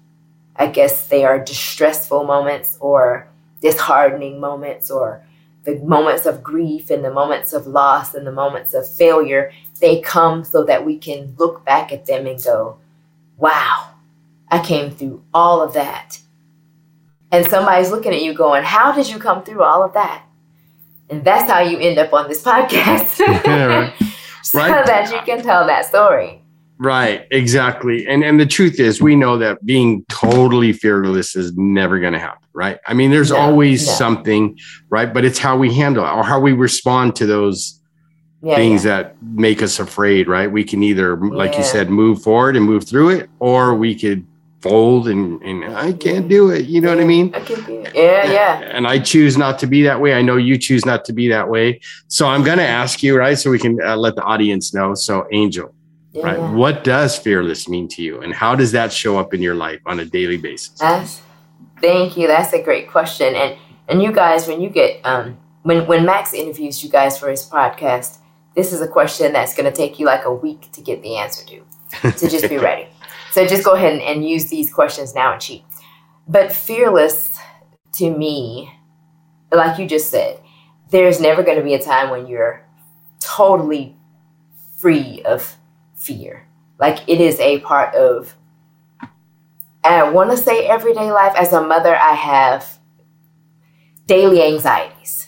i 0.58 0.68
guess 0.68 1.08
they 1.08 1.24
are 1.24 1.40
distressful 1.40 2.26
moments 2.26 2.78
or 2.82 3.28
disheartening 3.62 4.40
moments 4.40 4.90
or 4.90 5.24
the 5.64 5.76
moments 5.80 6.26
of 6.26 6.42
grief 6.42 6.90
and 6.90 7.04
the 7.04 7.12
moments 7.12 7.54
of 7.54 7.68
loss 7.68 8.14
and 8.14 8.26
the 8.26 8.32
moments 8.32 8.74
of 8.74 8.92
failure 8.96 9.52
they 9.82 10.02
come 10.02 10.44
so 10.44 10.64
that 10.64 10.86
we 10.86 10.98
can 10.98 11.36
look 11.38 11.66
back 11.66 11.92
at 11.92 12.06
them 12.06 12.26
and 12.26 12.44
go 12.44 12.78
wow 13.38 13.92
i 14.50 14.60
came 14.60 14.90
through 14.90 15.24
all 15.34 15.62
of 15.62 15.74
that 15.74 16.20
and 17.32 17.46
somebody's 17.48 17.92
looking 17.92 18.14
at 18.14 18.24
you 18.24 18.34
going 18.34 18.64
how 18.64 18.92
did 18.92 19.10
you 19.10 19.20
come 19.20 19.44
through 19.44 19.64
all 19.64 19.84
of 19.84 19.94
that 19.94 20.24
and 21.10 21.24
that's 21.24 21.50
how 21.50 21.60
you 21.60 21.78
end 21.80 21.98
up 21.98 22.14
on 22.14 22.28
this 22.28 22.44
podcast. 22.44 23.20
right. 23.46 23.94
so 24.44 24.60
right. 24.60 24.86
that 24.86 25.12
you 25.12 25.20
can 25.22 25.44
tell 25.44 25.66
that 25.66 25.86
story. 25.86 26.42
Right, 26.82 27.28
exactly. 27.30 28.08
And 28.08 28.24
and 28.24 28.40
the 28.40 28.46
truth 28.46 28.80
is 28.80 29.02
we 29.02 29.14
know 29.14 29.38
that 29.38 29.66
being 29.66 30.06
totally 30.08 30.72
fearless 30.72 31.36
is 31.36 31.56
never 31.58 32.00
going 32.00 32.14
to 32.14 32.20
happen, 32.20 32.48
right? 32.54 32.80
I 32.88 32.94
mean 32.94 33.12
there's 33.12 33.32
no, 33.32 33.38
always 33.38 33.86
no. 33.86 33.94
something, 33.94 34.58
right? 34.90 35.14
But 35.14 35.26
it's 35.26 35.38
how 35.38 35.58
we 35.58 35.74
handle 35.74 36.06
it 36.06 36.10
or 36.10 36.24
how 36.24 36.40
we 36.40 36.54
respond 36.54 37.18
to 37.18 37.26
those 37.26 37.82
yeah, 38.42 38.56
things 38.56 38.86
yeah. 38.86 38.96
that 39.04 39.22
make 39.22 39.62
us 39.62 39.78
afraid, 39.80 40.30
right? 40.30 40.50
We 40.50 40.64
can 40.64 40.82
either 40.82 41.18
like 41.18 41.52
yeah. 41.52 41.60
you 41.60 41.64
said 41.66 41.90
move 41.90 42.24
forward 42.24 42.56
and 42.56 42.66
move 42.66 42.88
through 42.88 43.10
it 43.10 43.30
or 43.40 43.76
we 43.76 43.94
could 43.94 44.26
fold 44.62 45.10
and 45.10 45.42
and 45.42 45.76
I 45.76 45.92
can't 45.92 46.30
do 46.30 46.50
it. 46.50 46.68
You 46.68 46.80
know 46.80 46.96
what 46.96 47.02
I 47.02 47.06
mean? 47.06 47.36
I 47.36 47.42
can 47.42 47.62
do 47.66 47.82
it. 47.82 47.94
Yeah, 47.94 48.32
yeah. 48.32 48.60
And 48.72 48.88
I 48.88 49.00
choose 49.00 49.38
not 49.38 49.60
to 49.60 49.68
be 49.68 49.82
that 49.84 50.00
way. 50.00 50.14
I 50.14 50.22
know 50.22 50.38
you 50.38 50.58
choose 50.58 50.86
not 50.86 51.04
to 51.06 51.14
be 51.14 51.28
that 51.28 51.50
way. 51.50 51.82
So 52.08 52.26
I'm 52.26 52.44
going 52.44 52.60
to 52.60 52.68
ask 52.68 53.04
you, 53.04 53.18
right? 53.18 53.38
So 53.38 53.52
we 53.52 53.60
can 53.60 53.82
uh, 53.84 53.98
let 53.98 54.16
the 54.16 54.24
audience 54.24 54.74
know. 54.74 54.94
So 54.94 55.28
Angel, 55.34 55.74
yeah, 56.20 56.26
right? 56.26 56.54
What 56.54 56.84
does 56.84 57.18
fearless 57.18 57.68
mean 57.68 57.88
to 57.90 58.02
you, 58.02 58.22
and 58.22 58.34
how 58.34 58.56
does 58.56 58.72
that 58.74 58.92
show 58.92 59.18
up 59.18 59.34
in 59.34 59.42
your 59.42 59.56
life 59.56 59.82
on 59.86 60.00
a 60.00 60.06
daily 60.06 60.38
basis? 60.38 60.80
That's, 60.80 61.22
thank 61.82 62.18
you. 62.18 62.28
That's 62.28 62.54
a 62.54 62.62
great 62.62 62.90
question. 62.90 63.36
And 63.36 63.58
and 63.88 64.04
you 64.04 64.12
guys, 64.12 64.48
when 64.48 64.62
you 64.62 64.70
get 64.70 65.06
um 65.06 65.38
when 65.64 65.88
when 65.88 66.06
Max 66.06 66.34
interviews 66.34 66.84
you 66.84 66.90
guys 66.90 67.18
for 67.18 67.30
his 67.30 67.46
podcast, 67.46 68.20
this 68.56 68.74
is 68.74 68.82
a 68.82 68.88
question 68.88 69.34
that's 69.34 69.56
going 69.56 69.72
to 69.72 69.76
take 69.76 70.00
you 70.00 70.06
like 70.06 70.26
a 70.26 70.34
week 70.34 70.72
to 70.74 70.82
get 70.82 71.02
the 71.02 71.18
answer 71.18 71.46
to. 71.46 72.12
So 72.18 72.28
just 72.28 72.50
be 72.50 72.58
ready. 72.70 72.88
So 73.32 73.48
just 73.48 73.64
go 73.64 73.74
ahead 73.74 73.94
and, 73.94 74.02
and 74.02 74.28
use 74.28 74.50
these 74.50 74.74
questions 74.74 75.14
now 75.14 75.34
and 75.34 75.42
cheat. 75.42 75.64
But 76.28 76.52
fearless 76.52 77.38
to 77.94 78.16
me, 78.16 78.72
like 79.52 79.80
you 79.80 79.88
just 79.88 80.10
said, 80.10 80.40
there's 80.90 81.20
never 81.20 81.44
going 81.44 81.58
to 81.58 81.64
be 81.64 81.74
a 81.74 81.82
time 81.82 82.10
when 82.10 82.28
you're 82.28 82.66
totally 83.20 83.96
free 84.78 85.22
of 85.24 85.56
fear. 86.00 86.48
Like 86.80 87.08
it 87.08 87.22
is 87.22 87.40
a 87.40 87.60
part 87.60 87.94
of, 87.94 88.36
I 89.84 90.10
want 90.10 90.32
to 90.32 90.38
say 90.38 90.66
everyday 90.68 91.12
life. 91.12 91.34
As 91.36 91.54
a 91.54 91.62
mother, 91.62 91.96
I 91.96 92.14
have 92.14 92.80
daily 94.08 94.42
anxieties. 94.42 95.28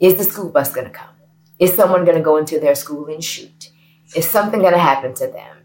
Is 0.00 0.14
the 0.14 0.24
school 0.24 0.50
bus 0.50 0.72
going 0.72 0.86
to 0.86 0.92
come? 0.92 1.14
Is 1.58 1.74
someone 1.74 2.04
going 2.04 2.16
to 2.16 2.22
go 2.22 2.36
into 2.36 2.58
their 2.58 2.74
school 2.74 3.06
and 3.06 3.22
shoot? 3.22 3.70
Is 4.14 4.28
something 4.28 4.60
going 4.60 4.72
to 4.72 4.78
happen 4.78 5.14
to 5.14 5.26
them? 5.26 5.56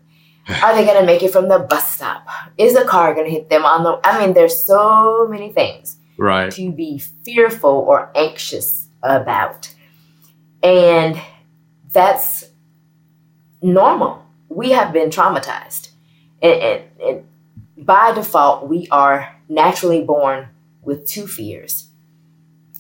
Are 0.64 0.76
they 0.76 0.86
gonna 0.86 1.06
make 1.06 1.24
it 1.24 1.32
from 1.32 1.48
the 1.48 1.60
bus 1.60 1.92
stop? 1.92 2.28
Is 2.58 2.76
a 2.76 2.86
car 2.86 3.14
gonna 3.14 3.30
hit 3.30 3.50
them 3.50 3.64
on 3.64 3.84
the? 3.84 4.00
I 4.04 4.20
mean, 4.20 4.34
there's 4.34 4.60
so 4.60 5.28
many 5.30 5.52
things 5.52 5.98
right 6.18 6.52
to 6.54 6.72
be 6.72 6.98
fearful 6.98 7.70
or 7.70 8.12
anxious 8.16 8.88
about, 9.04 9.74
and 10.64 11.20
that's 11.92 12.50
normal. 13.62 14.26
We 14.54 14.72
have 14.72 14.92
been 14.92 15.10
traumatized, 15.10 15.92
and, 16.42 16.62
and, 16.62 16.84
and 17.00 17.28
by 17.78 18.12
default, 18.14 18.68
we 18.68 18.88
are 18.92 19.36
naturally 19.48 20.04
born 20.04 20.50
with 20.82 21.08
two 21.08 21.26
fears. 21.26 21.88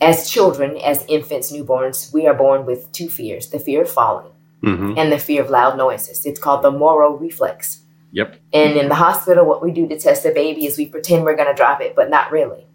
As 0.02 0.30
children, 0.30 0.78
as 0.78 1.06
infants, 1.08 1.52
newborns, 1.52 2.14
we 2.14 2.28
are 2.28 2.34
born 2.34 2.66
with 2.66 2.92
two 2.92 3.10
fears: 3.10 3.50
the 3.50 3.60
fear 3.60 3.84
of 3.84 3.90
falling 3.90 4.32
mm-hmm. 4.64 4.94
and 4.98 5.12
the 5.12 5.20
fear 5.20 5.42
of 5.42 5.50
loud 5.50 5.78
noises. 5.78 6.26
It's 6.26 6.40
called 6.40 6.64
the 6.64 6.72
Moro 6.72 7.16
reflex. 7.16 7.82
Yep. 8.12 8.36
And 8.52 8.78
in 8.78 8.90
the 8.90 8.96
hospital, 8.96 9.46
what 9.46 9.64
we 9.64 9.72
do 9.72 9.88
to 9.88 9.98
test 9.98 10.24
the 10.24 10.32
baby 10.32 10.66
is 10.66 10.78
we 10.78 10.86
pretend 10.86 11.24
we're 11.24 11.36
going 11.36 11.48
to 11.48 11.56
drop 11.56 11.82
it, 11.82 11.96
but 11.96 12.10
not 12.10 12.32
really. 12.32 12.66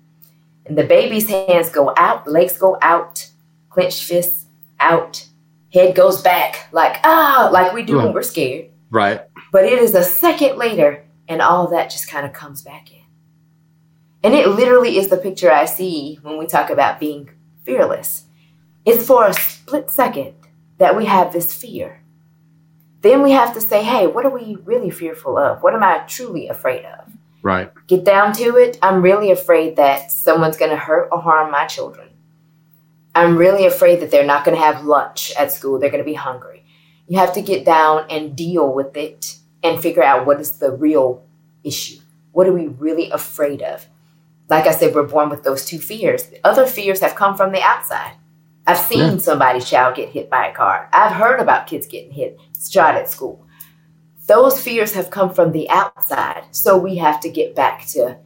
And 0.65 0.79
the 0.79 0.85
baby's 0.85 1.29
hands 1.29 1.69
go 1.69 1.93
out, 1.97 2.27
legs 2.27 2.57
go 2.57 2.79
out, 2.81 3.29
clenched 3.69 4.03
fists 4.03 4.47
out, 4.81 5.27
head 5.73 5.95
goes 5.95 6.23
back, 6.23 6.69
like, 6.73 6.97
ah, 7.05 7.51
like 7.53 7.73
we 7.73 7.83
do 7.83 7.99
when 7.99 8.13
we're 8.13 8.23
scared. 8.23 8.71
Right. 8.91 9.23
But 9.53 9.65
it 9.65 9.79
is 9.79 9.95
a 9.95 10.03
second 10.03 10.57
later, 10.57 11.05
and 11.29 11.43
all 11.43 11.69
that 11.69 11.91
just 11.91 12.09
kind 12.09 12.27
of 12.27 12.33
comes 12.33 12.63
back 12.63 12.93
in. 12.93 13.03
And 14.23 14.35
it 14.35 14.49
literally 14.49 14.99
is 14.99 15.09
the 15.09 15.17
picture 15.17 15.53
I 15.53 15.65
see 15.65 16.19
when 16.23 16.39
we 16.39 16.47
talk 16.47 16.71
about 16.71 17.01
being 17.01 17.31
fearless. 17.65 18.25
It's 18.85 19.07
for 19.07 19.27
a 19.27 19.35
split 19.35 19.91
second 19.91 20.35
that 20.79 20.97
we 20.97 21.07
have 21.07 21.33
this 21.33 21.53
fear. 21.53 22.03
Then 23.03 23.23
we 23.23 23.33
have 23.33 23.55
to 23.55 23.61
say, 23.61 23.83
hey, 23.83 24.07
what 24.07 24.25
are 24.25 24.31
we 24.31 24.57
really 24.65 24.91
fearful 24.91 25.37
of? 25.37 25.63
What 25.63 25.75
am 25.75 25.83
I 25.83 25.99
truly 26.07 26.49
afraid 26.49 26.85
of? 26.85 27.13
Right. 27.43 27.71
Get 27.87 28.05
down 28.05 28.33
to 28.35 28.57
it. 28.57 28.79
I'm 28.83 29.03
really 29.03 29.31
afraid 29.31 29.77
that 29.77 30.11
someone's 30.11 30.57
going 30.57 30.73
to 30.73 30.77
hurt 30.77 31.09
or 31.13 31.21
harm 31.21 31.53
my 31.53 31.67
children. 31.67 32.09
I'm 33.15 33.37
really 33.37 33.67
afraid 33.67 34.01
that 34.01 34.11
they're 34.11 34.27
not 34.27 34.45
going 34.45 34.57
to 34.57 34.63
have 34.63 34.85
lunch 34.85 35.33
at 35.39 35.53
school. 35.53 35.79
They're 35.79 35.91
going 35.91 36.03
to 36.03 36.11
be 36.11 36.15
hungry. 36.15 36.56
You 37.09 37.19
have 37.19 37.33
to 37.35 37.43
get 37.43 37.65
down 37.65 38.07
and 38.11 38.37
deal 38.37 38.73
with 38.73 38.97
it 38.97 39.37
and 39.63 39.81
figure 39.81 40.03
out 40.03 40.27
what 40.27 40.41
is 40.41 40.59
the 40.59 40.73
real 40.73 41.25
issue. 41.63 42.01
What 42.33 42.47
are 42.47 42.53
we 42.53 42.67
really 42.67 43.11
afraid 43.11 43.63
of? 43.63 43.87
Like 44.49 44.67
I 44.67 44.73
said, 44.73 44.95
we're 44.95 45.05
born 45.05 45.29
with 45.29 45.43
those 45.43 45.65
two 45.65 45.79
fears. 45.79 46.25
The 46.25 46.41
other 46.45 46.67
fears 46.67 47.01
have 47.01 47.15
come 47.15 47.37
from 47.37 47.53
the 47.53 47.63
outside. 47.63 48.13
I've 48.67 48.79
seen 48.79 49.13
yeah. 49.13 49.19
somebody's 49.19 49.69
child 49.69 49.97
get 49.97 50.11
hit 50.11 50.29
by 50.29 50.47
a 50.47 50.55
car. 50.55 50.89
I've 50.93 51.13
heard 51.13 51.41
about 51.41 51.67
kids 51.67 51.87
getting 51.87 52.13
hit, 52.13 52.39
shot 52.69 52.97
at 52.97 53.09
school. 53.09 53.47
Those 54.27 54.61
fears 54.61 54.95
have 54.95 55.11
come 55.11 55.33
from 55.33 55.53
the 55.53 55.69
outside. 55.71 56.45
So 56.51 56.77
we 56.77 56.97
have 56.97 57.21
to 57.21 57.31
get 57.31 57.55
back 57.55 57.87
to 57.89 58.19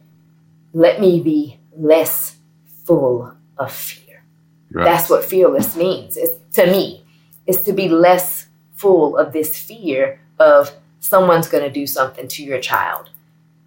let 0.73 0.99
me 0.99 1.21
be 1.21 1.59
less 1.77 2.37
full 2.85 3.35
of 3.57 3.71
fear. 3.71 4.23
Right. 4.71 4.85
That's 4.85 5.09
what 5.09 5.25
fearless 5.25 5.75
means. 5.75 6.17
It's, 6.17 6.39
to 6.55 6.65
me, 6.65 7.05
is 7.45 7.61
to 7.63 7.73
be 7.73 7.87
less 7.87 8.47
full 8.81 9.17
of 9.17 9.31
this 9.31 9.57
fear 9.57 10.19
of 10.39 10.71
someone's 10.99 11.47
going 11.47 11.63
to 11.63 11.79
do 11.79 11.87
something 11.87 12.27
to 12.27 12.43
your 12.43 12.59
child. 12.59 13.09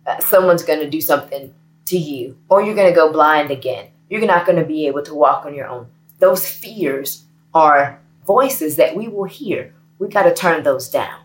Uh, 0.06 0.18
someone's 0.20 0.64
going 0.64 0.80
to 0.80 0.90
do 0.90 1.00
something 1.00 1.54
to 1.86 1.96
you, 1.96 2.36
or 2.48 2.62
you're 2.62 2.74
going 2.74 2.92
to 2.92 2.94
go 2.94 3.12
blind 3.12 3.50
again. 3.50 3.88
You're 4.10 4.26
not 4.26 4.46
going 4.46 4.58
to 4.58 4.64
be 4.64 4.86
able 4.86 5.02
to 5.02 5.14
walk 5.14 5.46
on 5.46 5.54
your 5.54 5.66
own 5.66 5.86
those 6.24 6.48
fears 6.48 7.24
are 7.52 8.00
voices 8.26 8.76
that 8.76 8.96
we 8.96 9.08
will 9.08 9.24
hear. 9.24 9.74
we 9.98 10.08
got 10.08 10.24
to 10.24 10.34
turn 10.34 10.62
those 10.62 10.88
down. 10.88 11.20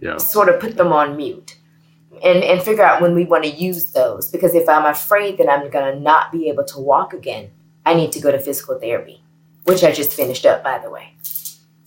Yeah. 0.00 0.18
Sort 0.18 0.48
of 0.48 0.60
put 0.60 0.76
them 0.76 0.92
on 0.92 1.16
mute. 1.16 1.56
And, 2.22 2.42
and 2.42 2.60
figure 2.60 2.82
out 2.82 3.00
when 3.00 3.14
we 3.14 3.24
want 3.24 3.44
to 3.44 3.50
use 3.50 3.92
those 3.92 4.28
because 4.28 4.54
if 4.54 4.68
I'm 4.68 4.86
afraid 4.86 5.38
that 5.38 5.48
I'm 5.48 5.70
going 5.70 5.94
to 5.94 6.00
not 6.00 6.32
be 6.32 6.48
able 6.48 6.64
to 6.64 6.80
walk 6.80 7.12
again, 7.12 7.50
I 7.86 7.94
need 7.94 8.10
to 8.12 8.20
go 8.20 8.32
to 8.32 8.40
physical 8.40 8.78
therapy, 8.78 9.22
which 9.64 9.84
I 9.84 9.92
just 9.92 10.12
finished 10.12 10.44
up, 10.44 10.64
by 10.64 10.78
the 10.78 10.90
way. 10.90 11.14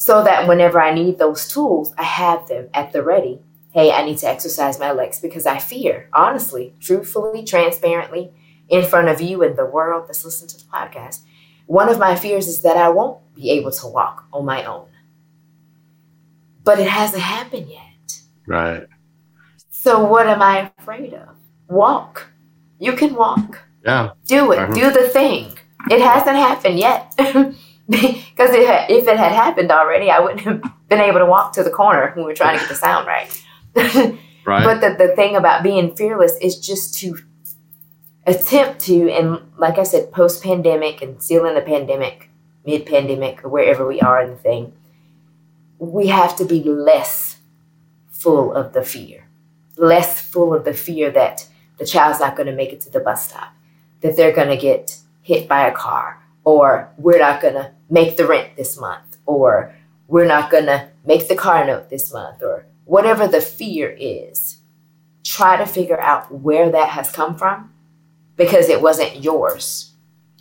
So 0.01 0.23
that 0.23 0.47
whenever 0.47 0.81
I 0.81 0.95
need 0.95 1.19
those 1.19 1.47
tools, 1.47 1.93
I 1.95 2.01
have 2.01 2.47
them 2.47 2.69
at 2.73 2.91
the 2.91 3.03
ready. 3.03 3.39
Hey, 3.71 3.91
I 3.91 4.03
need 4.03 4.17
to 4.17 4.27
exercise 4.27 4.79
my 4.79 4.91
legs 4.91 5.19
because 5.19 5.45
I 5.45 5.59
fear, 5.59 6.09
honestly, 6.11 6.73
truthfully, 6.79 7.43
transparently, 7.43 8.31
in 8.67 8.83
front 8.83 9.09
of 9.09 9.21
you 9.21 9.43
and 9.43 9.55
the 9.55 9.63
world 9.67 10.07
that's 10.07 10.25
listening 10.25 10.49
to 10.49 10.57
the 10.57 10.71
podcast, 10.71 11.19
one 11.67 11.87
of 11.87 11.99
my 11.99 12.15
fears 12.15 12.47
is 12.47 12.63
that 12.63 12.77
I 12.77 12.89
won't 12.89 13.19
be 13.35 13.51
able 13.51 13.69
to 13.69 13.85
walk 13.85 14.25
on 14.33 14.43
my 14.43 14.65
own. 14.65 14.87
But 16.63 16.79
it 16.79 16.89
hasn't 16.89 17.21
happened 17.21 17.69
yet. 17.69 18.21
Right. 18.47 18.87
So 19.69 20.03
what 20.03 20.25
am 20.25 20.41
I 20.41 20.71
afraid 20.79 21.13
of? 21.13 21.35
Walk. 21.67 22.27
You 22.79 22.93
can 22.93 23.13
walk. 23.13 23.61
Yeah. 23.85 24.13
Do 24.25 24.51
it. 24.51 24.57
Uh-huh. 24.57 24.73
Do 24.73 24.91
the 24.91 25.09
thing. 25.09 25.59
It 25.91 26.01
hasn't 26.01 26.37
happened 26.37 26.79
yet. 26.79 27.13
because 28.29 28.51
it 28.51 28.89
if 28.89 29.07
it 29.07 29.17
had 29.17 29.31
happened 29.31 29.71
already, 29.71 30.09
I 30.09 30.19
wouldn't 30.19 30.41
have 30.41 30.61
been 30.87 31.01
able 31.01 31.19
to 31.19 31.25
walk 31.25 31.53
to 31.53 31.63
the 31.63 31.69
corner 31.69 32.11
when 32.15 32.25
we 32.25 32.31
were 32.31 32.35
trying 32.35 32.55
to 32.57 32.59
get 32.61 32.69
the 32.69 32.75
sound 32.75 33.07
right. 33.07 33.43
Right. 34.45 34.63
But 34.63 34.81
the, 34.81 35.07
the 35.07 35.15
thing 35.15 35.35
about 35.35 35.63
being 35.63 35.95
fearless 35.95 36.35
is 36.41 36.57
just 36.57 36.95
to 36.99 37.17
attempt 38.25 38.81
to, 38.81 39.11
and 39.11 39.39
like 39.57 39.77
I 39.77 39.83
said, 39.83 40.11
post 40.11 40.43
pandemic 40.43 41.01
and 41.01 41.21
still 41.21 41.45
in 41.45 41.55
the 41.55 41.61
pandemic, 41.61 42.29
mid 42.65 42.85
pandemic, 42.85 43.43
or 43.43 43.49
wherever 43.49 43.85
we 43.85 44.01
are 44.01 44.21
in 44.21 44.31
the 44.31 44.35
thing, 44.35 44.73
we 45.77 46.07
have 46.07 46.35
to 46.37 46.45
be 46.45 46.63
less 46.63 47.37
full 48.09 48.53
of 48.53 48.73
the 48.73 48.83
fear, 48.83 49.27
less 49.77 50.21
full 50.21 50.53
of 50.53 50.65
the 50.65 50.73
fear 50.73 51.11
that 51.11 51.47
the 51.77 51.85
child's 51.85 52.19
not 52.19 52.35
going 52.35 52.47
to 52.47 52.55
make 52.55 52.73
it 52.73 52.81
to 52.81 52.89
the 52.89 52.99
bus 52.99 53.27
stop, 53.29 53.53
that 54.01 54.15
they're 54.15 54.33
going 54.33 54.49
to 54.49 54.57
get 54.57 54.97
hit 55.21 55.47
by 55.47 55.67
a 55.67 55.71
car, 55.71 56.23
or 56.43 56.91
we're 56.97 57.19
not 57.19 57.41
going 57.41 57.55
to 57.55 57.71
make 57.91 58.17
the 58.17 58.25
rent 58.25 58.55
this 58.55 58.79
month, 58.79 59.17
or 59.27 59.75
we're 60.07 60.25
not 60.25 60.49
going 60.49 60.65
to 60.65 60.87
make 61.05 61.27
the 61.27 61.35
car 61.35 61.63
note 61.65 61.89
this 61.89 62.11
month, 62.11 62.41
or 62.41 62.65
whatever 62.85 63.27
the 63.27 63.41
fear 63.41 63.95
is. 63.99 64.57
Try 65.23 65.57
to 65.57 65.67
figure 65.67 65.99
out 66.01 66.33
where 66.33 66.71
that 66.71 66.89
has 66.89 67.11
come 67.11 67.37
from 67.37 67.71
because 68.35 68.69
it 68.69 68.81
wasn't 68.81 69.23
yours. 69.23 69.91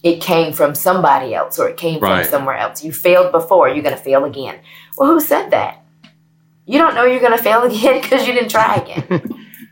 It 0.03 0.23
came 0.23 0.55
from 0.55 0.75
somebody 0.75 1.35
else 1.35 1.59
or 1.59 1.69
it 1.69 1.77
came 1.77 2.01
Right. 2.01 2.25
from 2.25 2.31
somewhere 2.31 2.57
else. 2.57 2.83
You 2.83 2.91
failed 2.93 3.31
before, 3.31 3.69
you're 3.69 3.83
going 3.83 3.95
to 3.95 4.03
fail 4.03 4.25
again. 4.25 4.59
Well, 4.97 5.13
who 5.13 5.21
said 5.21 5.51
that? 5.51 5.85
You 6.65 6.79
don't 6.79 6.95
know 6.95 7.05
you're 7.05 7.21
going 7.21 7.37
to 7.37 7.43
fail 7.43 7.63
again 7.71 8.01
because 8.01 8.27
you 8.27 8.33
didn't 8.33 8.49
try 8.51 8.77
again. 8.77 9.05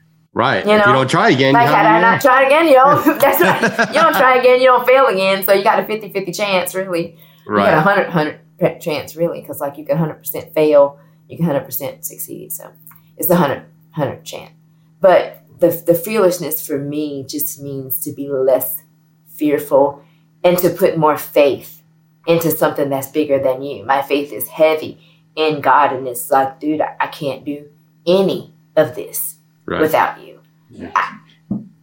right. 0.35 0.67
you 0.67 0.73
if 0.73 0.87
you 0.87 0.93
don't 0.93 1.09
try 1.09 1.31
again, 1.31 1.55
like, 1.55 1.69
you 1.69 1.75
had 1.75 1.87
I 1.87 2.01
not 2.03 2.21
tried 2.21 2.45
again, 2.49 2.67
you 2.67 2.75
don't, 2.75 3.05
that's 3.21 3.41
right. 3.41 3.89
You 3.89 4.01
don't 4.03 4.15
try 4.15 4.37
again, 4.37 4.61
you 4.61 4.67
don't 4.67 4.87
fail 4.87 5.07
again. 5.07 5.43
So 5.43 5.55
you 5.55 5.65
got 5.65 5.81
a 5.81 5.87
50 5.87 6.13
50 6.13 6.33
chance, 6.33 6.75
really. 6.75 7.17
You 7.49 7.57
got 7.57 7.73
a 7.73 7.77
Right. 7.77 8.07
100 8.07 8.39
100 8.61 8.81
chance, 8.81 9.17
really, 9.17 9.41
because 9.41 9.61
like 9.61 9.79
you 9.79 9.85
can 9.85 9.97
100% 9.99 10.53
fail, 10.55 10.99
you 11.29 11.37
can 11.37 11.47
100% 11.47 12.05
succeed. 12.05 12.53
So 12.53 12.71
it's 13.17 13.29
the 13.29 13.35
100 13.35 13.65
100 13.97 14.25
chance. 14.25 14.53
But 15.01 15.43
the, 15.59 15.69
the 15.87 15.95
fearlessness 15.95 16.65
for 16.67 16.79
me 16.79 17.25
just 17.25 17.61
means 17.61 18.03
to 18.05 18.13
be 18.13 18.29
less 18.29 18.83
fearful 19.27 20.03
and 20.45 20.59
to 20.59 20.71
put 20.71 20.97
more 20.99 21.17
faith 21.17 21.83
into 22.27 22.51
something 22.51 22.91
that's 22.91 23.07
bigger 23.09 23.39
than 23.43 23.63
you. 23.63 23.85
My 23.85 24.03
faith 24.03 24.33
is 24.33 24.49
heavy 24.49 25.01
in 25.35 25.61
God, 25.61 25.93
and 25.93 26.07
it's 26.07 26.31
like, 26.31 26.61
dude, 26.61 26.81
I, 26.81 26.97
I 27.01 27.07
can't 27.07 27.45
do 27.45 27.69
any 28.07 28.53
of 28.77 28.95
this 28.95 29.37
Right. 29.67 29.81
without 29.81 30.21
you. 30.25 30.41
Yeah. 30.71 30.91
I- 30.95 31.19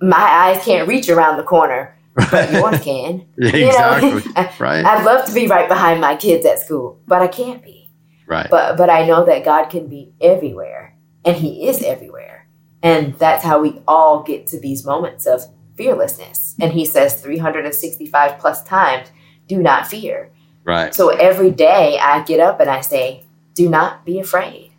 my 0.01 0.18
eyes 0.18 0.63
can't 0.63 0.88
reach 0.88 1.09
around 1.09 1.38
the 1.38 1.43
corner, 1.43 1.94
but 2.16 2.51
yours 2.51 2.80
can. 2.82 3.26
You 3.38 3.68
know? 3.72 4.22
right. 4.59 4.86
I'd 4.86 5.03
love 5.05 5.26
to 5.26 5.34
be 5.34 5.47
right 5.47 5.68
behind 5.70 6.01
my 6.01 6.16
kids 6.16 6.45
at 6.45 6.59
school, 6.59 6.99
but 7.07 7.22
I 7.22 7.28
can't 7.28 7.61
be. 7.63 7.89
right. 8.28 8.49
But 8.49 8.78
but 8.78 8.89
I 8.89 9.05
know 9.05 9.26
that 9.26 9.43
God 9.45 9.66
can 9.70 9.88
be 9.88 10.13
everywhere, 10.22 10.95
and 11.24 11.36
He 11.36 11.68
is 11.68 11.84
everywhere, 11.84 12.47
and 12.82 13.13
that's 13.20 13.43
how 13.43 13.59
we 13.61 13.82
all 13.88 14.24
get 14.24 14.47
to 14.47 14.59
these 14.59 14.86
moments 14.86 15.26
of 15.26 15.41
fearlessness. 15.78 16.55
And 16.59 16.72
He 16.72 16.86
says 16.86 17.22
365 17.22 18.39
plus 18.39 18.63
times, 18.63 19.09
"Do 19.47 19.61
not 19.61 19.88
fear." 19.88 20.32
right. 20.63 20.95
So 20.95 21.09
every 21.09 21.51
day 21.51 21.99
I 22.01 22.24
get 22.24 22.39
up 22.39 22.59
and 22.61 22.70
I 22.70 22.82
say, 22.82 23.24
"Do 23.53 23.70
not 23.70 24.05
be 24.05 24.20
afraid," 24.20 24.72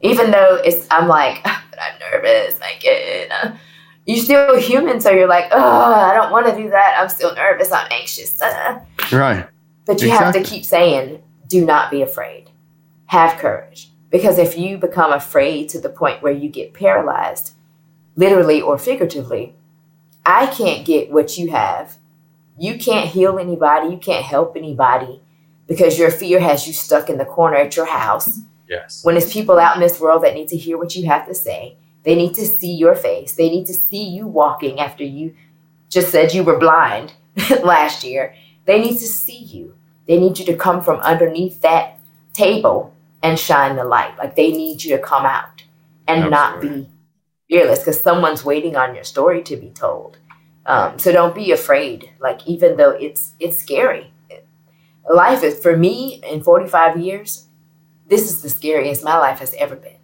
even 0.00 0.30
though 0.30 0.60
it's 0.64 0.86
I'm 0.90 1.08
like, 1.08 1.42
but 1.42 1.78
I'm 1.84 1.98
nervous. 1.98 2.60
I 2.62 2.74
get. 2.80 3.30
Uh, 3.32 3.52
you're 4.06 4.24
still 4.24 4.58
human, 4.58 5.00
so 5.00 5.10
you're 5.10 5.28
like, 5.28 5.46
oh, 5.50 5.94
I 5.94 6.14
don't 6.14 6.30
want 6.30 6.46
to 6.46 6.56
do 6.56 6.70
that. 6.70 6.96
I'm 6.98 7.08
still 7.08 7.34
nervous. 7.34 7.72
I'm 7.72 7.88
anxious. 7.90 8.40
Uh. 8.40 8.80
Right. 9.12 9.46
But 9.84 10.00
you 10.00 10.10
have 10.10 10.32
to 10.34 10.42
keep 10.42 10.64
saying, 10.64 11.22
do 11.48 11.64
not 11.64 11.90
be 11.90 12.02
afraid. 12.02 12.50
Have 13.06 13.38
courage. 13.38 13.90
Because 14.10 14.38
if 14.38 14.56
you 14.56 14.78
become 14.78 15.12
afraid 15.12 15.68
to 15.70 15.80
the 15.80 15.88
point 15.88 16.22
where 16.22 16.32
you 16.32 16.48
get 16.48 16.72
paralyzed, 16.72 17.54
literally 18.14 18.62
or 18.62 18.78
figuratively, 18.78 19.54
I 20.24 20.46
can't 20.46 20.86
get 20.86 21.10
what 21.10 21.36
you 21.36 21.50
have. 21.50 21.98
You 22.58 22.78
can't 22.78 23.08
heal 23.08 23.38
anybody. 23.38 23.88
You 23.90 23.98
can't 23.98 24.24
help 24.24 24.56
anybody 24.56 25.20
because 25.66 25.98
your 25.98 26.10
fear 26.10 26.40
has 26.40 26.66
you 26.66 26.72
stuck 26.72 27.10
in 27.10 27.18
the 27.18 27.24
corner 27.24 27.56
at 27.56 27.76
your 27.76 27.86
house. 27.86 28.38
Yes. 28.68 29.04
When 29.04 29.14
there's 29.14 29.32
people 29.32 29.58
out 29.58 29.76
in 29.76 29.82
this 29.82 30.00
world 30.00 30.22
that 30.22 30.34
need 30.34 30.48
to 30.48 30.56
hear 30.56 30.78
what 30.78 30.96
you 30.96 31.06
have 31.06 31.26
to 31.28 31.34
say, 31.34 31.76
they 32.06 32.14
need 32.14 32.34
to 32.34 32.46
see 32.46 32.72
your 32.72 32.94
face. 32.94 33.32
They 33.32 33.50
need 33.50 33.66
to 33.66 33.74
see 33.74 34.04
you 34.04 34.28
walking 34.28 34.78
after 34.78 35.02
you 35.02 35.34
just 35.88 36.12
said 36.12 36.32
you 36.32 36.44
were 36.44 36.56
blind 36.56 37.14
last 37.64 38.04
year. 38.04 38.32
They 38.64 38.80
need 38.80 38.98
to 38.98 39.06
see 39.08 39.38
you. 39.38 39.74
They 40.06 40.16
need 40.16 40.38
you 40.38 40.44
to 40.46 40.56
come 40.56 40.82
from 40.82 41.00
underneath 41.00 41.60
that 41.62 41.98
table 42.32 42.94
and 43.24 43.36
shine 43.36 43.74
the 43.74 43.82
light. 43.82 44.16
Like 44.18 44.36
they 44.36 44.52
need 44.52 44.84
you 44.84 44.96
to 44.96 45.02
come 45.02 45.26
out 45.26 45.64
and 46.06 46.30
not 46.30 46.60
be 46.60 46.88
fearless 47.48 47.80
because 47.80 48.00
someone's 48.00 48.44
waiting 48.44 48.76
on 48.76 48.94
your 48.94 49.04
story 49.04 49.42
to 49.42 49.56
be 49.56 49.70
told. 49.70 50.18
Um, 50.64 51.00
so 51.00 51.10
don't 51.10 51.34
be 51.34 51.50
afraid. 51.50 52.10
Like 52.20 52.46
even 52.46 52.76
though 52.76 52.90
it's 52.90 53.32
it's 53.40 53.58
scary, 53.58 54.12
life 55.12 55.42
is 55.42 55.58
for 55.58 55.76
me 55.76 56.22
in 56.30 56.40
45 56.40 56.98
years. 56.98 57.48
This 58.06 58.30
is 58.30 58.42
the 58.42 58.48
scariest 58.48 59.02
my 59.02 59.18
life 59.18 59.40
has 59.40 59.54
ever 59.54 59.74
been. 59.74 59.95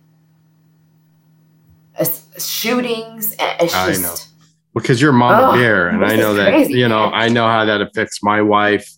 Shootings, 2.39 3.35
it's 3.39 3.75
I 3.75 3.93
just 3.93 4.03
know. 4.03 4.15
Because 4.75 5.03
you're 5.03 5.13
mama 5.13 5.51
Oh, 5.51 5.53
bear, 5.53 5.89
and 5.91 6.05
I 6.05 6.17
know 6.17 6.35
that 6.35 6.49
crazy, 6.51 6.75
you 6.75 6.89
know 6.89 7.11
man. 7.11 7.15
I 7.15 7.29
know 7.29 7.47
how 7.47 7.65
that 7.67 7.83
affects 7.83 8.23
my 8.23 8.41
wife, 8.41 8.89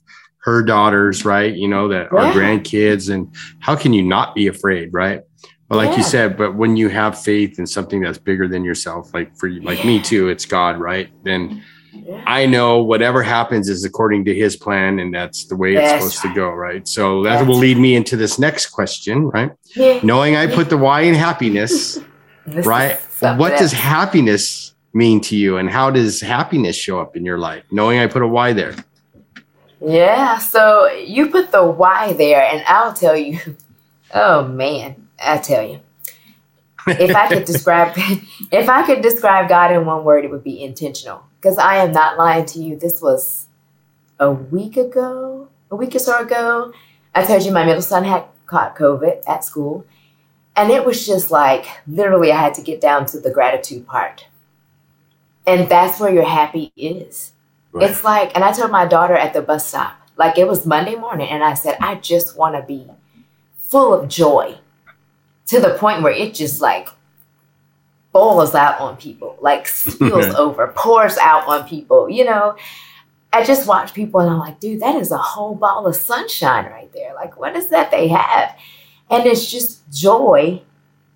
her 0.44 0.62
daughters, 0.62 1.24
right? 1.24 1.52
You 1.52 1.66
know 1.68 1.88
that 1.88 2.12
our 2.12 2.26
Yeah. 2.26 2.32
grandkids, 2.32 3.12
and 3.12 3.34
how 3.58 3.74
can 3.74 3.92
you 3.92 4.02
not 4.02 4.34
be 4.34 4.46
afraid, 4.46 4.90
right? 4.92 5.20
But 5.68 5.76
like 5.78 5.96
you 5.96 6.02
said, 6.04 6.36
but 6.36 6.54
when 6.54 6.76
you 6.76 6.88
have 6.90 7.20
faith 7.20 7.58
in 7.58 7.66
something 7.66 8.00
that's 8.02 8.18
bigger 8.18 8.46
than 8.46 8.64
yourself, 8.64 9.10
like 9.14 9.32
for 9.36 9.48
you, 9.48 9.62
like 9.62 9.84
me 9.84 9.98
too, 10.00 10.28
it's 10.28 10.44
God, 10.46 10.78
right? 10.78 11.08
Then 11.24 11.62
Yeah. 11.92 12.22
I 12.26 12.46
know 12.46 12.82
whatever 12.82 13.22
happens 13.22 13.68
is 13.68 13.84
according 13.84 14.24
to 14.26 14.34
His 14.34 14.56
plan, 14.56 14.98
and 15.00 15.12
that's 15.12 15.46
the 15.46 15.56
way 15.56 15.74
it's 15.74 15.90
That's 15.90 15.92
supposed 16.14 16.22
to 16.22 16.28
go, 16.34 16.50
right? 16.50 16.86
So 16.86 17.22
that 17.24 17.36
That's 17.38 17.48
will 17.48 17.56
lead 17.58 17.78
me 17.78 17.96
into 17.96 18.16
this 18.16 18.38
next 18.38 18.66
question, 18.68 19.26
right? 19.28 19.50
Yeah. 19.74 19.98
Knowing 20.02 20.36
I 20.36 20.46
put 20.46 20.70
the 20.70 20.78
Y 20.78 21.00
in 21.02 21.14
happiness, 21.14 21.98
This 22.46 22.66
right? 22.66 22.98
What 23.20 23.58
does 23.58 23.72
happiness 23.72 24.74
mean 24.92 25.20
to 25.22 25.36
you, 25.36 25.56
and 25.56 25.70
how 25.70 25.90
does 25.90 26.20
happiness 26.20 26.76
show 26.76 27.00
up 27.00 27.16
in 27.16 27.24
your 27.24 27.38
life? 27.38 27.64
Knowing 27.70 27.98
I 27.98 28.06
put 28.06 28.22
a 28.22 28.28
Y 28.28 28.52
there. 28.52 28.74
Yeah, 29.80 30.38
so 30.38 30.86
you 30.86 31.28
put 31.28 31.52
the 31.52 31.64
why 31.64 32.12
there, 32.14 32.42
and 32.42 32.62
I'll 32.66 32.94
tell 32.94 33.16
you. 33.16 33.38
Oh 34.16 34.46
man, 34.46 35.08
I 35.20 35.38
tell 35.38 35.68
you. 35.68 35.80
If 36.86 37.16
I 37.16 37.26
could 37.26 37.44
describe, 37.52 37.94
if 38.52 38.68
I 38.68 38.86
could 38.86 39.02
describe 39.02 39.48
God 39.48 39.72
in 39.72 39.86
one 39.86 40.04
word, 40.04 40.24
it 40.24 40.30
would 40.30 40.44
be 40.44 40.62
intentional. 40.62 41.24
Because 41.40 41.58
I 41.58 41.76
am 41.76 41.90
not 41.90 42.16
lying 42.16 42.46
to 42.46 42.60
you. 42.60 42.76
This 42.76 43.02
was 43.02 43.48
a 44.20 44.30
week 44.30 44.76
ago, 44.76 45.48
a 45.70 45.74
week 45.74 45.96
or 45.96 45.98
so 45.98 46.20
ago. 46.20 46.72
I 47.14 47.24
told 47.24 47.44
you 47.44 47.50
my 47.50 47.64
middle 47.64 47.82
son 47.82 48.04
had 48.04 48.24
caught 48.46 48.76
COVID 48.76 49.22
at 49.26 49.44
school, 49.44 49.84
and 50.56 50.70
it 50.70 50.84
was 50.84 51.06
just 51.06 51.30
like 51.30 51.66
literally 51.86 52.32
I 52.32 52.40
had 52.40 52.54
to 52.54 52.62
get 52.62 52.80
down 52.80 53.06
to 53.06 53.20
the 53.20 53.30
gratitude 53.30 53.86
part, 53.86 54.26
and 55.46 55.68
that's 55.68 56.00
where 56.00 56.12
your 56.12 56.24
happy 56.24 56.72
is. 56.76 57.32
It's 57.76 58.04
like, 58.04 58.30
and 58.36 58.44
I 58.44 58.52
told 58.52 58.70
my 58.70 58.86
daughter 58.86 59.16
at 59.16 59.32
the 59.32 59.42
bus 59.42 59.66
stop, 59.66 59.96
like 60.16 60.38
it 60.38 60.46
was 60.46 60.64
Monday 60.64 60.94
morning, 60.94 61.28
and 61.28 61.42
I 61.42 61.54
said, 61.54 61.76
I 61.80 61.96
just 61.96 62.38
want 62.38 62.54
to 62.54 62.62
be 62.62 62.88
full 63.58 63.92
of 63.92 64.08
joy 64.08 64.58
to 65.46 65.60
the 65.60 65.76
point 65.78 66.02
where 66.02 66.12
it 66.12 66.34
just 66.34 66.60
like 66.60 66.88
boils 68.12 68.54
out 68.54 68.80
on 68.80 68.96
people, 68.96 69.36
like 69.40 69.66
spills 69.66 70.34
over, 70.36 70.72
pours 70.76 71.18
out 71.18 71.46
on 71.48 71.68
people, 71.68 72.08
you 72.08 72.24
know. 72.24 72.56
I 73.32 73.42
just 73.42 73.66
watch 73.66 73.92
people 73.92 74.20
and 74.20 74.30
I'm 74.30 74.38
like, 74.38 74.60
dude, 74.60 74.80
that 74.80 74.94
is 74.94 75.10
a 75.10 75.18
whole 75.18 75.56
ball 75.56 75.88
of 75.88 75.96
sunshine 75.96 76.66
right 76.66 76.90
there. 76.92 77.12
Like, 77.14 77.36
what 77.36 77.56
is 77.56 77.68
that 77.70 77.90
they 77.90 78.06
have? 78.06 78.56
And 79.10 79.26
it's 79.26 79.50
just 79.50 79.82
joy. 79.92 80.62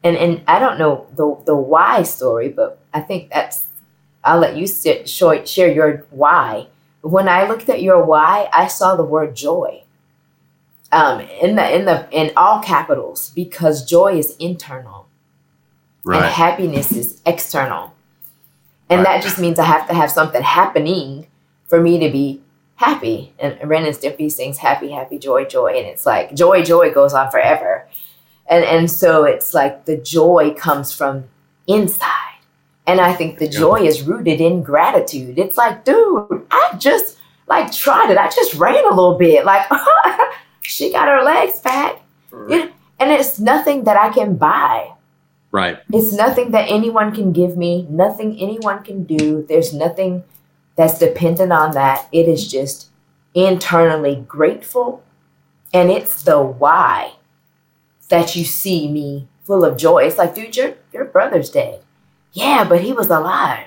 And 0.04 0.16
and 0.16 0.42
I 0.46 0.58
don't 0.58 0.78
know 0.78 1.06
the 1.16 1.36
the 1.44 1.56
why 1.56 2.02
story, 2.04 2.48
but 2.48 2.78
I 2.94 3.00
think 3.00 3.30
that's 3.30 3.64
I'll 4.24 4.38
let 4.38 4.56
you 4.56 4.66
sit, 4.66 5.08
share 5.08 5.72
your 5.72 6.06
why. 6.10 6.68
When 7.00 7.28
I 7.28 7.48
looked 7.48 7.68
at 7.68 7.82
your 7.82 8.04
why, 8.04 8.48
I 8.52 8.66
saw 8.66 8.96
the 8.96 9.04
word 9.04 9.34
joy 9.34 9.84
um, 10.92 11.20
in 11.20 11.56
the 11.56 11.76
in 11.76 11.84
the 11.84 12.08
in 12.10 12.32
all 12.36 12.60
capitals 12.62 13.30
because 13.30 13.84
joy 13.84 14.18
is 14.18 14.36
internal 14.36 15.06
right. 16.04 16.22
and 16.22 16.32
happiness 16.32 16.92
is 16.92 17.20
external, 17.26 17.94
and 18.88 19.00
right. 19.00 19.04
that 19.04 19.22
just 19.22 19.38
means 19.38 19.58
I 19.58 19.64
have 19.64 19.86
to 19.88 19.94
have 19.94 20.10
something 20.10 20.42
happening 20.42 21.26
for 21.66 21.80
me 21.80 21.98
to 22.00 22.10
be 22.10 22.40
happy. 22.78 23.34
And 23.38 23.58
Ren 23.68 23.84
and 23.84 23.94
Stimpy 23.94 24.30
sings 24.30 24.56
happy, 24.56 24.90
happy, 24.90 25.18
joy, 25.18 25.44
joy, 25.44 25.76
and 25.76 25.86
it's 25.86 26.06
like 26.06 26.34
joy, 26.34 26.62
joy 26.62 26.92
goes 26.92 27.12
on 27.12 27.30
forever, 27.30 27.86
and 28.48 28.64
and 28.64 28.90
so 28.90 29.24
it's 29.24 29.52
like 29.52 29.84
the 29.84 29.96
joy 29.98 30.54
comes 30.54 30.92
from 30.92 31.24
inside. 31.66 32.14
And 32.86 33.02
I 33.02 33.12
think 33.12 33.38
the 33.38 33.48
joy 33.48 33.82
is 33.82 34.02
rooted 34.02 34.40
in 34.40 34.62
gratitude. 34.62 35.38
It's 35.38 35.58
like, 35.58 35.84
dude, 35.84 36.46
I 36.50 36.74
just 36.78 37.18
like 37.46 37.70
tried 37.70 38.10
it. 38.10 38.16
I 38.16 38.30
just 38.30 38.54
ran 38.54 38.82
a 38.86 38.94
little 38.94 39.18
bit. 39.18 39.44
Like 39.44 39.66
she 40.62 40.90
got 40.90 41.06
her 41.08 41.22
legs 41.22 41.60
back. 41.60 42.00
Right. 42.30 42.72
and 42.98 43.10
it's 43.10 43.38
nothing 43.38 43.84
that 43.84 43.96
I 43.98 44.08
can 44.10 44.36
buy. 44.36 44.92
Right. 45.50 45.78
It's 45.92 46.12
nothing 46.12 46.50
that 46.52 46.70
anyone 46.70 47.14
can 47.14 47.32
give 47.32 47.56
me, 47.56 47.86
nothing 47.90 48.38
anyone 48.38 48.82
can 48.84 49.04
do. 49.04 49.44
There's 49.46 49.74
nothing 49.74 50.24
that's 50.78 51.00
dependent 51.00 51.52
on 51.52 51.72
that. 51.72 52.06
It 52.12 52.28
is 52.28 52.48
just 52.48 52.88
internally 53.34 54.24
grateful. 54.28 55.02
And 55.74 55.90
it's 55.90 56.22
the 56.22 56.40
why 56.40 57.14
that 58.10 58.36
you 58.36 58.44
see 58.44 58.88
me 58.88 59.26
full 59.42 59.64
of 59.64 59.76
joy. 59.76 60.04
It's 60.04 60.18
like, 60.18 60.36
dude, 60.36 60.56
your, 60.56 60.74
your 60.92 61.04
brother's 61.04 61.50
dead. 61.50 61.82
Yeah, 62.32 62.64
but 62.66 62.80
he 62.80 62.92
was 62.92 63.08
alive 63.08 63.66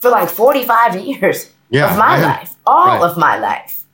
for 0.00 0.10
like 0.10 0.28
45 0.28 0.96
years 1.00 1.52
yeah, 1.70 1.92
of 1.92 1.96
my 1.96 2.20
life, 2.20 2.56
all 2.66 2.86
right. 2.86 3.02
of 3.02 3.16
my 3.16 3.38
life. 3.38 3.84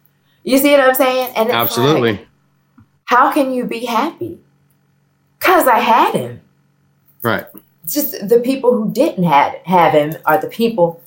You 0.42 0.56
see 0.56 0.70
what 0.70 0.80
I'm 0.80 0.94
saying? 0.94 1.34
And 1.36 1.50
absolutely. 1.50 2.12
Like, 2.12 2.28
how 3.04 3.30
can 3.30 3.52
you 3.52 3.66
be 3.66 3.84
happy? 3.84 4.40
Because 5.38 5.68
I 5.68 5.80
had 5.80 6.14
him. 6.14 6.40
Right. 7.20 7.44
It's 7.82 7.92
just 7.92 8.26
the 8.26 8.40
people 8.40 8.74
who 8.74 8.90
didn't 8.90 9.24
have, 9.24 9.54
have 9.66 9.92
him 9.92 10.14
are 10.24 10.40
the 10.40 10.48
people 10.48 11.02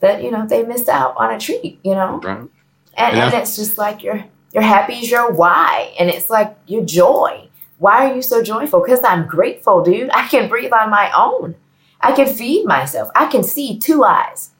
that, 0.00 0.22
you 0.22 0.30
know, 0.30 0.46
they 0.46 0.64
missed 0.64 0.88
out 0.88 1.14
on 1.16 1.32
a 1.32 1.38
treat, 1.38 1.78
you 1.82 1.94
know? 1.94 2.20
Right. 2.22 2.48
And, 2.94 3.16
and 3.16 3.34
it's 3.34 3.56
just 3.56 3.78
like 3.78 4.02
your 4.02 4.24
your 4.52 4.62
happy 4.62 4.94
is 4.94 5.10
your 5.10 5.32
why. 5.32 5.94
And 5.98 6.10
it's 6.10 6.28
like 6.28 6.56
your 6.66 6.84
joy. 6.84 7.48
Why 7.78 8.10
are 8.10 8.14
you 8.14 8.22
so 8.22 8.42
joyful? 8.42 8.80
Because 8.80 9.02
I'm 9.04 9.26
grateful, 9.26 9.82
dude. 9.82 10.10
I 10.10 10.28
can 10.28 10.48
breathe 10.48 10.72
on 10.72 10.90
my 10.90 11.10
own. 11.16 11.54
I 12.00 12.12
can 12.12 12.26
feed 12.26 12.66
myself. 12.66 13.10
I 13.14 13.26
can 13.26 13.42
see 13.42 13.78
two 13.78 14.04
eyes. 14.04 14.50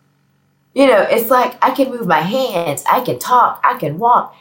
You 0.74 0.86
know, 0.86 1.02
it's 1.02 1.30
like 1.30 1.62
I 1.62 1.72
can 1.72 1.90
move 1.90 2.06
my 2.06 2.20
hands. 2.20 2.84
I 2.90 3.00
can 3.00 3.18
talk. 3.18 3.60
I 3.64 3.78
can 3.78 3.98
walk. 3.98 4.34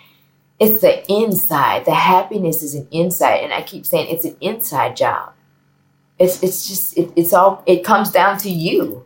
It's 0.60 0.82
the 0.82 1.10
inside. 1.12 1.86
The 1.86 1.96
happiness 1.96 2.62
is 2.62 2.76
an 2.76 2.88
inside. 2.92 3.38
And 3.38 3.54
I 3.54 3.64
keep 3.64 3.86
saying 3.86 4.08
it's 4.10 4.26
an 4.26 4.38
inside 4.40 4.96
job. 4.96 5.34
It's 6.20 6.44
it's 6.44 6.68
just 6.68 6.98
it, 6.98 7.12
it's 7.16 7.34
all 7.34 7.64
it 7.66 7.84
comes 7.84 8.12
down 8.12 8.38
to 8.40 8.50
you. 8.50 9.06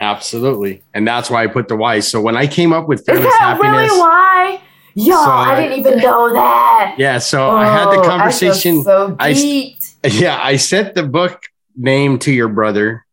Absolutely. 0.00 0.82
And 0.92 1.06
that's 1.06 1.30
why 1.30 1.44
I 1.44 1.46
put 1.46 1.68
the 1.68 1.76
why. 1.76 2.00
So 2.00 2.20
when 2.20 2.36
I 2.36 2.46
came 2.46 2.72
up 2.72 2.88
with 2.88 3.04
fearless 3.06 3.26
is 3.26 3.32
that 3.32 3.40
happiness, 3.40 3.90
really 3.90 4.00
why? 4.00 4.60
Yo, 4.96 5.14
so 5.14 5.30
I, 5.30 5.54
I, 5.54 5.60
didn't 5.60 5.78
even 5.78 5.98
know 5.98 6.32
that. 6.32 6.94
Yeah, 6.98 7.18
so 7.18 7.50
oh, 7.50 7.56
I 7.56 7.66
had 7.66 7.86
the 7.86 8.00
oh, 8.00 8.04
conversation. 8.04 8.78
I 8.78 8.82
so 8.82 9.16
I, 9.18 9.76
yeah, 10.08 10.38
I 10.40 10.56
sent 10.56 10.94
the 10.94 11.02
book 11.02 11.42
name 11.74 12.18
to 12.20 12.32
your 12.32 12.48
brother, 12.48 13.04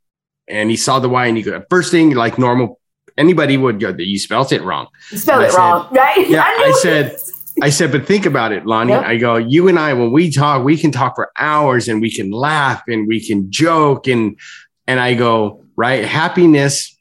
and 0.48 0.70
he 0.70 0.76
saw 0.76 1.00
the 1.00 1.10
why, 1.10 1.26
and 1.26 1.38
he 1.38 1.42
go 1.42 1.64
first 1.72 1.90
thing 1.90 2.14
like 2.14 2.38
normal 2.38 2.80
anybody 3.18 3.58
would 3.58 3.80
go. 3.80 3.96
You 3.98 4.20
spelled 4.20 4.52
it 4.52 4.62
wrong. 4.62 4.88
You 5.12 5.18
spelled 5.18 5.44
it 5.44 5.52
said, 5.52 5.58
wrong, 5.58 5.88
right? 5.92 6.30
Yeah, 6.30 6.44
I, 6.46 6.72
I 6.76 6.80
said. 6.82 7.18
I 7.62 7.70
said, 7.70 7.92
but 7.92 8.06
think 8.08 8.26
about 8.26 8.54
it, 8.54 8.66
Lonnie. 8.66 8.94
Yep. 8.94 9.04
I 9.04 9.18
go, 9.18 9.36
you 9.36 9.68
and 9.68 9.78
I, 9.78 9.94
when 9.94 10.12
we 10.14 10.32
talk, 10.32 10.64
we 10.64 10.78
can 10.78 10.90
talk 10.90 11.16
for 11.16 11.32
hours 11.38 11.90
and 11.90 12.02
we 12.02 12.10
can 12.10 12.32
laugh 12.32 12.82
and 12.88 13.08
we 13.10 13.20
can 13.20 13.52
joke. 13.52 14.08
And, 14.08 14.40
and 14.88 15.02
I 15.02 15.16
go, 15.16 15.61
right? 15.76 16.06
Happiness, 16.06 16.98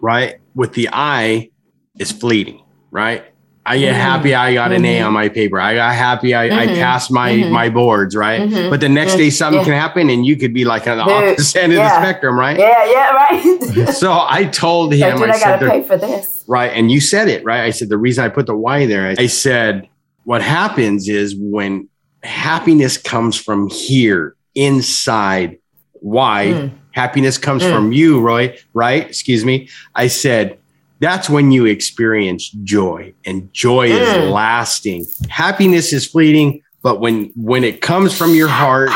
right? 0.00 0.36
With 0.54 0.74
the 0.74 0.88
I 0.92 1.50
is 1.98 2.12
fleeting, 2.12 2.62
right? 2.90 3.24
I 3.66 3.78
get 3.78 3.92
mm-hmm. 3.92 4.00
happy 4.00 4.34
I 4.34 4.52
got 4.52 4.72
an 4.72 4.84
A 4.84 4.98
mm-hmm. 4.98 5.06
on 5.06 5.12
my 5.14 5.28
paper. 5.30 5.58
I 5.58 5.74
got 5.74 5.94
happy 5.94 6.34
I, 6.34 6.48
mm-hmm. 6.48 6.58
I 6.58 6.66
passed 6.74 7.10
my 7.10 7.32
mm-hmm. 7.32 7.52
my 7.52 7.70
boards, 7.70 8.14
right? 8.14 8.42
Mm-hmm. 8.42 8.68
But 8.68 8.80
the 8.80 8.90
next 8.90 9.16
day 9.16 9.30
something 9.30 9.60
yeah. 9.60 9.64
can 9.64 9.72
happen 9.72 10.10
and 10.10 10.26
you 10.26 10.36
could 10.36 10.52
be 10.52 10.66
like 10.66 10.86
on 10.86 10.98
the 10.98 11.04
opposite 11.04 11.58
end 11.62 11.72
yeah. 11.72 11.86
of 11.86 12.02
the 12.02 12.06
spectrum, 12.06 12.38
right? 12.38 12.58
Yeah, 12.58 12.84
yeah, 12.84 13.10
right. 13.10 13.88
so 13.94 14.12
I 14.12 14.44
told 14.44 14.92
him 14.92 15.22
I, 15.22 15.26
I 15.26 15.38
gotta 15.38 15.68
pay 15.68 15.82
for 15.82 15.96
this. 15.96 16.44
Right. 16.46 16.72
And 16.72 16.90
you 16.92 17.00
said 17.00 17.28
it, 17.28 17.42
right? 17.44 17.62
I 17.62 17.70
said 17.70 17.88
the 17.88 17.96
reason 17.96 18.22
I 18.22 18.28
put 18.28 18.46
the 18.46 18.56
Y 18.56 18.84
there, 18.84 19.14
I 19.18 19.26
said 19.28 19.88
what 20.24 20.42
happens 20.42 21.08
is 21.08 21.34
when 21.34 21.88
happiness 22.22 22.98
comes 22.98 23.36
from 23.36 23.70
here 23.70 24.36
inside, 24.54 25.58
why 25.94 26.46
mm. 26.46 26.72
Happiness 26.94 27.36
comes 27.36 27.62
mm. 27.62 27.72
from 27.72 27.92
you, 27.92 28.20
Roy, 28.20 28.56
right? 28.72 29.06
Excuse 29.06 29.44
me. 29.44 29.68
I 29.94 30.06
said 30.06 30.58
that's 31.00 31.28
when 31.28 31.50
you 31.50 31.66
experience 31.66 32.50
joy 32.62 33.12
and 33.24 33.52
joy 33.52 33.90
mm. 33.90 34.00
is 34.00 34.30
lasting 34.30 35.04
happiness 35.28 35.92
is 35.92 36.06
fleeting 36.06 36.62
but 36.82 37.00
when 37.00 37.30
when 37.36 37.64
it 37.64 37.80
comes 37.80 38.16
from 38.16 38.34
your 38.34 38.48
heart 38.48 38.90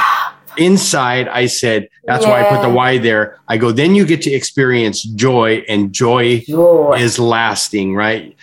inside 0.56 1.28
i 1.28 1.44
said 1.44 1.88
that's 2.04 2.24
yeah. 2.24 2.30
why 2.30 2.40
i 2.40 2.48
put 2.48 2.62
the 2.62 2.72
why 2.72 2.98
there 2.98 3.38
i 3.48 3.56
go 3.56 3.72
then 3.72 3.94
you 3.94 4.06
get 4.06 4.22
to 4.22 4.30
experience 4.30 5.02
joy 5.02 5.62
and 5.68 5.92
joy, 5.92 6.40
joy, 6.46 6.94
is 6.98 7.18
lasting 7.18 7.94
right 7.94 8.34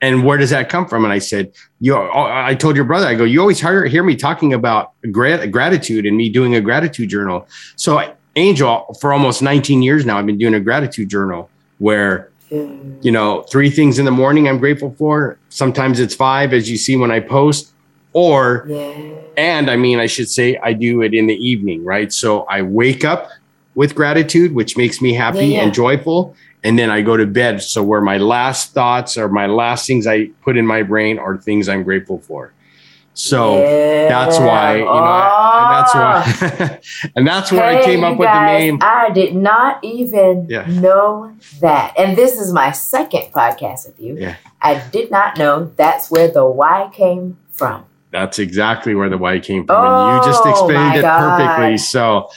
and 0.00 0.24
where 0.24 0.38
does 0.38 0.50
that 0.50 0.68
come 0.68 0.86
from 0.86 1.04
and 1.04 1.12
i 1.12 1.18
said 1.18 1.52
you 1.80 1.96
i 1.96 2.54
told 2.54 2.76
your 2.76 2.84
brother 2.84 3.06
i 3.06 3.14
go 3.14 3.24
you 3.24 3.40
always 3.40 3.60
hear, 3.60 3.84
hear 3.84 4.02
me 4.02 4.16
talking 4.16 4.54
about 4.54 4.92
grat- 5.10 5.50
gratitude 5.50 6.06
and 6.06 6.16
me 6.16 6.28
doing 6.30 6.54
a 6.54 6.60
gratitude 6.60 7.08
journal 7.08 7.46
so 7.76 7.98
angel 8.36 8.96
for 9.00 9.12
almost 9.12 9.42
19 9.42 9.82
years 9.82 10.06
now 10.06 10.18
i've 10.18 10.26
been 10.26 10.38
doing 10.38 10.54
a 10.54 10.60
gratitude 10.60 11.08
journal 11.08 11.50
where 11.78 12.32
you 12.52 13.10
know, 13.10 13.42
three 13.42 13.70
things 13.70 13.98
in 13.98 14.04
the 14.04 14.10
morning 14.10 14.46
I'm 14.46 14.58
grateful 14.58 14.94
for. 14.98 15.38
Sometimes 15.48 15.98
it's 15.98 16.14
five, 16.14 16.52
as 16.52 16.70
you 16.70 16.76
see 16.76 16.96
when 16.96 17.10
I 17.10 17.20
post. 17.20 17.72
Or, 18.12 18.66
yeah. 18.68 19.14
and 19.38 19.70
I 19.70 19.76
mean, 19.76 19.98
I 19.98 20.06
should 20.06 20.28
say, 20.28 20.58
I 20.58 20.74
do 20.74 21.00
it 21.00 21.14
in 21.14 21.28
the 21.28 21.34
evening, 21.34 21.82
right? 21.82 22.12
So 22.12 22.42
I 22.42 22.60
wake 22.60 23.04
up 23.04 23.30
with 23.74 23.94
gratitude, 23.94 24.54
which 24.54 24.76
makes 24.76 25.00
me 25.00 25.14
happy 25.14 25.38
yeah, 25.38 25.44
yeah. 25.44 25.62
and 25.62 25.72
joyful. 25.72 26.36
And 26.62 26.78
then 26.78 26.90
I 26.90 27.00
go 27.00 27.16
to 27.16 27.26
bed. 27.26 27.62
So, 27.62 27.82
where 27.82 28.02
my 28.02 28.18
last 28.18 28.74
thoughts 28.74 29.16
or 29.16 29.28
my 29.28 29.46
last 29.46 29.86
things 29.86 30.06
I 30.06 30.26
put 30.42 30.58
in 30.58 30.66
my 30.66 30.82
brain 30.82 31.18
are 31.18 31.38
things 31.38 31.68
I'm 31.68 31.82
grateful 31.82 32.18
for. 32.18 32.52
So 33.14 33.58
yeah. 33.58 34.08
that's 34.08 34.38
why, 34.38 34.76
you 34.76 34.84
know, 34.84 34.90
oh. 34.90 35.68
that's 35.70 35.94
why, 35.94 36.80
ah. 37.04 37.10
and 37.16 37.26
that's 37.26 37.52
where 37.52 37.70
hey, 37.70 37.82
I 37.82 37.84
came 37.84 38.04
up 38.04 38.18
with 38.18 38.26
guys, 38.26 38.58
the 38.58 38.58
name. 38.58 38.78
I 38.80 39.10
did 39.10 39.34
not 39.34 39.84
even 39.84 40.46
yeah. 40.48 40.64
know 40.66 41.34
that. 41.60 41.94
And 41.98 42.16
this 42.16 42.40
is 42.40 42.52
my 42.52 42.72
second 42.72 43.32
podcast 43.32 43.86
with 43.86 44.00
you. 44.00 44.16
Yeah. 44.18 44.36
I 44.62 44.78
did 44.88 45.10
not 45.10 45.36
know 45.36 45.70
that's 45.76 46.10
where 46.10 46.28
the 46.28 46.46
why 46.46 46.90
came 46.92 47.36
from. 47.50 47.84
That's 48.12 48.38
exactly 48.38 48.94
where 48.94 49.08
the 49.08 49.18
why 49.18 49.40
came 49.40 49.66
from. 49.66 49.76
Oh, 49.76 50.08
and 50.08 50.16
you 50.16 50.30
just 50.30 50.42
oh 50.44 50.50
explained 50.50 50.96
it 50.96 51.02
God. 51.02 51.38
perfectly. 51.38 51.78
So 51.78 52.28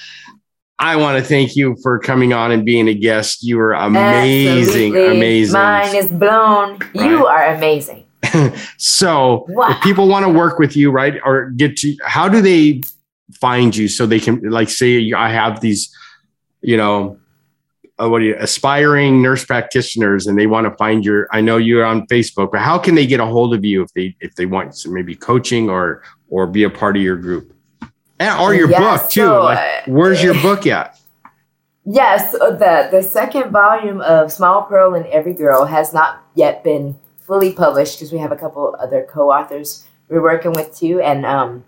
I 0.80 0.98
want 0.98 1.18
to 1.18 1.24
thank 1.24 1.56
you 1.56 1.78
for 1.82 2.00
coming 2.00 2.34
on 2.34 2.52
and 2.52 2.66
being 2.66 2.88
a 2.88 2.94
guest. 2.94 3.44
You 3.44 3.58
were 3.58 3.74
amazing, 3.74 4.94
Absolutely. 4.96 5.18
amazing. 5.18 5.54
Mine 5.54 5.96
is 5.96 6.10
blown. 6.10 6.80
Right. 6.80 6.96
You 6.96 7.26
are 7.28 7.56
amazing. 7.56 8.05
so 8.78 9.46
wow. 9.50 9.70
if 9.70 9.82
people 9.82 10.08
want 10.08 10.26
to 10.26 10.32
work 10.32 10.60
with 10.60 10.76
you, 10.76 10.92
right, 10.92 11.20
or 11.24 11.50
get 11.52 11.78
to, 11.78 11.96
how 12.04 12.30
do 12.30 12.42
they 12.42 12.82
find 13.34 13.76
you 13.76 13.88
so 13.88 14.06
they 14.06 14.20
can 14.20 14.42
like 14.50 14.70
say 14.70 15.12
I 15.14 15.30
have 15.30 15.62
these, 15.62 15.94
you 16.62 16.78
know, 16.78 17.20
uh, 17.98 18.10
what 18.10 18.22
are 18.22 18.26
you 18.26 18.36
aspiring 18.40 19.22
nurse 19.22 19.46
practitioners 19.46 20.28
and 20.28 20.38
they 20.38 20.48
want 20.48 20.66
to 20.66 20.76
find 20.76 21.06
your 21.06 21.28
I 21.32 21.42
know 21.42 21.58
you're 21.58 21.86
on 21.86 22.06
Facebook, 22.08 22.52
but 22.52 22.60
how 22.60 22.78
can 22.78 22.96
they 22.96 23.08
get 23.08 23.20
a 23.20 23.26
hold 23.26 23.54
of 23.54 23.64
you 23.64 23.84
if 23.84 23.94
they 23.94 24.16
if 24.20 24.36
they 24.36 24.46
want 24.46 24.76
some 24.76 24.94
maybe 24.94 25.16
coaching 25.16 25.70
or 25.70 26.04
or 26.30 26.46
be 26.48 26.64
a 26.64 26.70
part 26.70 26.98
of 26.98 27.04
your 27.04 27.16
group? 27.16 27.54
And, 28.20 28.40
or 28.40 28.54
your 28.54 28.70
yes, 28.70 29.02
book 29.02 29.12
too. 29.12 29.22
So, 29.22 29.44
like 29.44 29.88
where's 29.88 30.24
your 30.24 30.34
book 30.42 30.68
at? 30.68 31.00
Yes, 31.86 32.32
the 32.32 32.90
the 32.92 33.04
second 33.04 33.52
volume 33.52 34.02
of 34.02 34.32
Small 34.32 34.64
Pearl 34.64 34.96
and 34.96 35.06
Every 35.08 35.34
Girl 35.34 35.66
has 35.66 35.94
not 35.94 36.24
yet 36.34 36.64
been 36.64 36.98
fully 37.26 37.52
published 37.52 37.98
because 37.98 38.12
we 38.12 38.20
have 38.20 38.32
a 38.32 38.36
couple 38.36 38.76
other 38.80 39.08
co-authors 39.10 39.86
we're 40.10 40.22
working 40.22 40.52
with 40.54 40.76
too, 40.76 41.02
and 41.02 41.26
um, 41.26 41.64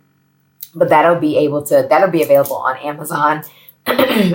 but 0.76 0.90
that'll 0.90 1.20
be 1.20 1.38
able 1.38 1.64
to 1.64 1.88
that'll 1.90 2.12
be 2.12 2.24
available 2.24 2.58
on 2.58 2.78
Amazon. 2.78 3.44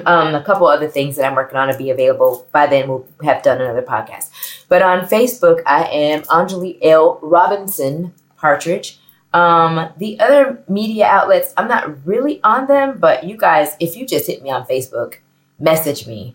um, 0.07 0.35
a 0.35 0.43
couple 0.45 0.67
other 0.67 0.89
things 0.89 1.17
that 1.17 1.27
I'm 1.27 1.35
working 1.35 1.59
on 1.59 1.69
to 1.69 1.77
be 1.77 1.91
available 1.91 2.47
by 2.53 2.67
then. 2.67 2.89
We'll 2.89 3.07
have 3.23 3.43
done 3.43 3.61
another 3.61 3.83
podcast. 3.83 4.31
But 4.69 4.81
on 4.81 5.01
Facebook, 5.01 5.63
I 5.67 5.85
am 5.85 6.23
Anjali 6.23 6.79
L. 6.83 7.19
Robinson 7.23 8.15
Partridge. 8.39 8.99
Um, 9.35 9.91
the 9.99 10.19
other 10.21 10.63
media 10.69 11.07
outlets, 11.07 11.53
I'm 11.57 11.69
not 11.69 12.07
really 12.07 12.43
on 12.43 12.67
them, 12.67 12.99
but 12.99 13.25
you 13.25 13.37
guys, 13.37 13.77
if 13.79 13.97
you 13.97 14.07
just 14.07 14.27
hit 14.27 14.43
me 14.43 14.51
on 14.51 14.65
Facebook, 14.65 15.17
message 15.59 16.07
me. 16.07 16.35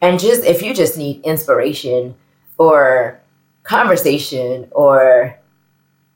And 0.00 0.20
just 0.20 0.44
if 0.44 0.62
you 0.62 0.74
just 0.74 0.96
need 0.96 1.22
inspiration 1.24 2.14
or 2.56 3.20
conversation 3.68 4.66
or 4.72 5.38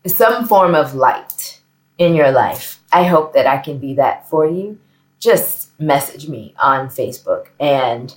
some 0.07 0.46
form 0.48 0.74
of 0.74 0.94
light 0.94 1.61
in 1.98 2.14
your 2.14 2.32
life, 2.32 2.80
I 2.92 3.05
hope 3.05 3.34
that 3.34 3.46
I 3.46 3.59
can 3.59 3.78
be 3.78 3.94
that 3.94 4.28
for 4.28 4.46
you. 4.46 4.78
Just 5.20 5.78
message 5.78 6.28
me 6.28 6.55
on 6.61 6.88
Facebook 6.88 7.46
and 7.61 8.14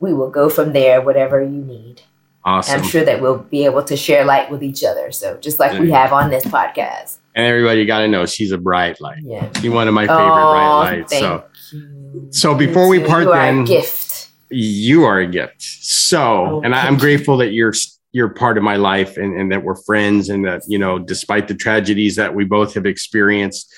we 0.00 0.12
will 0.12 0.30
go 0.30 0.48
from 0.50 0.72
there, 0.74 1.00
whatever 1.00 1.42
you 1.42 1.48
need. 1.64 2.02
Awesome. 2.44 2.80
I'm 2.80 2.86
sure 2.86 3.04
that 3.06 3.22
we'll 3.22 3.38
be 3.38 3.64
able 3.64 3.82
to 3.84 3.96
share 3.96 4.24
light 4.26 4.50
with 4.50 4.62
each 4.62 4.84
other. 4.84 5.10
So 5.12 5.38
just 5.38 5.58
like 5.58 5.78
we 5.80 5.90
have 5.90 6.12
on 6.12 6.28
this 6.30 6.44
podcast. 6.44 7.16
And 7.34 7.46
everybody 7.46 7.86
got 7.86 8.00
to 8.00 8.08
know 8.08 8.26
she's 8.26 8.52
a 8.52 8.58
bright 8.58 9.00
light. 9.00 9.22
Yeah. 9.22 9.50
She's 9.60 9.70
one 9.70 9.88
of 9.88 9.94
my 9.94 10.02
favorite 10.06 10.22
Oh, 10.24 10.52
bright 10.52 10.96
lights. 10.98 11.10
thank 11.12 11.22
So, 11.22 11.44
you. 11.72 12.28
so 12.30 12.54
before 12.54 12.86
we 12.86 13.00
You 13.00 13.06
part, 13.06 13.26
are 13.28 13.32
then 13.32 13.60
a 13.60 13.64
gift. 13.64 14.28
you 14.50 15.04
are 15.04 15.20
a 15.20 15.26
gift. 15.26 15.62
So, 15.62 16.20
Oh, 16.22 16.60
and 16.62 16.74
I'm 16.74 16.94
you. 16.94 17.00
grateful 17.00 17.38
that 17.38 17.52
you're 17.52 17.72
you're 18.14 18.30
part 18.30 18.56
of 18.56 18.64
my 18.64 18.76
life 18.76 19.18
and, 19.18 19.38
and 19.38 19.52
that 19.52 19.62
we're 19.62 19.74
friends 19.74 20.30
and 20.30 20.46
that 20.46 20.62
you 20.66 20.78
know, 20.78 20.98
despite 20.98 21.48
the 21.48 21.54
tragedies 21.54 22.16
that 22.16 22.34
we 22.34 22.44
both 22.44 22.72
have 22.74 22.86
experienced, 22.86 23.70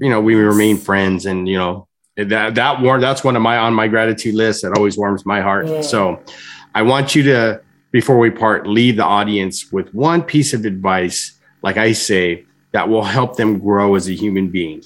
you 0.00 0.10
know, 0.10 0.20
we 0.20 0.34
remain 0.34 0.78
friends 0.78 1.26
and 1.26 1.48
you 1.48 1.56
know 1.56 1.86
that 2.16 2.54
that 2.56 2.80
warm 2.80 3.00
that's 3.00 3.22
one 3.22 3.36
of 3.36 3.42
my 3.42 3.58
on 3.58 3.72
my 3.74 3.86
gratitude 3.86 4.34
list 4.34 4.62
that 4.62 4.76
always 4.76 4.98
warms 4.98 5.24
my 5.24 5.40
heart. 5.40 5.68
Yeah. 5.68 5.82
So, 5.82 6.20
I 6.74 6.82
want 6.82 7.14
you 7.14 7.22
to 7.24 7.62
before 7.92 8.18
we 8.18 8.30
part, 8.30 8.66
leave 8.66 8.96
the 8.96 9.04
audience 9.04 9.70
with 9.70 9.94
one 9.94 10.22
piece 10.22 10.54
of 10.54 10.64
advice, 10.64 11.38
like 11.62 11.76
I 11.76 11.92
say, 11.92 12.46
that 12.72 12.88
will 12.88 13.04
help 13.04 13.36
them 13.36 13.58
grow 13.58 13.94
as 13.94 14.08
a 14.08 14.14
human 14.14 14.48
being. 14.48 14.82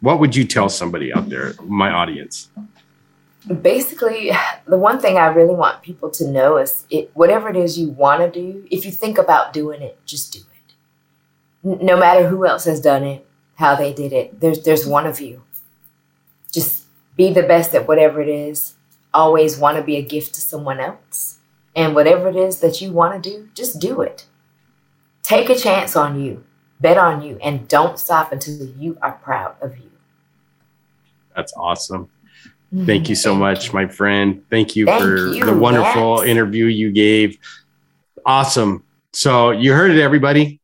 What 0.00 0.18
would 0.18 0.34
you 0.34 0.44
tell 0.44 0.68
somebody 0.68 1.12
out 1.12 1.28
there, 1.28 1.54
my 1.62 1.90
audience? 1.90 2.50
Basically 3.54 4.30
the 4.66 4.78
one 4.78 5.00
thing 5.00 5.18
i 5.18 5.26
really 5.26 5.54
want 5.54 5.82
people 5.82 6.10
to 6.10 6.28
know 6.28 6.56
is 6.56 6.84
it 6.90 7.10
whatever 7.14 7.48
it 7.48 7.56
is 7.56 7.78
you 7.78 7.90
want 7.90 8.20
to 8.20 8.30
do 8.30 8.66
if 8.70 8.84
you 8.84 8.90
think 8.90 9.18
about 9.18 9.52
doing 9.52 9.82
it 9.82 9.98
just 10.06 10.32
do 10.32 10.38
it. 10.38 11.82
No 11.82 11.96
matter 11.96 12.28
who 12.28 12.46
else 12.46 12.64
has 12.64 12.80
done 12.80 13.04
it 13.04 13.26
how 13.56 13.74
they 13.74 13.92
did 13.92 14.12
it 14.12 14.40
there's 14.40 14.62
there's 14.62 14.86
one 14.86 15.06
of 15.06 15.20
you. 15.20 15.42
Just 16.52 16.84
be 17.16 17.32
the 17.32 17.42
best 17.42 17.74
at 17.74 17.86
whatever 17.86 18.20
it 18.20 18.28
is. 18.28 18.74
Always 19.12 19.58
want 19.58 19.76
to 19.76 19.82
be 19.82 19.96
a 19.96 20.02
gift 20.02 20.34
to 20.34 20.40
someone 20.40 20.80
else. 20.80 21.38
And 21.76 21.94
whatever 21.94 22.28
it 22.28 22.36
is 22.36 22.60
that 22.60 22.80
you 22.80 22.92
want 22.92 23.22
to 23.22 23.30
do 23.30 23.48
just 23.54 23.78
do 23.78 24.00
it. 24.00 24.26
Take 25.22 25.50
a 25.50 25.56
chance 25.56 25.96
on 25.96 26.20
you. 26.20 26.44
Bet 26.80 26.98
on 26.98 27.22
you. 27.22 27.38
And 27.42 27.68
don't 27.68 27.98
stop 27.98 28.32
until 28.32 28.66
you 28.66 28.96
are 29.02 29.12
proud 29.12 29.56
of 29.60 29.76
you. 29.76 29.90
That's 31.36 31.52
awesome. 31.56 32.10
Mm-hmm. 32.72 32.86
Thank 32.86 33.08
you 33.08 33.16
so 33.16 33.34
much, 33.34 33.72
my 33.72 33.86
friend. 33.88 34.44
Thank 34.48 34.76
you 34.76 34.86
Thank 34.86 35.02
for 35.02 35.26
you, 35.28 35.44
the 35.44 35.56
wonderful 35.56 36.18
Max. 36.18 36.28
interview 36.28 36.66
you 36.66 36.92
gave. 36.92 37.36
Awesome. 38.24 38.84
So 39.12 39.50
you 39.50 39.72
heard 39.72 39.90
it, 39.90 40.00
everybody. 40.00 40.60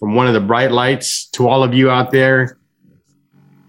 From 0.00 0.14
one 0.14 0.26
of 0.26 0.34
the 0.34 0.40
bright 0.40 0.72
lights 0.72 1.26
to 1.32 1.46
all 1.46 1.62
of 1.62 1.74
you 1.74 1.90
out 1.90 2.10
there, 2.10 2.56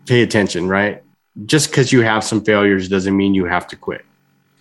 pay 0.08 0.24
attention, 0.24 0.68
right? 0.68 1.04
Just 1.46 1.70
because 1.70 1.92
you 1.92 2.02
have 2.02 2.24
some 2.24 2.44
failures 2.44 2.88
doesn't 2.88 3.16
mean 3.16 3.36
you 3.36 3.46
have 3.46 3.68
to 3.68 3.76
quit. 3.76 4.06